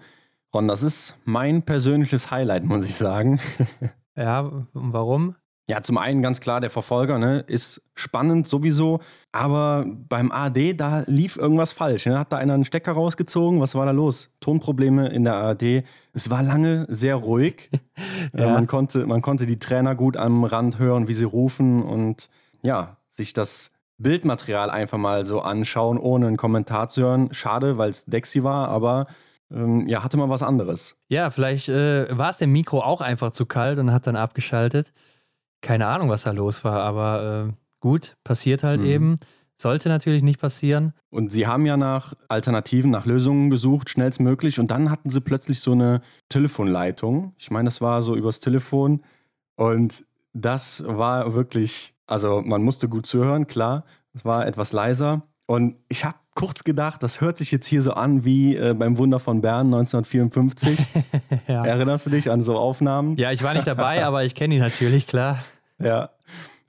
[0.55, 3.41] Ron, das ist mein persönliches Highlight, muss ich sagen.
[4.17, 5.35] ja, warum?
[5.67, 9.01] Ja, zum einen ganz klar, der Verfolger ne, ist spannend sowieso,
[9.33, 12.05] aber beim AD, da lief irgendwas falsch.
[12.05, 12.19] Ne?
[12.19, 13.61] Hat da einer einen Stecker rausgezogen?
[13.61, 14.31] Was war da los?
[14.41, 15.85] Tonprobleme in der AD.
[16.13, 17.71] Es war lange sehr ruhig.
[18.33, 18.53] Äh, ja.
[18.53, 22.29] man, konnte, man konnte die Trainer gut am Rand hören, wie sie rufen und
[22.63, 27.33] ja, sich das Bildmaterial einfach mal so anschauen, ohne einen Kommentar zu hören.
[27.33, 29.07] Schade, weil es Dexy war, aber
[29.55, 30.97] ähm, ja, hatte mal was anderes.
[31.09, 34.93] Ja, vielleicht äh, war es dem Mikro auch einfach zu kalt und hat dann abgeschaltet.
[35.61, 38.87] Keine Ahnung, was da los war, aber äh, gut, passiert halt mhm.
[38.87, 39.19] eben.
[39.57, 40.95] Sollte natürlich nicht passieren.
[41.11, 44.59] Und sie haben ja nach Alternativen, nach Lösungen gesucht, schnellstmöglich.
[44.59, 47.35] Und dann hatten sie plötzlich so eine Telefonleitung.
[47.39, 49.05] Ich meine, das war so übers Telefon.
[49.55, 53.85] Und das war wirklich, also man musste gut zuhören, klar.
[54.13, 55.23] Es war etwas leiser.
[55.47, 58.99] Und ich habe kurz gedacht, das hört sich jetzt hier so an wie äh, beim
[58.99, 60.79] Wunder von Bern 1954.
[61.49, 61.65] ja.
[61.65, 63.17] Erinnerst du dich an so Aufnahmen?
[63.17, 65.39] Ja, ich war nicht dabei, aber ich kenne ihn natürlich, klar.
[65.81, 66.11] Ja.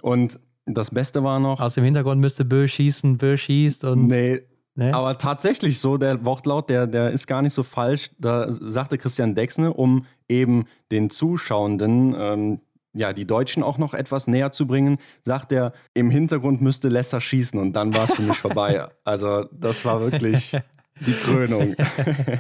[0.02, 1.62] Und das Beste war noch.
[1.62, 4.08] Aus dem Hintergrund müsste Bö schießen, Bö schießt und.
[4.08, 4.42] Nee.
[4.74, 4.92] Nee?
[4.92, 8.10] Aber tatsächlich so, der Wortlaut, der, der ist gar nicht so falsch.
[8.20, 12.60] Da sagte Christian Dexne, um eben den Zuschauenden ähm,
[12.96, 17.22] ja, die Deutschen auch noch etwas näher zu bringen, sagt er, im Hintergrund müsste Lesser
[17.22, 18.88] schießen und dann war es für mich vorbei.
[19.04, 20.58] Also das war wirklich
[21.02, 21.76] die Krönung.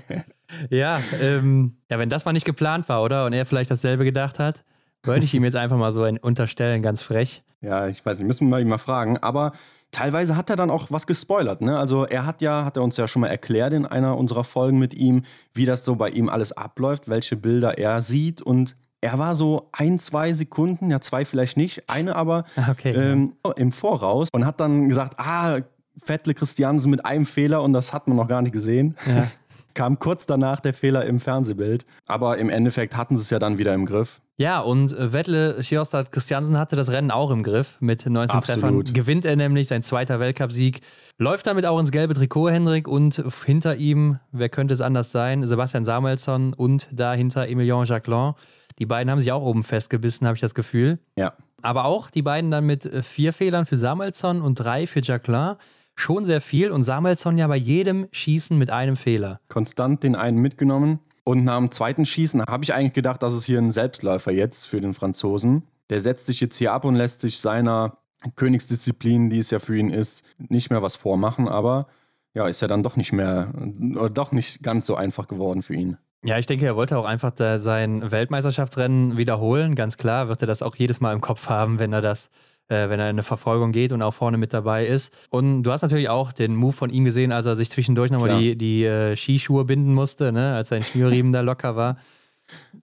[0.69, 3.25] ja, ähm, ja, wenn das mal nicht geplant war, oder?
[3.25, 4.63] Und er vielleicht dasselbe gedacht hat,
[5.03, 7.43] wollte ich ihm jetzt einfach mal so ein unterstellen, ganz frech.
[7.61, 9.17] Ja, ich weiß nicht, müssen wir ihn mal fragen.
[9.17, 9.51] Aber
[9.91, 11.61] teilweise hat er dann auch was gespoilert.
[11.61, 11.77] Ne?
[11.77, 14.79] Also er hat ja, hat er uns ja schon mal erklärt in einer unserer Folgen
[14.79, 18.75] mit ihm, wie das so bei ihm alles abläuft, welche Bilder er sieht und
[19.05, 23.51] er war so ein, zwei Sekunden, ja zwei vielleicht nicht, eine aber okay, ähm, ja.
[23.51, 25.59] im Voraus und hat dann gesagt, ah,
[26.03, 28.97] Vettel Christiansen mit einem Fehler und das hat man noch gar nicht gesehen.
[29.05, 29.27] Ja.
[29.75, 31.85] Kam kurz danach der Fehler im Fernsehbild.
[32.05, 34.21] Aber im Endeffekt hatten sie es ja dann wieder im Griff.
[34.37, 38.85] Ja, und äh, Vettel Sjostad Christiansen hatte das Rennen auch im Griff mit 19 Absolut.
[38.85, 38.93] Treffern.
[38.93, 40.79] Gewinnt er nämlich sein zweiter Weltcupsieg.
[41.17, 42.87] Läuft damit auch ins gelbe Trikot, Hendrik.
[42.87, 45.45] Und hinter ihm, wer könnte es anders sein?
[45.45, 48.33] Sebastian Samuelsson und dahinter Emilien Jacquelin.
[48.79, 50.99] Die beiden haben sich auch oben festgebissen, habe ich das Gefühl.
[51.15, 51.33] Ja.
[51.61, 55.55] Aber auch die beiden dann mit äh, vier Fehlern für Samuelsson und drei für Jacquelin
[55.95, 59.39] schon sehr viel und Samuelsson ja bei jedem Schießen mit einem Fehler.
[59.47, 60.99] Konstant den einen mitgenommen.
[61.23, 64.67] Und nach dem zweiten Schießen habe ich eigentlich gedacht, das ist hier ein Selbstläufer jetzt
[64.67, 65.63] für den Franzosen.
[65.89, 67.97] Der setzt sich jetzt hier ab und lässt sich seiner
[68.35, 71.47] Königsdisziplin, die es ja für ihn ist, nicht mehr was vormachen.
[71.47, 71.87] Aber
[72.35, 73.51] ja, ist ja dann doch nicht mehr,
[73.95, 75.97] oder doch nicht ganz so einfach geworden für ihn.
[76.25, 79.75] Ja, ich denke, er wollte auch einfach sein Weltmeisterschaftsrennen wiederholen.
[79.75, 82.29] Ganz klar wird er das auch jedes Mal im Kopf haben, wenn er das
[82.67, 85.13] äh, wenn er in eine Verfolgung geht und auch vorne mit dabei ist.
[85.29, 88.39] Und du hast natürlich auch den Move von ihm gesehen, als er sich zwischendurch nochmal
[88.39, 90.55] die, die äh, Skischuhe binden musste, ne?
[90.55, 91.97] als sein Schnürriemen da locker war.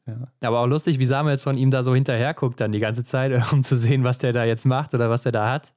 [0.07, 0.28] Ja.
[0.40, 3.62] Aber auch lustig, wie Samuelsson ihm da so hinterher guckt dann die ganze Zeit, um
[3.62, 5.72] zu sehen, was der da jetzt macht oder was der da hat.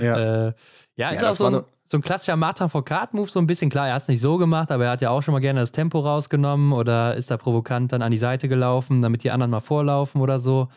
[0.00, 0.52] Ja, äh,
[0.96, 3.70] ja ist ja, auch so ein, so ein klassischer Martin Foucault-Move, so ein bisschen.
[3.70, 5.60] Klar, er hat es nicht so gemacht, aber er hat ja auch schon mal gerne
[5.60, 9.50] das Tempo rausgenommen oder ist da provokant dann an die Seite gelaufen, damit die anderen
[9.50, 10.68] mal vorlaufen oder so.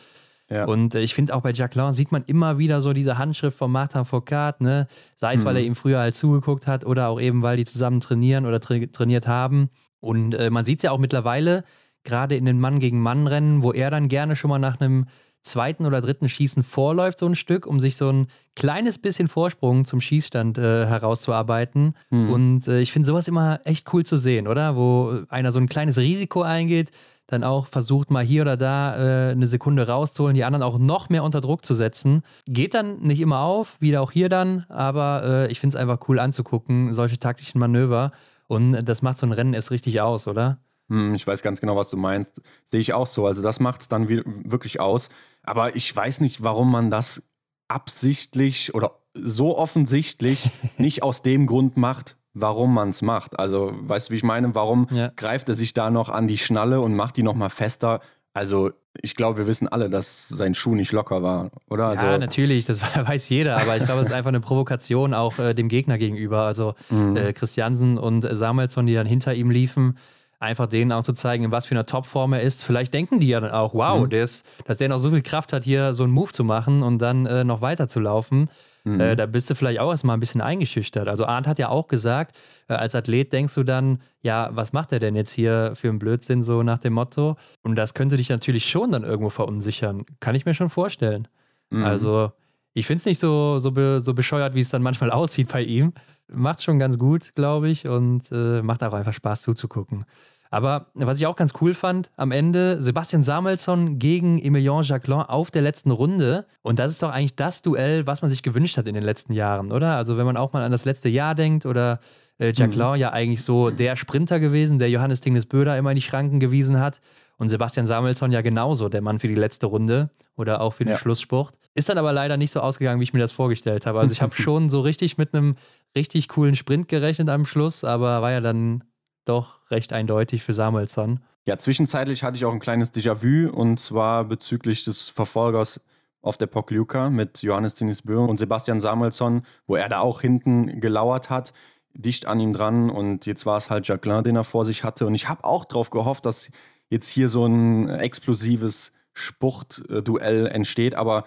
[0.48, 0.64] Ja.
[0.64, 3.70] Und äh, ich finde auch bei Jacqueline sieht man immer wieder so diese Handschrift von
[3.70, 4.86] Martin Foucault, ne?
[5.14, 5.48] Sei es, mhm.
[5.48, 8.60] weil er ihm früher halt zugeguckt hat oder auch eben, weil die zusammen trainieren oder
[8.60, 9.68] tra trainiert haben.
[10.00, 11.64] Und äh, man sieht es ja auch mittlerweile,
[12.04, 15.06] gerade in den Mann gegen Mann-Rennen, wo er dann gerne schon mal nach einem
[15.42, 19.84] zweiten oder dritten Schießen vorläuft, so ein Stück, um sich so ein kleines bisschen Vorsprung
[19.84, 21.94] zum Schießstand äh, herauszuarbeiten.
[22.10, 22.30] Mhm.
[22.30, 24.76] Und äh, ich finde sowas immer echt cool zu sehen, oder?
[24.76, 26.90] Wo einer so ein kleines Risiko eingeht,
[27.26, 31.08] dann auch versucht, mal hier oder da äh, eine Sekunde rauszuholen, die anderen auch noch
[31.08, 32.22] mehr unter Druck zu setzen.
[32.46, 36.08] Geht dann nicht immer auf, wieder auch hier dann, aber äh, ich finde es einfach
[36.08, 38.12] cool anzugucken, solche taktischen Manöver.
[38.48, 40.58] Und das macht so ein Rennen erst richtig aus, oder?
[40.90, 42.42] Hm, ich weiß ganz genau, was du meinst.
[42.66, 43.26] Sehe ich auch so.
[43.26, 45.08] Also das macht es dann wirklich aus.
[45.42, 47.24] Aber ich weiß nicht, warum man das
[47.68, 53.38] absichtlich oder so offensichtlich nicht aus dem Grund macht, warum man es macht.
[53.38, 54.54] Also, weißt du, wie ich meine?
[54.54, 55.12] Warum ja.
[55.16, 58.00] greift er sich da noch an die Schnalle und macht die nochmal fester?
[58.34, 58.70] Also,
[59.02, 61.88] ich glaube, wir wissen alle, dass sein Schuh nicht locker war, oder?
[61.88, 65.38] Also, ja, natürlich, das weiß jeder, aber ich glaube, es ist einfach eine Provokation auch
[65.38, 66.42] äh, dem Gegner gegenüber.
[66.42, 67.16] Also, mhm.
[67.16, 69.98] äh, Christiansen und Samuelsson, die dann hinter ihm liefen,
[70.42, 72.64] einfach denen auch zu zeigen, in was für einer Topform er ist.
[72.64, 74.10] Vielleicht denken die ja dann auch, wow, mhm.
[74.10, 76.82] der ist, dass der noch so viel Kraft hat, hier so einen Move zu machen
[76.82, 78.48] und dann äh, noch weiter zu laufen.
[78.84, 79.00] Mhm.
[79.00, 81.08] Äh, da bist du vielleicht auch erstmal ein bisschen eingeschüchtert.
[81.08, 82.36] Also Arndt hat ja auch gesagt,
[82.68, 85.98] äh, als Athlet denkst du dann, ja, was macht er denn jetzt hier für einen
[85.98, 87.36] Blödsinn, so nach dem Motto?
[87.62, 90.04] Und das könnte dich natürlich schon dann irgendwo verunsichern.
[90.20, 91.28] Kann ich mir schon vorstellen.
[91.70, 91.84] Mhm.
[91.84, 92.32] Also
[92.74, 95.62] ich finde es nicht so, so, be, so bescheuert, wie es dann manchmal aussieht bei
[95.62, 95.92] ihm.
[96.28, 100.04] Macht es schon ganz gut, glaube ich, und äh, macht auch einfach Spaß zuzugucken.
[100.52, 105.50] Aber was ich auch ganz cool fand, am Ende Sebastian Samuelsson gegen Emilien Jacquelin auf
[105.50, 106.44] der letzten Runde.
[106.60, 109.32] Und das ist doch eigentlich das Duell, was man sich gewünscht hat in den letzten
[109.32, 109.96] Jahren, oder?
[109.96, 112.00] Also wenn man auch mal an das letzte Jahr denkt oder
[112.38, 112.96] äh, Jacquelin mhm.
[112.96, 116.78] ja eigentlich so der Sprinter gewesen, der Johannes Tingnes Böder immer in die Schranken gewiesen
[116.78, 117.00] hat.
[117.38, 120.90] Und Sebastian Samuelsson ja genauso, der Mann für die letzte Runde oder auch für den
[120.90, 120.96] ja.
[120.98, 121.54] Schlusssport.
[121.74, 124.00] Ist dann aber leider nicht so ausgegangen, wie ich mir das vorgestellt habe.
[124.00, 125.54] Also ich habe schon so richtig mit einem
[125.96, 128.84] richtig coolen Sprint gerechnet am Schluss, aber war ja dann
[129.24, 131.20] doch recht eindeutig für Samuelsson.
[131.46, 135.80] Ja, zwischenzeitlich hatte ich auch ein kleines Déjà-vu und zwar bezüglich des Verfolgers
[136.20, 141.30] auf der Pokljuka mit Johannes Tinisbö und Sebastian Samuelsson, wo er da auch hinten gelauert
[141.30, 141.52] hat,
[141.94, 145.06] dicht an ihm dran und jetzt war es halt Jacqueline, den er vor sich hatte
[145.06, 146.50] und ich habe auch darauf gehofft, dass
[146.90, 151.24] jetzt hier so ein explosives Spuchtduell entsteht, aber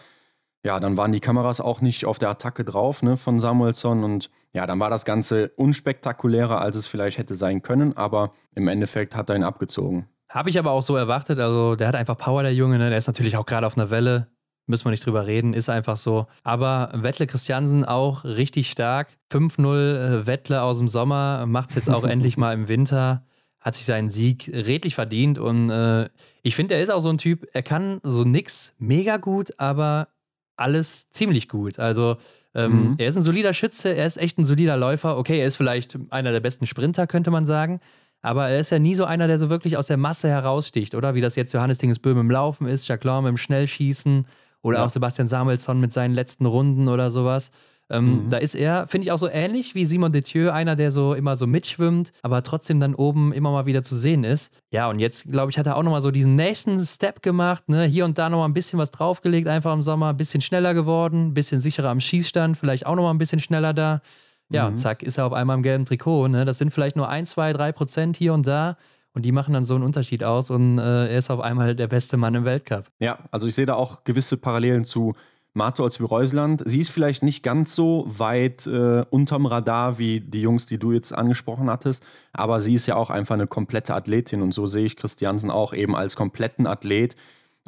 [0.65, 4.31] ja, dann waren die Kameras auch nicht auf der Attacke drauf ne, von Samuelsson und
[4.51, 9.15] ja, dann war das Ganze unspektakulärer, als es vielleicht hätte sein können, aber im Endeffekt
[9.15, 10.07] hat er ihn abgezogen.
[10.27, 12.89] Habe ich aber auch so erwartet, also der hat einfach Power, der Junge, ne?
[12.89, 14.27] der ist natürlich auch gerade auf einer Welle,
[14.65, 16.25] müssen wir nicht drüber reden, ist einfach so.
[16.43, 19.17] Aber Wettle Christiansen auch richtig stark.
[19.31, 23.23] 5-0 äh, Wettle aus dem Sommer, macht es jetzt auch endlich mal im Winter
[23.65, 26.07] hat sich seinen Sieg redlich verdient und äh,
[26.43, 30.09] ich finde, er ist auch so ein Typ, er kann so nix mega gut, aber
[30.57, 31.79] alles ziemlich gut.
[31.79, 32.17] Also
[32.53, 32.95] ähm, mhm.
[32.97, 35.17] er ist ein solider Schütze, er ist echt ein solider Läufer.
[35.17, 37.81] Okay, er ist vielleicht einer der besten Sprinter, könnte man sagen.
[38.21, 41.13] Aber er ist ja nie so einer, der so wirklich aus der Masse heraussticht, oder?
[41.13, 44.25] Wie das jetzt Johannes Dingesböhm im Laufen ist, Jacques Lorme im Schnellschießen
[44.63, 44.85] Oder ja.
[44.85, 47.51] auch Sebastian Samuelsson mit seinen letzten Runden oder sowas.
[47.89, 48.29] Ähm, mhm.
[48.29, 51.37] Da ist er, finde ich, auch so ähnlich wie Simon Detieu, einer, der so immer
[51.37, 54.51] so mitschwimmt, aber trotzdem dann oben immer mal wieder zu sehen ist.
[54.71, 57.85] Ja, und jetzt, glaube ich, hat er auch nochmal so diesen nächsten Step gemacht, ne?
[57.85, 61.27] Hier und da nochmal ein bisschen was draufgelegt, einfach im Sommer, ein bisschen schneller geworden,
[61.27, 64.01] ein bisschen sicherer am Schießstand, vielleicht auch nochmal ein bisschen schneller da.
[64.49, 64.69] Ja, mhm.
[64.69, 66.27] und zack, ist er auf einmal im gelben Trikot.
[66.27, 66.45] Ne?
[66.45, 68.77] Das sind vielleicht nur ein, zwei, drei Prozent hier und da.
[69.13, 71.87] Und die machen dann so einen Unterschied aus und äh, er ist auf einmal der
[71.87, 72.89] beste Mann im Weltcup.
[72.99, 75.15] Ja, also ich sehe da auch gewisse Parallelen zu
[75.55, 76.61] Marto als Reusland.
[76.65, 80.91] Sie ist vielleicht nicht ganz so weit äh, unterm Radar wie die Jungs, die du
[80.91, 82.03] jetzt angesprochen hattest,
[82.33, 85.73] aber sie ist ja auch einfach eine komplette Athletin und so sehe ich Christiansen auch
[85.73, 87.15] eben als kompletten Athlet,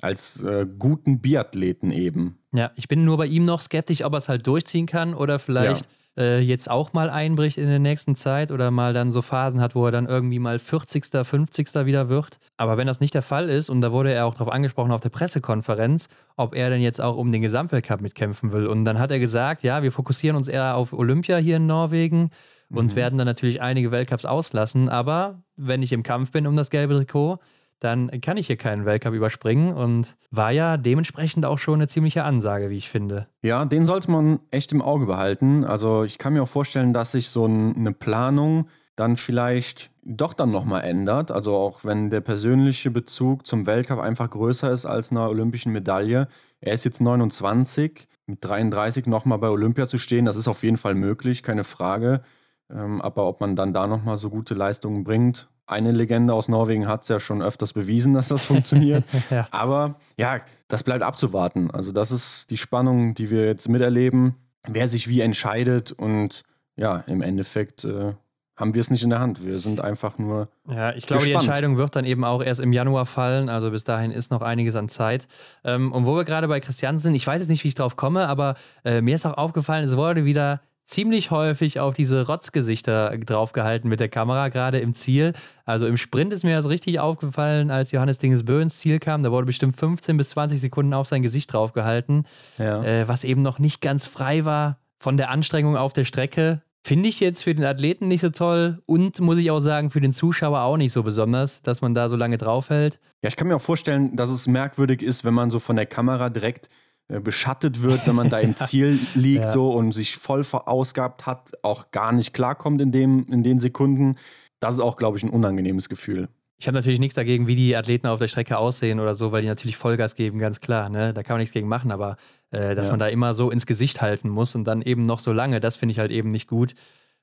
[0.02, 2.38] als äh, guten Biathleten eben.
[2.54, 5.40] Ja, ich bin nur bei ihm noch skeptisch, ob er es halt durchziehen kann oder
[5.40, 9.22] vielleicht ja äh, jetzt auch mal einbricht in der nächsten Zeit oder mal dann so
[9.22, 11.86] Phasen hat, wo er dann irgendwie mal 40., 50.
[11.86, 12.40] wieder wird.
[12.58, 15.02] Aber wenn das nicht der Fall ist, und da wurde er auch darauf angesprochen auf
[15.02, 18.68] der Pressekonferenz, ob er denn jetzt auch um den Gesamtweltcup mitkämpfen will.
[18.68, 22.32] Und dann hat er gesagt, ja, wir fokussieren uns eher auf Olympia hier in Norwegen
[22.70, 22.96] und mhm.
[22.96, 24.90] werden dann natürlich einige Weltcups auslassen.
[24.90, 27.40] Aber wenn ich im Kampf bin um das gelbe Trikot,
[27.80, 32.24] dann kann ich hier keinen Weltcup überspringen und war ja dementsprechend auch schon eine ziemliche
[32.24, 33.28] Ansage, wie ich finde.
[33.44, 35.64] Ja, den sollte man echt im Auge behalten.
[35.64, 40.52] Also ich kann mir auch vorstellen, dass sich so eine Planung dann vielleicht doch dann
[40.52, 41.32] nochmal ändert.
[41.32, 46.28] Also auch wenn der persönliche Bezug zum Weltcup einfach größer ist als einer olympischen Medaille.
[46.62, 50.78] Er ist jetzt 29, mit 33 nochmal bei Olympia zu stehen, das ist auf jeden
[50.78, 52.22] Fall möglich, keine Frage.
[52.70, 56.88] Ähm, aber ob man dann da nochmal so gute Leistungen bringt, eine Legende aus Norwegen
[56.88, 59.04] hat es ja schon öfters bewiesen, dass das funktioniert.
[59.30, 59.48] ja.
[59.52, 61.70] Aber ja, das bleibt abzuwarten.
[61.72, 64.36] Also das ist die Spannung, die wir jetzt miterleben,
[64.66, 66.44] wer sich wie entscheidet und
[66.78, 68.14] ja, im Endeffekt äh,
[68.58, 69.46] haben wir es nicht in der Hand.
[69.46, 70.50] Wir sind einfach nur.
[70.68, 71.44] Ja, ich glaube, gespannt.
[71.44, 73.50] die Entscheidung wird dann eben auch erst im Januar fallen.
[73.50, 75.28] Also bis dahin ist noch einiges an Zeit.
[75.64, 77.96] Ähm, und wo wir gerade bei Christian sind, ich weiß jetzt nicht, wie ich drauf
[77.96, 83.18] komme, aber äh, mir ist auch aufgefallen, es wurde wieder ziemlich häufig auf diese Rotzgesichter
[83.18, 85.34] draufgehalten mit der Kamera, gerade im Ziel.
[85.66, 89.22] Also im Sprint ist mir das richtig aufgefallen, als Johannes Dingesbö ins Ziel kam.
[89.22, 92.26] Da wurde bestimmt 15 bis 20 Sekunden auf sein Gesicht draufgehalten,
[92.58, 92.84] ja.
[92.84, 96.62] äh, was eben noch nicht ganz frei war von der Anstrengung auf der Strecke.
[96.84, 100.00] Finde ich jetzt für den Athleten nicht so toll und muss ich auch sagen, für
[100.00, 103.02] den Zuschauer auch nicht so besonders, dass man da so lange draufhält.
[103.22, 105.86] Ja, ich kann mir auch vorstellen, dass es merkwürdig ist, wenn man so von der
[105.86, 106.70] Kamera direkt äh,
[107.08, 109.48] beschattet wird, wenn man da im Ziel liegt ja.
[109.48, 114.18] so und sich voll verausgabt hat, auch gar nicht klarkommt in, dem, in den Sekunden.
[114.60, 116.28] Das ist auch, glaube ich, ein unangenehmes Gefühl.
[116.60, 119.42] Ich habe natürlich nichts dagegen, wie die Athleten auf der Strecke aussehen oder so, weil
[119.42, 120.90] die natürlich Vollgas geben, ganz klar.
[120.90, 121.14] Ne?
[121.14, 122.18] Da kann man nichts gegen machen, aber
[122.50, 122.94] äh, dass ja.
[122.94, 125.76] man da immer so ins Gesicht halten muss und dann eben noch so lange, das
[125.76, 126.74] finde ich halt eben nicht gut.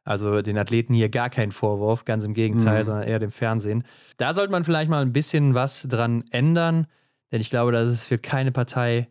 [0.04, 2.84] Also den Athleten hier gar keinen Vorwurf, ganz im Gegenteil, mhm.
[2.86, 3.84] sondern eher dem Fernsehen.
[4.18, 6.86] Da sollte man vielleicht mal ein bisschen was dran ändern,
[7.32, 9.08] denn ich glaube, das ist für keine Partei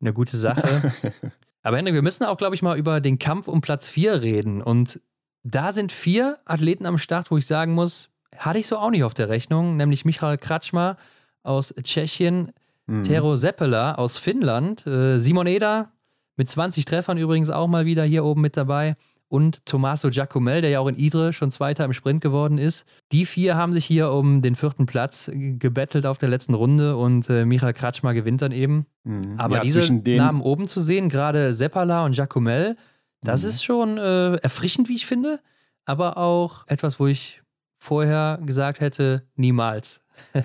[0.00, 0.92] eine gute Sache.
[1.62, 4.62] Aber Hendrik, wir müssen auch, glaube ich, mal über den Kampf um Platz 4 reden.
[4.62, 5.00] Und
[5.42, 9.04] da sind vier Athleten am Start, wo ich sagen muss, hatte ich so auch nicht
[9.04, 10.96] auf der Rechnung, nämlich Michael Kratschmer
[11.42, 12.52] aus Tschechien,
[12.86, 13.04] mhm.
[13.04, 15.92] Tero Seppela aus Finnland, äh, Simon Eder
[16.36, 18.96] mit 20 Treffern übrigens auch mal wieder hier oben mit dabei
[19.28, 22.86] und Tommaso Giacomel, der ja auch in Idre schon Zweiter im Sprint geworden ist.
[23.12, 27.28] Die vier haben sich hier um den vierten Platz gebettelt auf der letzten Runde und
[27.28, 28.86] äh, Michael Kratschmer gewinnt dann eben.
[29.04, 29.34] Mhm.
[29.38, 32.76] Aber ja, diese Namen oben zu sehen, gerade Seppala und Giacomel,
[33.22, 33.48] das mhm.
[33.48, 35.40] ist schon äh, erfrischend, wie ich finde,
[35.84, 37.42] aber auch etwas, wo ich
[37.78, 40.04] vorher gesagt hätte, niemals.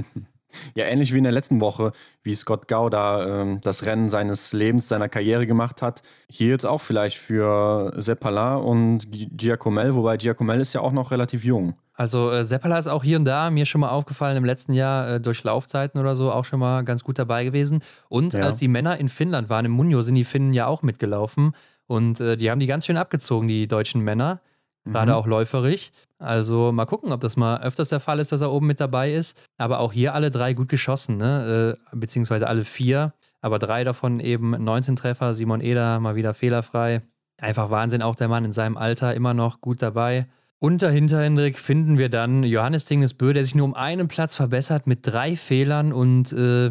[0.74, 1.92] Ja, ähnlich wie in der letzten Woche,
[2.22, 6.02] wie Scott Gauda ähm, das Rennen seines Lebens, seiner Karriere gemacht hat.
[6.28, 11.44] Hier jetzt auch vielleicht für Seppala und Giacomel, wobei Giacomel ist ja auch noch relativ
[11.44, 11.74] jung.
[11.94, 15.08] Also äh, Seppala ist auch hier und da mir schon mal aufgefallen im letzten Jahr
[15.08, 17.82] äh, durch Laufzeiten oder so auch schon mal ganz gut dabei gewesen.
[18.08, 18.40] Und ja.
[18.40, 21.54] als die Männer in Finnland waren, im Munio, sind die Finnen ja auch mitgelaufen.
[21.86, 24.40] Und äh, die haben die ganz schön abgezogen, die deutschen Männer.
[24.84, 25.18] Gerade mhm.
[25.18, 25.92] auch läuferig.
[26.18, 29.12] Also mal gucken, ob das mal öfters der Fall ist, dass er oben mit dabei
[29.12, 29.40] ist.
[29.58, 31.78] Aber auch hier alle drei gut geschossen, ne?
[31.92, 33.12] Äh, beziehungsweise alle vier.
[33.40, 35.34] Aber drei davon eben 19 Treffer.
[35.34, 37.02] Simon Eder mal wieder fehlerfrei.
[37.40, 40.28] Einfach Wahnsinn, auch der Mann in seinem Alter immer noch gut dabei.
[40.60, 44.86] Und dahinter, Hendrik, finden wir dann Johannes Dingesbö, der sich nur um einen Platz verbessert
[44.86, 45.92] mit drei Fehlern.
[45.92, 46.70] Und äh,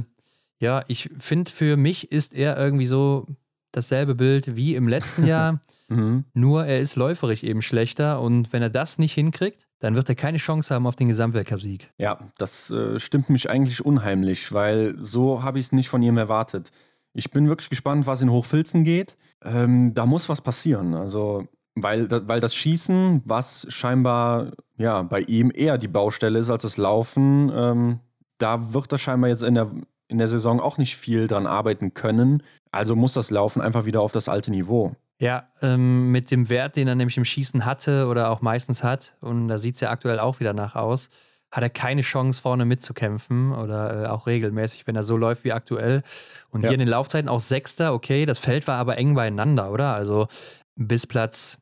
[0.60, 3.28] ja, ich finde, für mich ist er irgendwie so
[3.74, 5.60] dasselbe Bild wie im letzten Jahr.
[5.92, 6.26] Mhm.
[6.34, 10.16] Nur er ist läuferig eben schlechter und wenn er das nicht hinkriegt, dann wird er
[10.16, 11.92] keine Chance haben auf den Gesamtweltcup-Sieg.
[11.98, 16.18] Ja, das äh, stimmt mich eigentlich unheimlich, weil so habe ich es nicht von ihm
[16.18, 16.72] erwartet.
[17.14, 19.18] Ich bin wirklich gespannt, was in Hochfilzen geht.
[19.44, 20.94] Ähm, da muss was passieren.
[20.94, 26.64] Also, weil, weil das Schießen, was scheinbar ja, bei ihm eher die Baustelle ist als
[26.64, 28.00] das Laufen, ähm,
[28.38, 29.72] da wird er scheinbar jetzt in der
[30.12, 32.44] in der Saison auch nicht viel dran arbeiten können.
[32.70, 34.94] Also muss das Laufen einfach wieder auf das alte Niveau.
[35.22, 39.18] Ja, ähm, mit dem Wert, den er nämlich im Schießen hatte oder auch meistens hat,
[39.22, 41.10] und da sieht es ja aktuell auch wieder nach aus,
[41.52, 45.54] hat er keine Chance, vorne mitzukämpfen oder äh, auch regelmäßig, wenn er so läuft wie
[45.54, 46.02] aktuell.
[46.50, 46.70] Und ja.
[46.70, 49.94] hier in den Laufzeiten auch Sechster, okay, das Feld war aber eng beieinander, oder?
[49.94, 50.28] Also
[50.76, 51.62] bis Platz,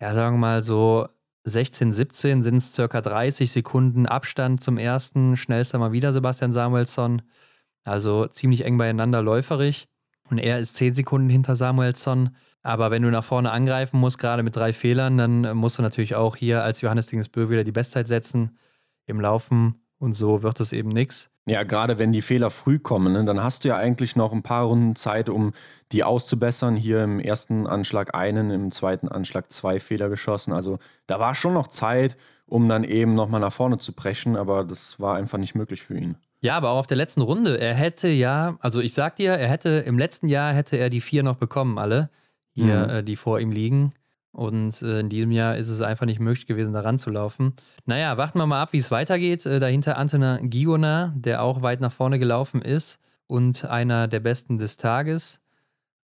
[0.00, 1.08] ja, sagen wir mal so
[1.42, 5.36] 16, 17 sind es circa 30 Sekunden Abstand zum ersten.
[5.36, 7.22] Schnellster mal wieder Sebastian Samuelsson.
[7.82, 9.88] Also ziemlich eng beieinander läuferig.
[10.30, 12.36] Und er ist 10 Sekunden hinter Samuelsson.
[12.64, 16.14] Aber wenn du nach vorne angreifen musst, gerade mit drei Fehlern, dann musst du natürlich
[16.14, 18.58] auch hier als Johannes Dingsbö wieder die Bestzeit setzen
[19.04, 19.78] im Laufen.
[19.98, 21.28] Und so wird es eben nichts.
[21.46, 24.42] Ja, gerade wenn die Fehler früh kommen, ne, dann hast du ja eigentlich noch ein
[24.42, 25.52] paar Runden Zeit, um
[25.92, 26.74] die auszubessern.
[26.74, 30.54] Hier im ersten Anschlag einen, im zweiten Anschlag zwei Fehler geschossen.
[30.54, 32.16] Also da war schon noch Zeit,
[32.46, 35.98] um dann eben nochmal nach vorne zu brechen, aber das war einfach nicht möglich für
[35.98, 36.16] ihn.
[36.40, 37.58] Ja, aber auch auf der letzten Runde.
[37.58, 41.02] Er hätte ja, also ich sag dir, er hätte im letzten Jahr hätte er die
[41.02, 42.08] vier noch bekommen, alle,
[42.54, 42.90] hier, mhm.
[42.90, 43.92] äh, die vor ihm liegen.
[44.32, 47.54] Und äh, in diesem Jahr ist es einfach nicht möglich gewesen, da ranzulaufen.
[47.84, 49.46] Naja, warten wir mal ab, wie es weitergeht.
[49.46, 52.98] Äh, dahinter Antona Giona, der auch weit nach vorne gelaufen ist
[53.28, 55.40] und einer der besten des Tages.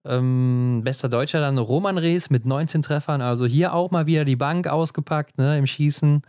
[0.05, 3.21] Ähm, bester Deutscher dann Roman Rees mit 19 Treffern.
[3.21, 6.23] Also hier auch mal wieder die Bank ausgepackt ne, im Schießen.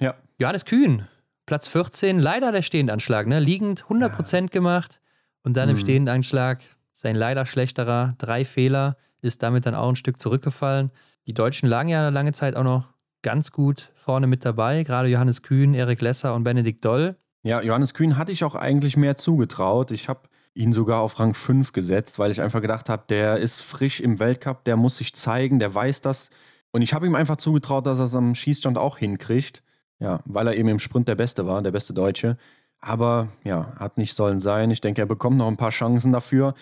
[0.00, 0.14] Ja.
[0.38, 1.06] Johannes Kühn,
[1.44, 3.26] Platz 14, leider der Stehendanschlag.
[3.26, 3.40] Ne?
[3.40, 4.46] Liegend 100% ja.
[4.46, 5.00] gemacht
[5.42, 5.74] und dann mhm.
[5.74, 6.60] im Stehendanschlag
[6.92, 8.14] sein leider schlechterer.
[8.18, 10.90] Drei Fehler, ist damit dann auch ein Stück zurückgefallen.
[11.26, 12.92] Die Deutschen lagen ja lange Zeit auch noch
[13.22, 17.16] ganz gut vorne mit dabei, gerade Johannes Kühn, Erik Lesser und Benedikt Doll.
[17.42, 19.90] Ja, Johannes Kühn hatte ich auch eigentlich mehr zugetraut.
[19.90, 23.60] Ich habe ihn sogar auf Rang 5 gesetzt, weil ich einfach gedacht habe, der ist
[23.60, 26.30] frisch im Weltcup, der muss sich zeigen, der weiß das.
[26.70, 29.62] Und ich habe ihm einfach zugetraut, dass er es am Schießstand auch hinkriegt.
[30.00, 32.36] Ja, weil er eben im Sprint der Beste war, der beste Deutsche.
[32.80, 34.70] Aber ja, hat nicht sollen sein.
[34.70, 36.54] Ich denke, er bekommt noch ein paar Chancen dafür.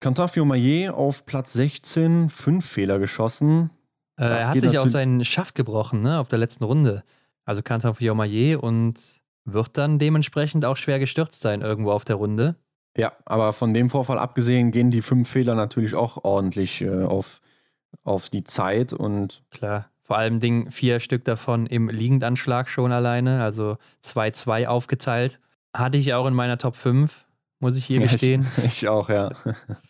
[0.00, 3.70] Cantafio Maillet auf Platz 16, fünf Fehler geschossen.
[4.16, 7.04] Äh, er hat sich auch seinen Schaft gebrochen, ne, auf der letzten Runde.
[7.44, 8.94] Also Kanton Fiormaillet und
[9.44, 12.56] wird dann dementsprechend auch schwer gestürzt sein irgendwo auf der Runde.
[12.96, 17.40] Ja, aber von dem Vorfall abgesehen gehen die fünf Fehler natürlich auch ordentlich äh, auf,
[18.02, 19.42] auf die Zeit und.
[19.50, 25.40] Klar, vor allem Ding vier Stück davon im Liegendanschlag schon alleine, also 2-2 aufgeteilt.
[25.74, 27.26] Hatte ich auch in meiner Top 5,
[27.60, 28.46] muss ich hier gestehen.
[28.58, 29.30] ich, ich auch, ja.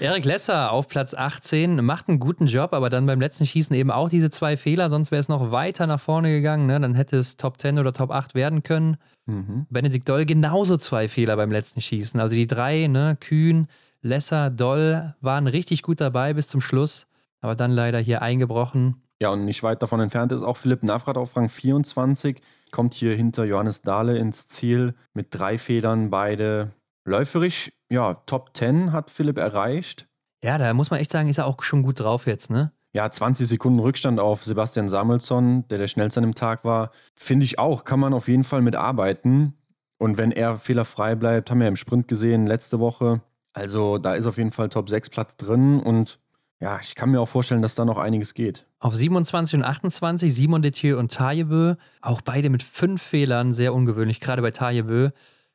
[0.00, 3.90] Erik Lesser auf Platz 18 macht einen guten Job, aber dann beim letzten Schießen eben
[3.90, 6.66] auch diese zwei Fehler, sonst wäre es noch weiter nach vorne gegangen.
[6.66, 6.78] Ne?
[6.78, 8.96] Dann hätte es Top 10 oder Top 8 werden können.
[9.26, 9.66] Mhm.
[9.70, 12.20] Benedikt Doll genauso zwei Fehler beim letzten Schießen.
[12.20, 13.16] Also die drei, ne?
[13.18, 13.66] Kühn,
[14.00, 17.08] Lesser, Doll waren richtig gut dabei bis zum Schluss,
[17.40, 19.02] aber dann leider hier eingebrochen.
[19.20, 23.16] Ja, und nicht weit davon entfernt ist auch Philipp Navrat auf Rang 24, kommt hier
[23.16, 26.70] hinter Johannes Dahle ins Ziel mit drei Fehlern, beide
[27.04, 30.08] Läuferisch, ja, Top 10 hat Philipp erreicht.
[30.42, 32.72] Ja, da muss man echt sagen, ist er auch schon gut drauf jetzt, ne?
[32.92, 36.90] Ja, 20 Sekunden Rückstand auf Sebastian Samuelsson, der der schnellste an dem Tag war.
[37.14, 39.54] Finde ich auch, kann man auf jeden Fall mitarbeiten.
[39.98, 43.20] Und wenn er fehlerfrei bleibt, haben wir im Sprint gesehen letzte Woche.
[43.52, 46.18] Also da ist auf jeden Fall Top 6 Platz drin und
[46.60, 48.66] ja, ich kann mir auch vorstellen, dass da noch einiges geht.
[48.80, 54.20] Auf 27 und 28 Simon Detieu und Tajebö, auch beide mit fünf Fehlern, sehr ungewöhnlich,
[54.20, 55.10] gerade bei Tajebö.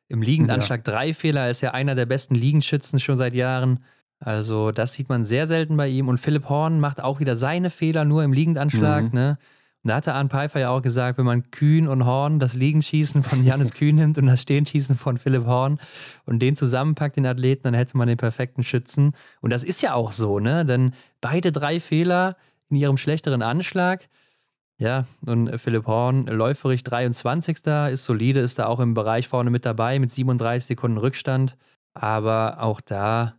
[0.08, 0.92] Im Liegendanschlag ja.
[0.92, 3.80] drei Fehler, ist ja einer der besten Liegenschützen schon seit Jahren.
[4.20, 6.08] Also, das sieht man sehr selten bei ihm.
[6.08, 9.04] Und Philipp Horn macht auch wieder seine Fehler nur im Liegendanschlag.
[9.04, 9.10] Mhm.
[9.12, 9.38] Ne?
[9.84, 13.22] Und da hatte Arne Pfeiffer ja auch gesagt, wenn man Kühn und Horn, das Liegenschießen
[13.22, 15.78] von Janis Kühn nimmt und das Stehenschießen von Philipp Horn
[16.24, 19.12] und den zusammenpackt, den Athleten, dann hätte man den perfekten Schützen.
[19.42, 20.64] Und das ist ja auch so, ne?
[20.64, 22.36] Denn beide drei Fehler
[22.70, 24.08] in ihrem schlechteren Anschlag.
[24.78, 27.58] Ja, und Philipp Horn, läuferig 23.
[27.92, 31.56] ist solide, ist da auch im Bereich vorne mit dabei mit 37 Sekunden Rückstand.
[31.94, 33.34] Aber auch da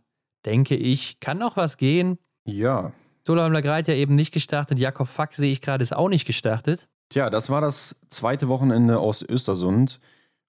[0.46, 2.18] denke ich, kann noch was gehen.
[2.44, 2.92] Ja.
[3.26, 4.78] Solheim Lagreit ja eben nicht gestartet.
[4.78, 6.88] Jakob Fack sehe ich gerade ist auch nicht gestartet.
[7.10, 10.00] Tja, das war das zweite Wochenende aus Östersund.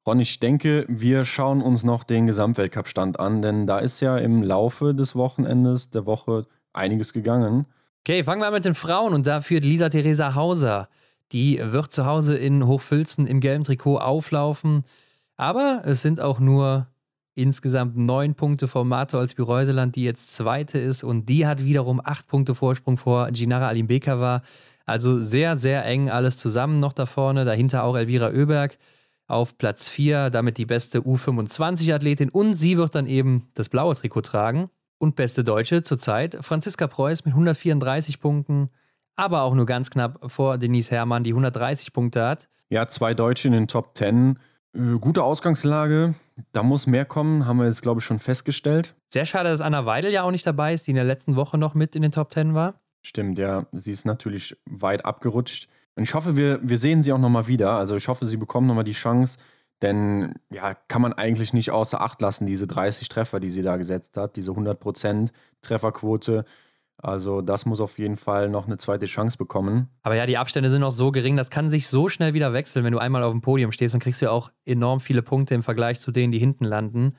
[0.08, 4.42] Ron, ich denke, wir schauen uns noch den Gesamtweltcup-Stand an, denn da ist ja im
[4.42, 7.66] Laufe des Wochenendes, der Woche, einiges gegangen.
[8.08, 10.88] Okay, fangen wir an mit den Frauen und da führt Lisa Theresa Hauser.
[11.34, 14.86] Die wird zu Hause in Hochfilzen im gelben Trikot auflaufen.
[15.36, 16.88] Aber es sind auch nur
[17.36, 21.04] insgesamt neun Punkte vor Marta als Reuseland, die jetzt Zweite ist.
[21.04, 24.42] Und die hat wiederum acht Punkte Vorsprung vor Ginara Alimbekava.
[24.86, 27.44] Also sehr, sehr eng alles zusammen noch da vorne.
[27.44, 28.78] Dahinter auch Elvira Oeberg
[29.28, 32.30] auf Platz 4, damit die beste U25-Athletin.
[32.30, 34.70] Und sie wird dann eben das blaue Trikot tragen.
[35.00, 38.70] Und beste Deutsche zurzeit Franziska Preuß mit 134 Punkten,
[39.16, 42.50] aber auch nur ganz knapp vor Denise Herrmann, die 130 Punkte hat.
[42.70, 44.40] Ja, zwei Deutsche in den Top 10.
[44.74, 46.16] Äh, gute Ausgangslage.
[46.52, 48.96] da muss mehr kommen, haben wir jetzt, glaube ich, schon festgestellt.
[49.08, 51.58] Sehr schade, dass Anna Weidel ja auch nicht dabei ist, die in der letzten Woche
[51.58, 52.82] noch mit in den Top Ten war.
[53.02, 53.66] Stimmt, ja.
[53.72, 55.68] Sie ist natürlich weit abgerutscht.
[55.96, 57.72] Und ich hoffe, wir, wir sehen sie auch nochmal wieder.
[57.72, 59.40] Also ich hoffe, sie bekommen nochmal die Chance.
[59.82, 63.78] Denn ja, kann man eigentlich nicht außer Acht lassen, diese 30 Treffer, die sie da
[63.78, 65.30] gesetzt hat, diese 100%
[65.62, 66.46] Trefferquote.
[67.00, 69.90] Also das muss auf jeden Fall noch eine zweite Chance bekommen.
[70.02, 72.84] Aber ja, die Abstände sind noch so gering, das kann sich so schnell wieder wechseln.
[72.84, 75.62] Wenn du einmal auf dem Podium stehst, dann kriegst du auch enorm viele Punkte im
[75.62, 77.16] Vergleich zu denen, die hinten landen.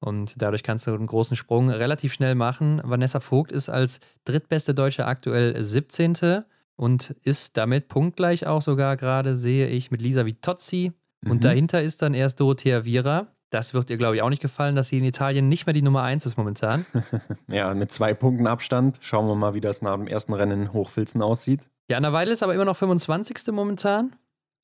[0.00, 2.82] Und dadurch kannst du einen großen Sprung relativ schnell machen.
[2.84, 6.44] Vanessa Vogt ist als drittbeste Deutsche aktuell 17.
[6.76, 10.92] und ist damit punktgleich auch sogar gerade, sehe ich, mit Lisa Vitozzi.
[11.26, 11.32] Mhm.
[11.32, 14.74] Und dahinter ist dann erst Dorothea Viera das wird ihr, glaube ich, auch nicht gefallen,
[14.74, 16.84] dass sie in Italien nicht mehr die Nummer 1 ist momentan.
[17.48, 18.98] ja, mit zwei Punkten Abstand.
[19.00, 21.68] Schauen wir mal, wie das nach dem ersten Rennen in Hochfilzen aussieht.
[21.88, 23.46] Ja, Anna Weile ist aber immer noch 25.
[23.52, 24.16] momentan.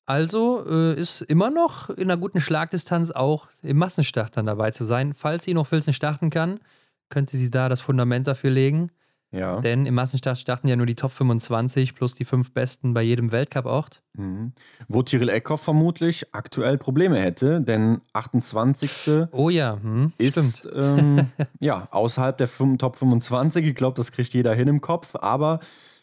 [0.05, 4.83] Also äh, ist immer noch in einer guten Schlagdistanz auch im Massenstart dann dabei zu
[4.83, 5.13] sein.
[5.13, 6.59] Falls sie noch Filzen starten kann,
[7.07, 8.91] könnte sie da das Fundament dafür legen.
[9.33, 9.59] Ja.
[9.61, 13.31] Denn im Massenstart starten ja nur die Top 25 plus die fünf Besten bei jedem
[13.31, 14.03] Weltcup-Ort.
[14.13, 14.53] Mhm.
[14.87, 19.27] Wo Tyrell Eckhoff vermutlich aktuell Probleme hätte, denn 28.
[19.31, 22.47] Oh ja, hm, ist ähm, ja, außerhalb der
[22.77, 23.65] Top 25.
[23.65, 25.15] Ich glaube, das kriegt jeder hin im Kopf.
[25.15, 25.59] Aber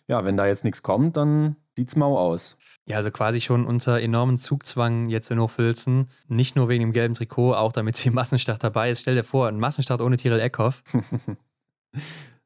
[0.08, 2.56] ja, wenn da jetzt nichts kommt, dann sieht's mau aus.
[2.86, 6.08] Ja, also quasi schon unter enormen Zugzwang jetzt in Hochfilzen.
[6.26, 9.02] Nicht nur wegen dem gelben Trikot, auch damit sie im Massenstart dabei ist.
[9.02, 10.82] Stell dir vor, ein Massenstart ohne Tyrell Eckhoff.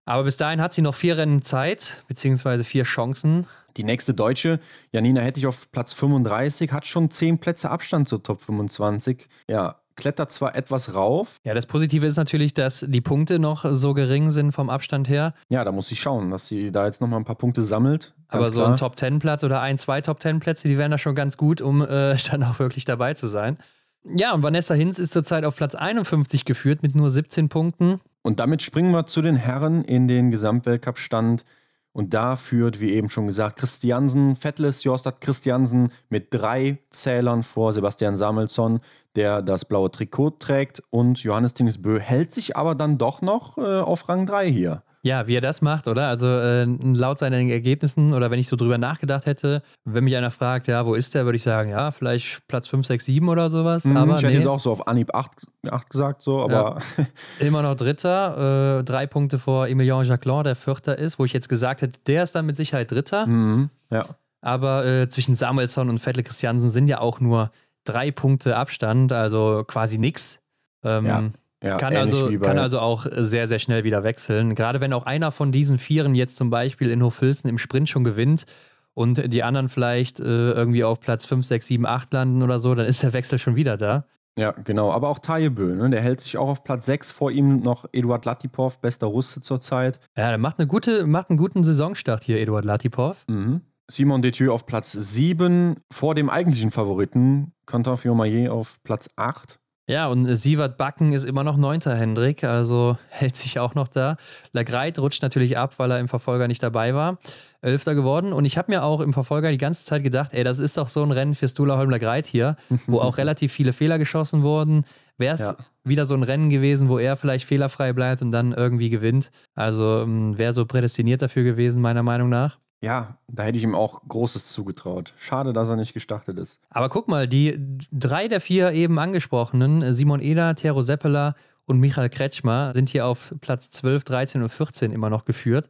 [0.04, 3.46] Aber bis dahin hat sie noch vier Rennen Zeit, beziehungsweise vier Chancen.
[3.76, 4.60] Die nächste Deutsche,
[4.92, 9.26] Janina hätte ich auf Platz 35, hat schon zehn Plätze Abstand zur Top 25.
[9.48, 11.36] Ja, klettert zwar etwas rauf.
[11.44, 15.34] Ja, das Positive ist natürlich, dass die Punkte noch so gering sind vom Abstand her.
[15.48, 18.14] Ja, da muss sie schauen, dass sie da jetzt nochmal ein paar Punkte sammelt.
[18.28, 18.72] Aber so klar.
[18.72, 22.42] ein Top-10-Platz oder ein, zwei Top-10-Plätze, die wären da schon ganz gut, um äh, dann
[22.44, 23.58] auch wirklich dabei zu sein.
[24.04, 28.00] Ja, und Vanessa Hinz ist zurzeit auf Platz 51 geführt mit nur 17 Punkten.
[28.24, 31.44] Und damit springen wir zu den Herren in den Gesamtweltcup-Stand.
[31.92, 37.74] Und da führt, wie eben schon gesagt, Christiansen, Vettles Jostad Christiansen mit drei Zählern vor
[37.74, 38.80] Sebastian Samuelsson,
[39.14, 40.82] der das blaue Trikot trägt.
[40.88, 44.82] Und Johannes Tingesbö hält sich aber dann doch noch äh, auf Rang 3 hier.
[45.04, 46.08] Ja, wie er das macht, oder?
[46.08, 50.30] Also äh, laut seinen Ergebnissen oder wenn ich so drüber nachgedacht hätte, wenn mich einer
[50.30, 53.50] fragt, ja, wo ist der, würde ich sagen, ja, vielleicht Platz 5, 6, 7 oder
[53.50, 53.84] sowas.
[53.84, 54.28] Mhm, aber ich nee.
[54.28, 56.78] hätte jetzt auch so auf Anhieb 8, 8 gesagt, so, aber.
[56.96, 57.06] Ja.
[57.46, 61.50] Immer noch Dritter, äh, drei Punkte vor Emilien Jacquelin, der Vierter ist, wo ich jetzt
[61.50, 63.26] gesagt hätte, der ist dann mit Sicherheit Dritter.
[63.26, 64.06] Mhm, ja.
[64.40, 67.50] Aber äh, zwischen Samuelsson und Vettel Christiansen sind ja auch nur
[67.84, 70.40] drei Punkte Abstand, also quasi nix.
[70.82, 71.22] Ähm, ja.
[71.64, 74.54] Ja, kann, also, kann also auch sehr, sehr schnell wieder wechseln.
[74.54, 78.04] Gerade wenn auch einer von diesen Vieren jetzt zum Beispiel in Hochfilzen im Sprint schon
[78.04, 78.44] gewinnt
[78.92, 82.74] und die anderen vielleicht äh, irgendwie auf Platz 5, 6, 7, 8 landen oder so,
[82.74, 84.04] dann ist der Wechsel schon wieder da.
[84.38, 84.92] Ja, genau.
[84.92, 85.90] Aber auch Tajebö, ne?
[85.90, 87.12] der hält sich auch auf Platz 6.
[87.12, 90.00] Vor ihm noch Eduard Latipov, bester Russe zurzeit.
[90.16, 93.24] Ja, der macht, eine gute, macht einen guten Saisonstart hier, Eduard Latipov.
[93.28, 93.62] Mhm.
[93.88, 99.60] Simon Detieu auf Platz 7, vor dem eigentlichen Favoriten, Quentin Fiomayer auf Platz 8.
[99.86, 104.16] Ja, und Sievert Backen ist immer noch Neunter, Hendrik, also hält sich auch noch da.
[104.52, 107.18] Lagreit rutscht natürlich ab, weil er im Verfolger nicht dabei war.
[107.60, 108.32] Elfter geworden.
[108.32, 110.88] Und ich habe mir auch im Verfolger die ganze Zeit gedacht, ey, das ist doch
[110.88, 112.56] so ein Rennen für Stula Holm Lagreit hier,
[112.86, 114.84] wo auch relativ viele Fehler geschossen wurden.
[115.18, 115.56] Wäre es ja.
[115.84, 119.30] wieder so ein Rennen gewesen, wo er vielleicht fehlerfrei bleibt und dann irgendwie gewinnt.
[119.54, 122.58] Also ähm, wäre so prädestiniert dafür gewesen, meiner Meinung nach.
[122.82, 125.14] Ja, da hätte ich ihm auch Großes zugetraut.
[125.16, 126.60] Schade, dass er nicht gestartet ist.
[126.70, 127.58] Aber guck mal, die
[127.90, 131.34] drei der vier eben angesprochenen, Simon Eder, Tero Seppeler
[131.64, 135.68] und Michael Kretschmer, sind hier auf Platz 12, 13 und 14 immer noch geführt.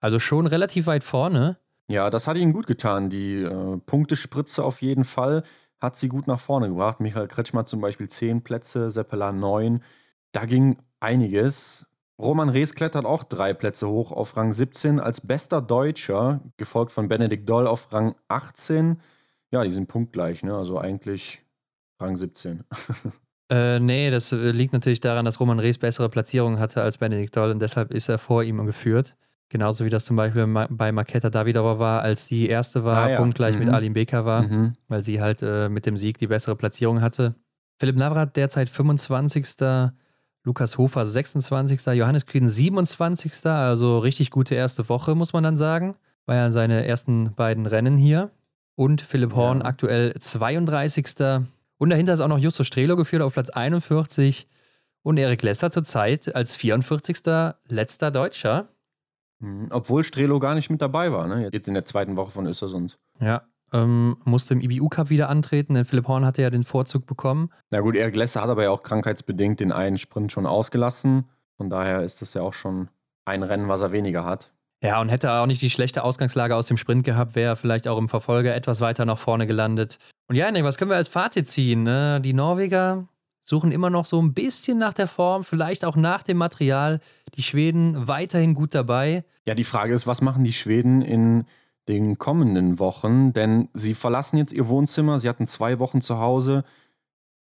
[0.00, 1.56] Also schon relativ weit vorne.
[1.88, 3.10] Ja, das hat ihnen gut getan.
[3.10, 5.42] Die äh, Punktespritze auf jeden Fall
[5.80, 7.00] hat sie gut nach vorne gebracht.
[7.00, 9.82] Michael Kretschmer zum Beispiel 10 Plätze, Seppeler 9.
[10.32, 11.86] Da ging einiges.
[12.20, 17.08] Roman Rees klettert auch drei Plätze hoch auf Rang 17 als bester Deutscher, gefolgt von
[17.08, 19.00] Benedikt Doll auf Rang 18.
[19.50, 20.54] Ja, die sind punktgleich, ne?
[20.54, 21.42] also eigentlich
[22.00, 22.64] Rang 17.
[23.52, 27.36] Äh, nee, das äh, liegt natürlich daran, dass Roman Rees bessere Platzierungen hatte als Benedikt
[27.36, 29.16] Doll und deshalb ist er vor ihm geführt.
[29.48, 33.16] Genauso wie das zum Beispiel bei Marketa Davidova war, als die erste war, ah, ja.
[33.16, 33.64] punktgleich mhm.
[33.64, 34.74] mit Alim Beker war, mhm.
[34.86, 37.34] weil sie halt äh, mit dem Sieg die bessere Platzierung hatte.
[37.80, 39.56] Philipp Navrat derzeit 25.
[40.42, 41.86] Lukas Hofer 26.
[41.94, 43.46] Johannes Kühn 27.
[43.46, 45.96] Also richtig gute erste Woche, muss man dann sagen.
[46.26, 48.30] War ja seine ersten beiden Rennen hier.
[48.74, 49.64] Und Philipp Horn ja.
[49.66, 51.06] aktuell 32.
[51.76, 54.48] Und dahinter ist auch noch Justus Strelo geführt auf Platz 41.
[55.02, 57.18] Und Erik Lesser zurzeit als 44.
[57.68, 58.68] letzter Deutscher.
[59.40, 59.68] Mhm.
[59.70, 61.48] Obwohl Strelo gar nicht mit dabei war, ne?
[61.52, 62.98] Jetzt in der zweiten Woche von Östersund.
[63.20, 63.42] Ja,
[63.72, 67.50] ähm, musste im IBU-Cup wieder antreten, denn Philipp Horn hatte ja den Vorzug bekommen.
[67.70, 71.24] Na gut, Erik Lesser hat aber ja auch krankheitsbedingt den einen Sprint schon ausgelassen.
[71.56, 72.88] Von daher ist das ja auch schon
[73.24, 74.52] ein Rennen, was er weniger hat.
[74.82, 77.56] Ja, und hätte er auch nicht die schlechte Ausgangslage aus dem Sprint gehabt, wäre er
[77.56, 79.98] vielleicht auch im Verfolger etwas weiter nach vorne gelandet.
[80.28, 81.82] Und ja, was können wir als Fazit ziehen?
[81.82, 82.20] Ne?
[82.22, 83.06] Die Norweger
[83.42, 87.00] suchen immer noch so ein bisschen nach der Form, vielleicht auch nach dem Material.
[87.34, 89.24] Die Schweden weiterhin gut dabei.
[89.44, 91.44] Ja, die Frage ist, was machen die Schweden in
[91.90, 93.32] den kommenden Wochen?
[93.32, 96.64] Denn sie verlassen jetzt ihr Wohnzimmer, sie hatten zwei Wochen zu Hause.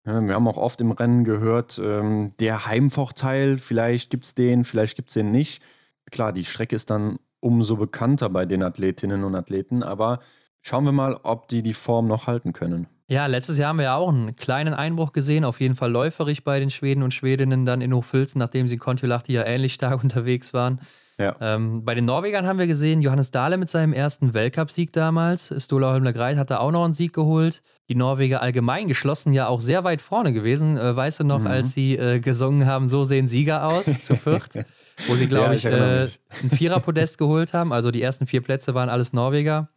[0.05, 4.97] Wir haben auch oft im Rennen gehört, ähm, der Heimvorteil, vielleicht gibt es den, vielleicht
[4.97, 5.62] gibt es den nicht.
[6.11, 10.20] Klar, die Strecke ist dann umso bekannter bei den Athletinnen und Athleten, aber
[10.62, 12.87] schauen wir mal, ob die die Form noch halten können.
[13.11, 16.45] Ja, letztes Jahr haben wir ja auch einen kleinen Einbruch gesehen, auf jeden Fall läuferig
[16.45, 20.03] bei den Schweden und Schwedinnen dann in Hochfilzen, nachdem sie in Kontiolahti ja ähnlich stark
[20.03, 20.81] unterwegs waren.
[21.19, 21.35] Ja.
[21.40, 25.53] Ähm, bei den Norwegern haben wir gesehen, Johannes Dahle mit seinem ersten Weltcupsieg damals.
[25.59, 27.61] Stola Holmler Greit hat da auch noch einen Sieg geholt.
[27.89, 30.77] Die Norweger allgemein geschlossen ja auch sehr weit vorne gewesen.
[30.77, 31.49] Äh, weißt du noch, mhm.
[31.49, 34.65] als sie äh, gesungen haben, so sehen Sieger aus, zu viert,
[35.09, 36.09] wo sie, glaube ja, ich, ich äh,
[36.43, 37.73] ein Viererpodest geholt haben.
[37.73, 39.69] Also die ersten vier Plätze waren alles Norweger.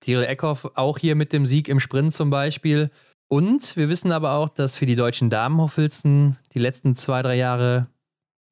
[0.00, 2.90] Tyrell Eckhoff auch hier mit dem Sieg im Sprint zum Beispiel.
[3.28, 7.88] Und wir wissen aber auch, dass für die deutschen Damenhochfilzen die letzten zwei, drei Jahre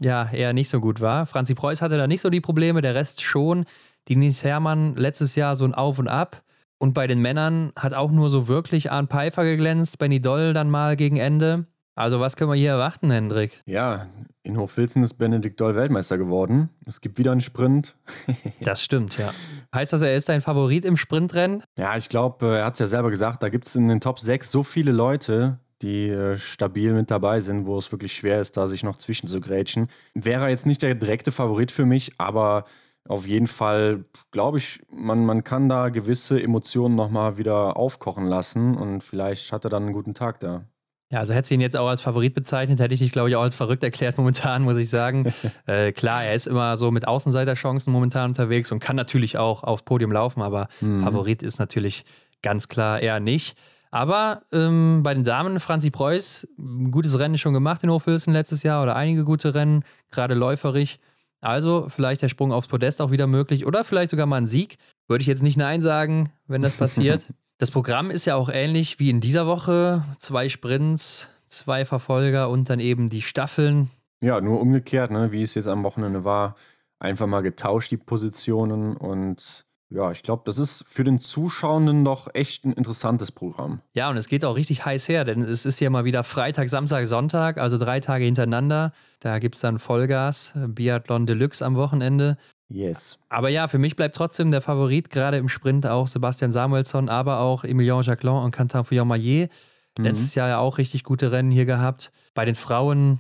[0.01, 1.27] ja eher nicht so gut war.
[1.27, 3.65] Franzi Preuß hatte da nicht so die Probleme, der Rest schon.
[4.09, 6.43] Denise Herrmann letztes Jahr so ein Auf und Ab.
[6.79, 10.71] Und bei den Männern hat auch nur so wirklich Arne Pfeiffer geglänzt, Benny Doll dann
[10.71, 11.67] mal gegen Ende.
[11.95, 13.63] Also was können wir hier erwarten, Hendrik?
[13.67, 14.07] Ja,
[14.43, 16.71] in Hochfilzen ist Benedikt Doll Weltmeister geworden.
[16.87, 17.95] Es gibt wieder einen Sprint.
[18.61, 19.33] das stimmt, ja.
[19.75, 21.63] Heißt das, er ist dein Favorit im Sprintrennen?
[21.79, 24.01] Ja, ich glaube, äh, er hat es ja selber gesagt, da gibt es in den
[24.01, 28.41] Top 6 so viele Leute, die äh, stabil mit dabei sind, wo es wirklich schwer
[28.41, 29.89] ist, da sich noch zwischen zu grätschen.
[30.15, 32.65] Wäre jetzt nicht der direkte Favorit für mich, aber
[33.09, 38.77] auf jeden Fall glaube ich, man, man kann da gewisse Emotionen nochmal wieder aufkochen lassen
[38.77, 40.65] und vielleicht hat er dann einen guten Tag da.
[41.13, 43.37] Ja, also hätte sie ihn jetzt auch als Favorit bezeichnet, hätte ich dich, glaube ich,
[43.37, 45.33] auch als verrückt erklärt momentan, muss ich sagen.
[45.67, 49.83] äh, klar, er ist immer so mit Außenseiterchancen momentan unterwegs und kann natürlich auch aufs
[49.83, 51.03] Podium laufen, aber mhm.
[51.03, 52.05] Favorit ist natürlich
[52.43, 53.57] ganz klar eher nicht.
[53.91, 58.63] Aber ähm, bei den Damen, Franzi Preuß, ein gutes Rennen schon gemacht in Hochfilzen letztes
[58.63, 61.01] Jahr oder einige gute Rennen, gerade läuferig.
[61.41, 64.79] Also vielleicht der Sprung aufs Podest auch wieder möglich oder vielleicht sogar mal ein Sieg.
[65.09, 67.25] Würde ich jetzt nicht Nein sagen, wenn das passiert.
[67.61, 70.03] Das Programm ist ja auch ähnlich wie in dieser Woche.
[70.17, 73.91] Zwei Sprints, zwei Verfolger und dann eben die Staffeln.
[74.23, 76.57] Ja, nur umgekehrt, ne, wie es jetzt am Wochenende war.
[76.99, 78.97] Einfach mal getauscht, die Positionen.
[78.97, 83.81] Und ja, ich glaube, das ist für den Zuschauenden doch echt ein interessantes Programm.
[83.93, 86.69] Ja, und es geht auch richtig heiß her, denn es ist ja mal wieder Freitag,
[86.69, 88.93] Samstag, Sonntag, also drei Tage hintereinander.
[89.19, 92.37] Da gibt es dann Vollgas, Biathlon Deluxe am Wochenende.
[92.69, 93.19] Yes.
[93.29, 97.41] Aber ja, für mich bleibt trotzdem der Favorit, gerade im Sprint auch Sebastian Samuelsson, aber
[97.41, 99.51] auch Emilien Jacquelin und Quentin Fillon-Maillet.
[99.99, 100.05] Mhm.
[100.05, 102.13] Letztes Jahr ja auch richtig gute Rennen hier gehabt.
[102.35, 103.19] Bei den Frauen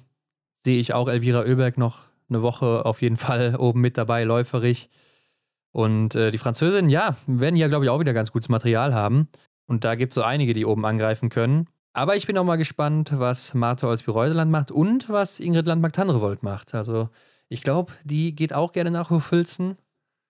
[0.64, 4.88] sehe ich auch Elvira Oeberg noch eine Woche auf jeden Fall oben mit dabei, läuferig.
[5.72, 9.28] Und äh, die Französinnen, ja, werden ja, glaube ich, auch wieder ganz gutes Material haben.
[9.66, 11.68] Und da gibt es so einige, die oben angreifen können.
[11.92, 16.74] Aber ich bin auch mal gespannt, was Martha Olsby-Reuseland macht und was Ingrid Landmark-Tandrevold macht.
[16.74, 17.08] Also
[17.48, 19.76] ich glaube, die geht auch gerne nach Hofilzen.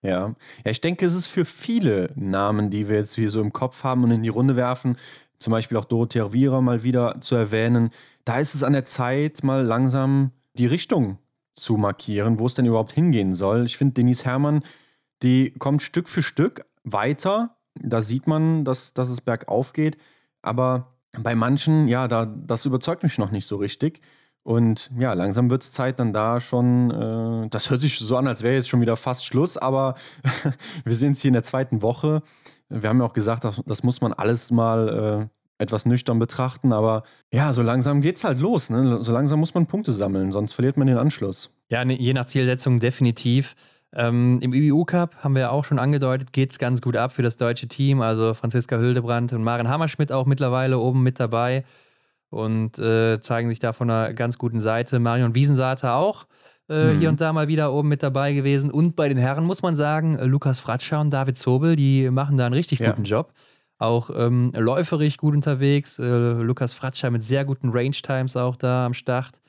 [0.03, 0.35] Ja.
[0.65, 3.83] ja, ich denke, es ist für viele Namen, die wir jetzt hier so im Kopf
[3.83, 4.97] haben und in die Runde werfen,
[5.37, 7.91] zum Beispiel auch Dorothea Riera mal wieder zu erwähnen,
[8.25, 11.19] da ist es an der Zeit, mal langsam die Richtung
[11.53, 13.65] zu markieren, wo es denn überhaupt hingehen soll.
[13.65, 14.63] Ich finde, Denise Herrmann,
[15.23, 17.55] die kommt Stück für Stück weiter.
[17.75, 19.97] Da sieht man, dass, dass es bergauf geht.
[20.41, 24.01] Aber bei manchen, ja, da, das überzeugt mich noch nicht so richtig.
[24.43, 28.27] Und ja, langsam wird es Zeit, dann da schon, äh, das hört sich so an,
[28.27, 29.95] als wäre jetzt schon wieder fast Schluss, aber
[30.83, 32.23] wir sind jetzt hier in der zweiten Woche.
[32.69, 35.29] Wir haben ja auch gesagt, das, das muss man alles mal
[35.59, 38.71] äh, etwas nüchtern betrachten, aber ja, so langsam geht es halt los.
[38.71, 39.03] Ne?
[39.03, 41.53] So langsam muss man Punkte sammeln, sonst verliert man den Anschluss.
[41.69, 43.55] Ja, ne, je nach Zielsetzung definitiv.
[43.93, 47.11] Ähm, Im IBU Cup haben wir ja auch schon angedeutet, geht es ganz gut ab
[47.11, 48.01] für das deutsche Team.
[48.01, 51.65] Also Franziska Hüldebrand und Maren Hammerschmidt auch mittlerweile oben mit dabei
[52.29, 54.99] und äh, zeigen sich da von einer ganz guten Seite.
[54.99, 56.25] Marion Wiesensater auch
[56.69, 56.99] äh, mhm.
[56.99, 58.71] hier und da mal wieder oben mit dabei gewesen.
[58.71, 62.45] Und bei den Herren muss man sagen, Lukas Fratscher und David Zobel, die machen da
[62.45, 62.89] einen richtig ja.
[62.91, 63.33] guten Job.
[63.77, 65.99] Auch ähm, läuferig gut unterwegs.
[65.99, 69.41] Äh, Lukas Fratscher mit sehr guten Range-Times auch da am Start.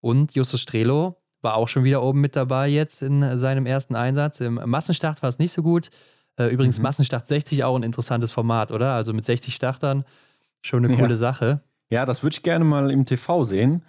[0.00, 4.40] Und Justus Strelo war auch schon wieder oben mit dabei jetzt in seinem ersten Einsatz.
[4.40, 5.90] Im Massenstart war es nicht so gut.
[6.36, 6.84] Äh, übrigens, mhm.
[6.84, 8.94] Massenstart 60 auch ein interessantes Format, oder?
[8.94, 10.04] Also mit 60 Startern
[10.62, 11.16] schon eine coole ja.
[11.16, 11.60] Sache.
[11.90, 13.82] Ja, das würde ich gerne mal im TV sehen.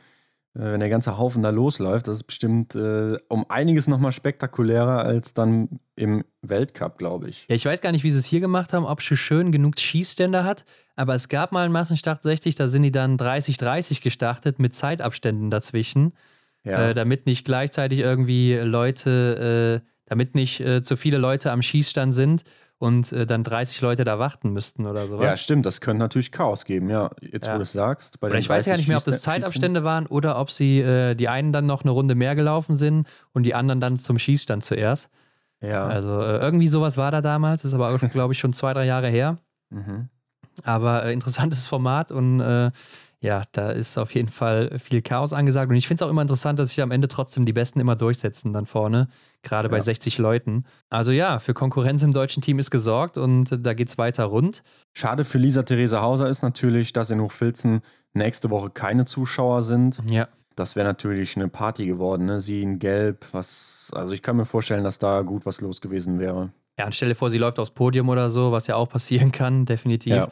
[0.54, 2.08] wenn der ganze Haufen da losläuft.
[2.08, 7.46] Das ist bestimmt äh, um einiges nochmal spektakulärer als dann im Weltcup, glaube ich.
[7.48, 9.80] Ja, ich weiß gar nicht, wie sie es hier gemacht haben, ob sie schön genug
[9.80, 10.66] Schießstände hat,
[10.96, 15.52] aber es gab mal einen Massenstart 60, da sind die dann 30-30 gestartet mit Zeitabständen
[15.52, 16.14] dazwischen,
[16.64, 16.90] ja.
[16.90, 22.14] äh, damit nicht gleichzeitig irgendwie Leute, äh, damit nicht äh, zu viele Leute am Schießstand
[22.14, 22.44] sind
[22.82, 25.24] und äh, dann 30 Leute da warten müssten oder sowas.
[25.24, 27.12] Ja, stimmt, das könnte natürlich Chaos geben, ja.
[27.22, 27.54] Jetzt, ja.
[27.54, 28.22] wo du es sagst.
[28.24, 31.30] oder ich weiß ja nicht mehr, ob das Zeitabstände waren oder ob sie äh, die
[31.30, 35.10] einen dann noch eine Runde mehr gelaufen sind und die anderen dann zum Schießstand zuerst.
[35.62, 35.86] Ja.
[35.86, 39.10] Also äh, irgendwie sowas war da damals, ist aber, glaube ich, schon zwei, drei Jahre
[39.10, 39.38] her.
[39.70, 40.10] Mhm.
[40.64, 42.42] Aber interessantes Format und
[43.24, 45.70] ja, da ist auf jeden Fall viel Chaos angesagt.
[45.70, 47.96] Und ich finde es auch immer interessant, dass sich am Ende trotzdem die Besten immer
[47.96, 49.10] durchsetzen dann vorne,
[49.44, 49.72] gerade ja.
[49.72, 50.66] bei 60 Leuten.
[50.90, 54.64] Also ja, für Konkurrenz im deutschen Team ist gesorgt und da geht es weiter rund.
[54.94, 57.82] Schade für Lisa Therese Hauser ist natürlich, dass in Hochfilzen
[58.14, 60.02] nächste Woche keine Zuschauer sind.
[60.10, 60.28] Ja.
[60.56, 62.42] Das wäre natürlich eine Party geworden, ne?
[62.42, 66.20] Sie in Gelb, was, also ich kann mir vorstellen, dass da gut was los gewesen
[66.20, 66.52] wäre.
[66.78, 69.32] Ja, und stell dir vor, sie läuft aufs Podium oder so, was ja auch passieren
[69.32, 70.14] kann, definitiv.
[70.16, 70.30] Ja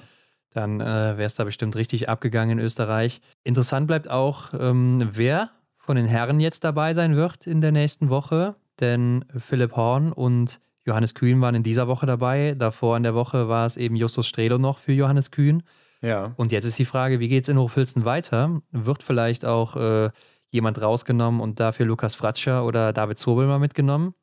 [0.52, 3.22] dann äh, wäre es da bestimmt richtig abgegangen in Österreich.
[3.44, 8.10] Interessant bleibt auch, ähm, wer von den Herren jetzt dabei sein wird in der nächsten
[8.10, 12.56] Woche, denn Philipp Horn und Johannes Kühn waren in dieser Woche dabei.
[12.58, 15.64] Davor in der Woche war es eben Justus Strelo noch für Johannes Kühn.
[16.02, 16.34] Ja.
[16.38, 18.62] Und jetzt ist die Frage, wie geht es in Hochfilzen weiter?
[18.72, 20.10] Wird vielleicht auch äh,
[20.50, 24.14] jemand rausgenommen und dafür Lukas Fratscher oder David Zobel mal mitgenommen?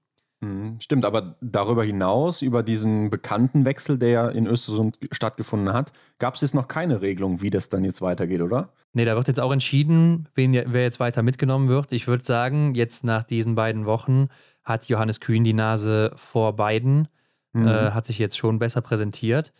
[0.40, 5.92] Mhm, stimmt, aber darüber hinaus, über diesen bekannten Wechsel, der ja in Östersund stattgefunden hat,
[6.18, 8.72] gab es jetzt noch keine Regelung, wie das dann jetzt weitergeht, oder?
[8.92, 11.92] Nee, da wird jetzt auch entschieden, wen, wer jetzt weiter mitgenommen wird.
[11.92, 14.28] Ich würde sagen, jetzt nach diesen beiden Wochen
[14.62, 17.08] hat Johannes Kühn die Nase vor beiden,
[17.52, 17.66] mhm.
[17.66, 19.54] äh, hat sich jetzt schon besser präsentiert.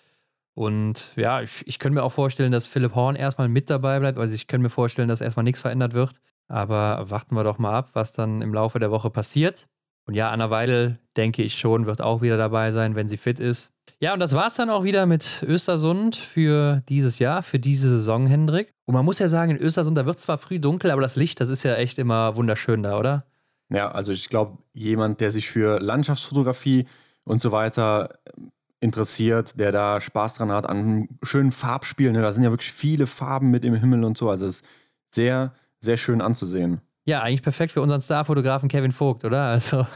[0.55, 4.19] Und ja, ich, ich könnte mir auch vorstellen, dass Philipp Horn erstmal mit dabei bleibt.
[4.19, 6.13] Also ich könnte mir vorstellen, dass erstmal nichts verändert wird.
[6.49, 9.69] Aber warten wir doch mal ab, was dann im Laufe der Woche passiert.
[10.07, 13.41] Und ja, Anna Weidel, denke ich schon, wird auch wieder dabei sein, wenn sie fit
[13.41, 13.73] ist.
[13.99, 17.89] Ja, und das war es dann auch wieder mit Östersund für dieses Jahr, für diese
[17.89, 18.73] Saison, Hendrik.
[18.85, 21.41] Und man muss ja sagen, in Östersund, da wird zwar früh dunkel, aber das Licht,
[21.41, 23.25] das ist ja echt immer wunderschön da, oder?
[23.69, 26.87] Ja, also ich glaube, jemand, der sich für Landschaftsfotografie
[27.25, 32.23] und so weiter ähm, interessiert, der da Spaß dran hat an schönen Farbspielen, ne?
[32.23, 34.65] da sind ja wirklich viele Farben mit im Himmel und so, also es ist
[35.11, 36.81] sehr, sehr schön anzusehen.
[37.09, 39.43] Ja, eigentlich perfekt für unseren Starfotografen Kevin Vogt, oder?
[39.43, 39.87] Also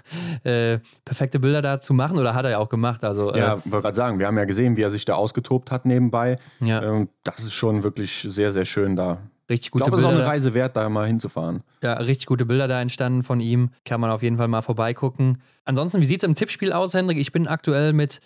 [0.45, 3.03] äh, perfekte Bilder da zu machen oder hat er ja auch gemacht.
[3.03, 5.73] Also, äh, ja, wollte gerade sagen, wir haben ja gesehen, wie er sich da ausgetobt
[5.73, 6.39] hat nebenbei.
[6.61, 6.83] Ja.
[6.83, 9.19] Ähm, das ist schon wirklich sehr, sehr schön da.
[9.51, 11.65] Richtig gute ich glaube, es ist auch eine Reise wert, da mal hinzufahren.
[11.83, 13.71] Ja, richtig gute Bilder da entstanden von ihm.
[13.85, 15.43] Kann man auf jeden Fall mal vorbeigucken.
[15.65, 17.19] Ansonsten, wie sieht es im Tippspiel aus, Hendrik?
[17.19, 18.21] Ich bin aktuell mit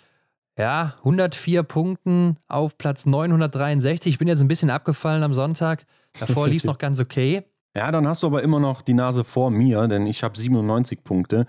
[0.59, 4.13] ja, 104 Punkten auf Platz 963.
[4.13, 5.87] Ich bin jetzt ein bisschen abgefallen am Sonntag.
[6.21, 7.45] Davor lief es noch ganz okay.
[7.77, 11.03] Ja, dann hast du aber immer noch die Nase vor mir, denn ich habe 97
[11.03, 11.47] Punkte.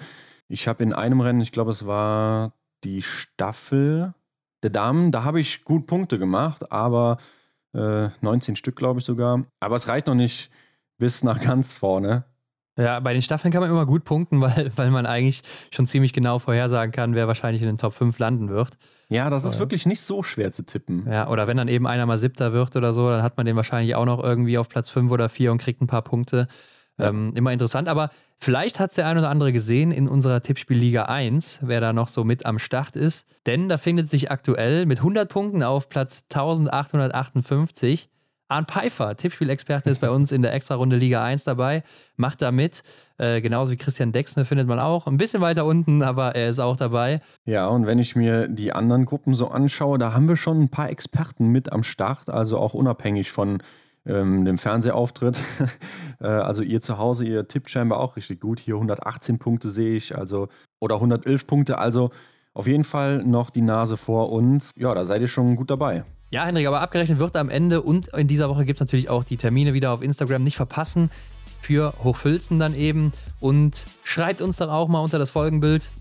[0.47, 2.53] Ich habe in einem Rennen, ich glaube, es war
[2.83, 4.13] die Staffel
[4.63, 7.17] der Damen, da habe ich gut Punkte gemacht, aber
[7.73, 9.43] äh, 19 Stück, glaube ich sogar.
[9.59, 10.49] Aber es reicht noch nicht
[10.97, 12.25] bis nach ganz vorne.
[12.77, 16.13] Ja, bei den Staffeln kann man immer gut punkten, weil, weil man eigentlich schon ziemlich
[16.13, 18.77] genau vorhersagen kann, wer wahrscheinlich in den Top 5 landen wird.
[19.09, 21.05] Ja, das ist wirklich nicht so schwer zu tippen.
[21.09, 23.55] Ja, oder wenn dann eben einer mal Siebter wird oder so, dann hat man den
[23.55, 26.47] wahrscheinlich auch noch irgendwie auf Platz 5 oder 4 und kriegt ein paar Punkte.
[26.97, 27.09] Ja.
[27.09, 31.03] Ähm, immer interessant, aber vielleicht hat es der ein oder andere gesehen in unserer Tippspielliga
[31.03, 33.25] 1, wer da noch so mit am Start ist.
[33.45, 38.09] Denn da findet sich aktuell mit 100 Punkten auf Platz 1858
[38.47, 41.83] Arne Pfeiffer, Tippspielexperte, ist bei uns in der Extra-Runde Liga 1 dabei,
[42.15, 42.83] macht da mit.
[43.17, 45.07] Äh, genauso wie Christian Dexne findet man auch.
[45.07, 47.21] Ein bisschen weiter unten, aber er ist auch dabei.
[47.45, 50.69] Ja, und wenn ich mir die anderen Gruppen so anschaue, da haben wir schon ein
[50.69, 53.63] paar Experten mit am Start, also auch unabhängig von
[54.05, 55.39] ähm, dem Fernsehauftritt.
[56.19, 58.59] äh, also ihr zu Hause, ihr tippt scheinbar auch richtig gut.
[58.59, 60.49] Hier 118 Punkte sehe ich, also
[60.79, 62.11] oder 111 Punkte, also
[62.53, 64.71] auf jeden Fall noch die Nase vor uns.
[64.77, 66.05] Ja, da seid ihr schon gut dabei.
[66.35, 69.23] Ja, Henrik, aber abgerechnet wird am Ende und in dieser Woche gibt es natürlich auch
[69.23, 70.43] die Termine wieder auf Instagram.
[70.43, 71.09] Nicht verpassen
[71.61, 73.13] für Hochfilzen dann eben.
[73.39, 75.91] Und schreibt uns doch auch mal unter das Folgenbild,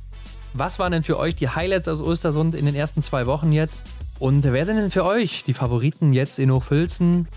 [0.53, 3.87] was waren denn für euch die Highlights aus Ostersund in den ersten zwei Wochen jetzt?
[4.19, 7.29] Und wer sind denn für euch die Favoriten jetzt in Hochfilzen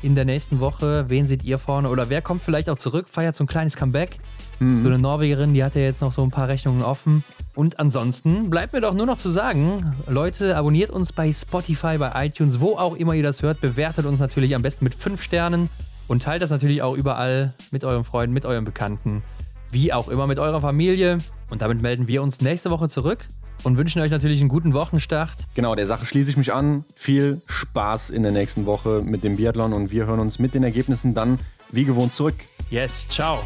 [0.00, 1.04] in der nächsten Woche?
[1.10, 1.90] Wen seht ihr vorne?
[1.90, 4.20] Oder wer kommt vielleicht auch zurück, feiert so ein kleines Comeback?
[4.58, 4.84] Mhm.
[4.84, 7.24] So eine Norwegerin, die hat ja jetzt noch so ein paar Rechnungen offen.
[7.58, 12.12] Und ansonsten bleibt mir doch nur noch zu sagen, Leute, abonniert uns bei Spotify, bei
[12.26, 13.60] iTunes, wo auch immer ihr das hört.
[13.60, 15.68] Bewertet uns natürlich am besten mit 5 Sternen
[16.06, 19.24] und teilt das natürlich auch überall mit euren Freunden, mit euren Bekannten,
[19.72, 21.18] wie auch immer mit eurer Familie.
[21.50, 23.26] Und damit melden wir uns nächste Woche zurück
[23.64, 25.34] und wünschen euch natürlich einen guten Wochenstart.
[25.54, 26.84] Genau, der Sache schließe ich mich an.
[26.94, 30.62] Viel Spaß in der nächsten Woche mit dem Biathlon und wir hören uns mit den
[30.62, 31.40] Ergebnissen dann
[31.72, 32.36] wie gewohnt zurück.
[32.70, 33.40] Yes, ciao.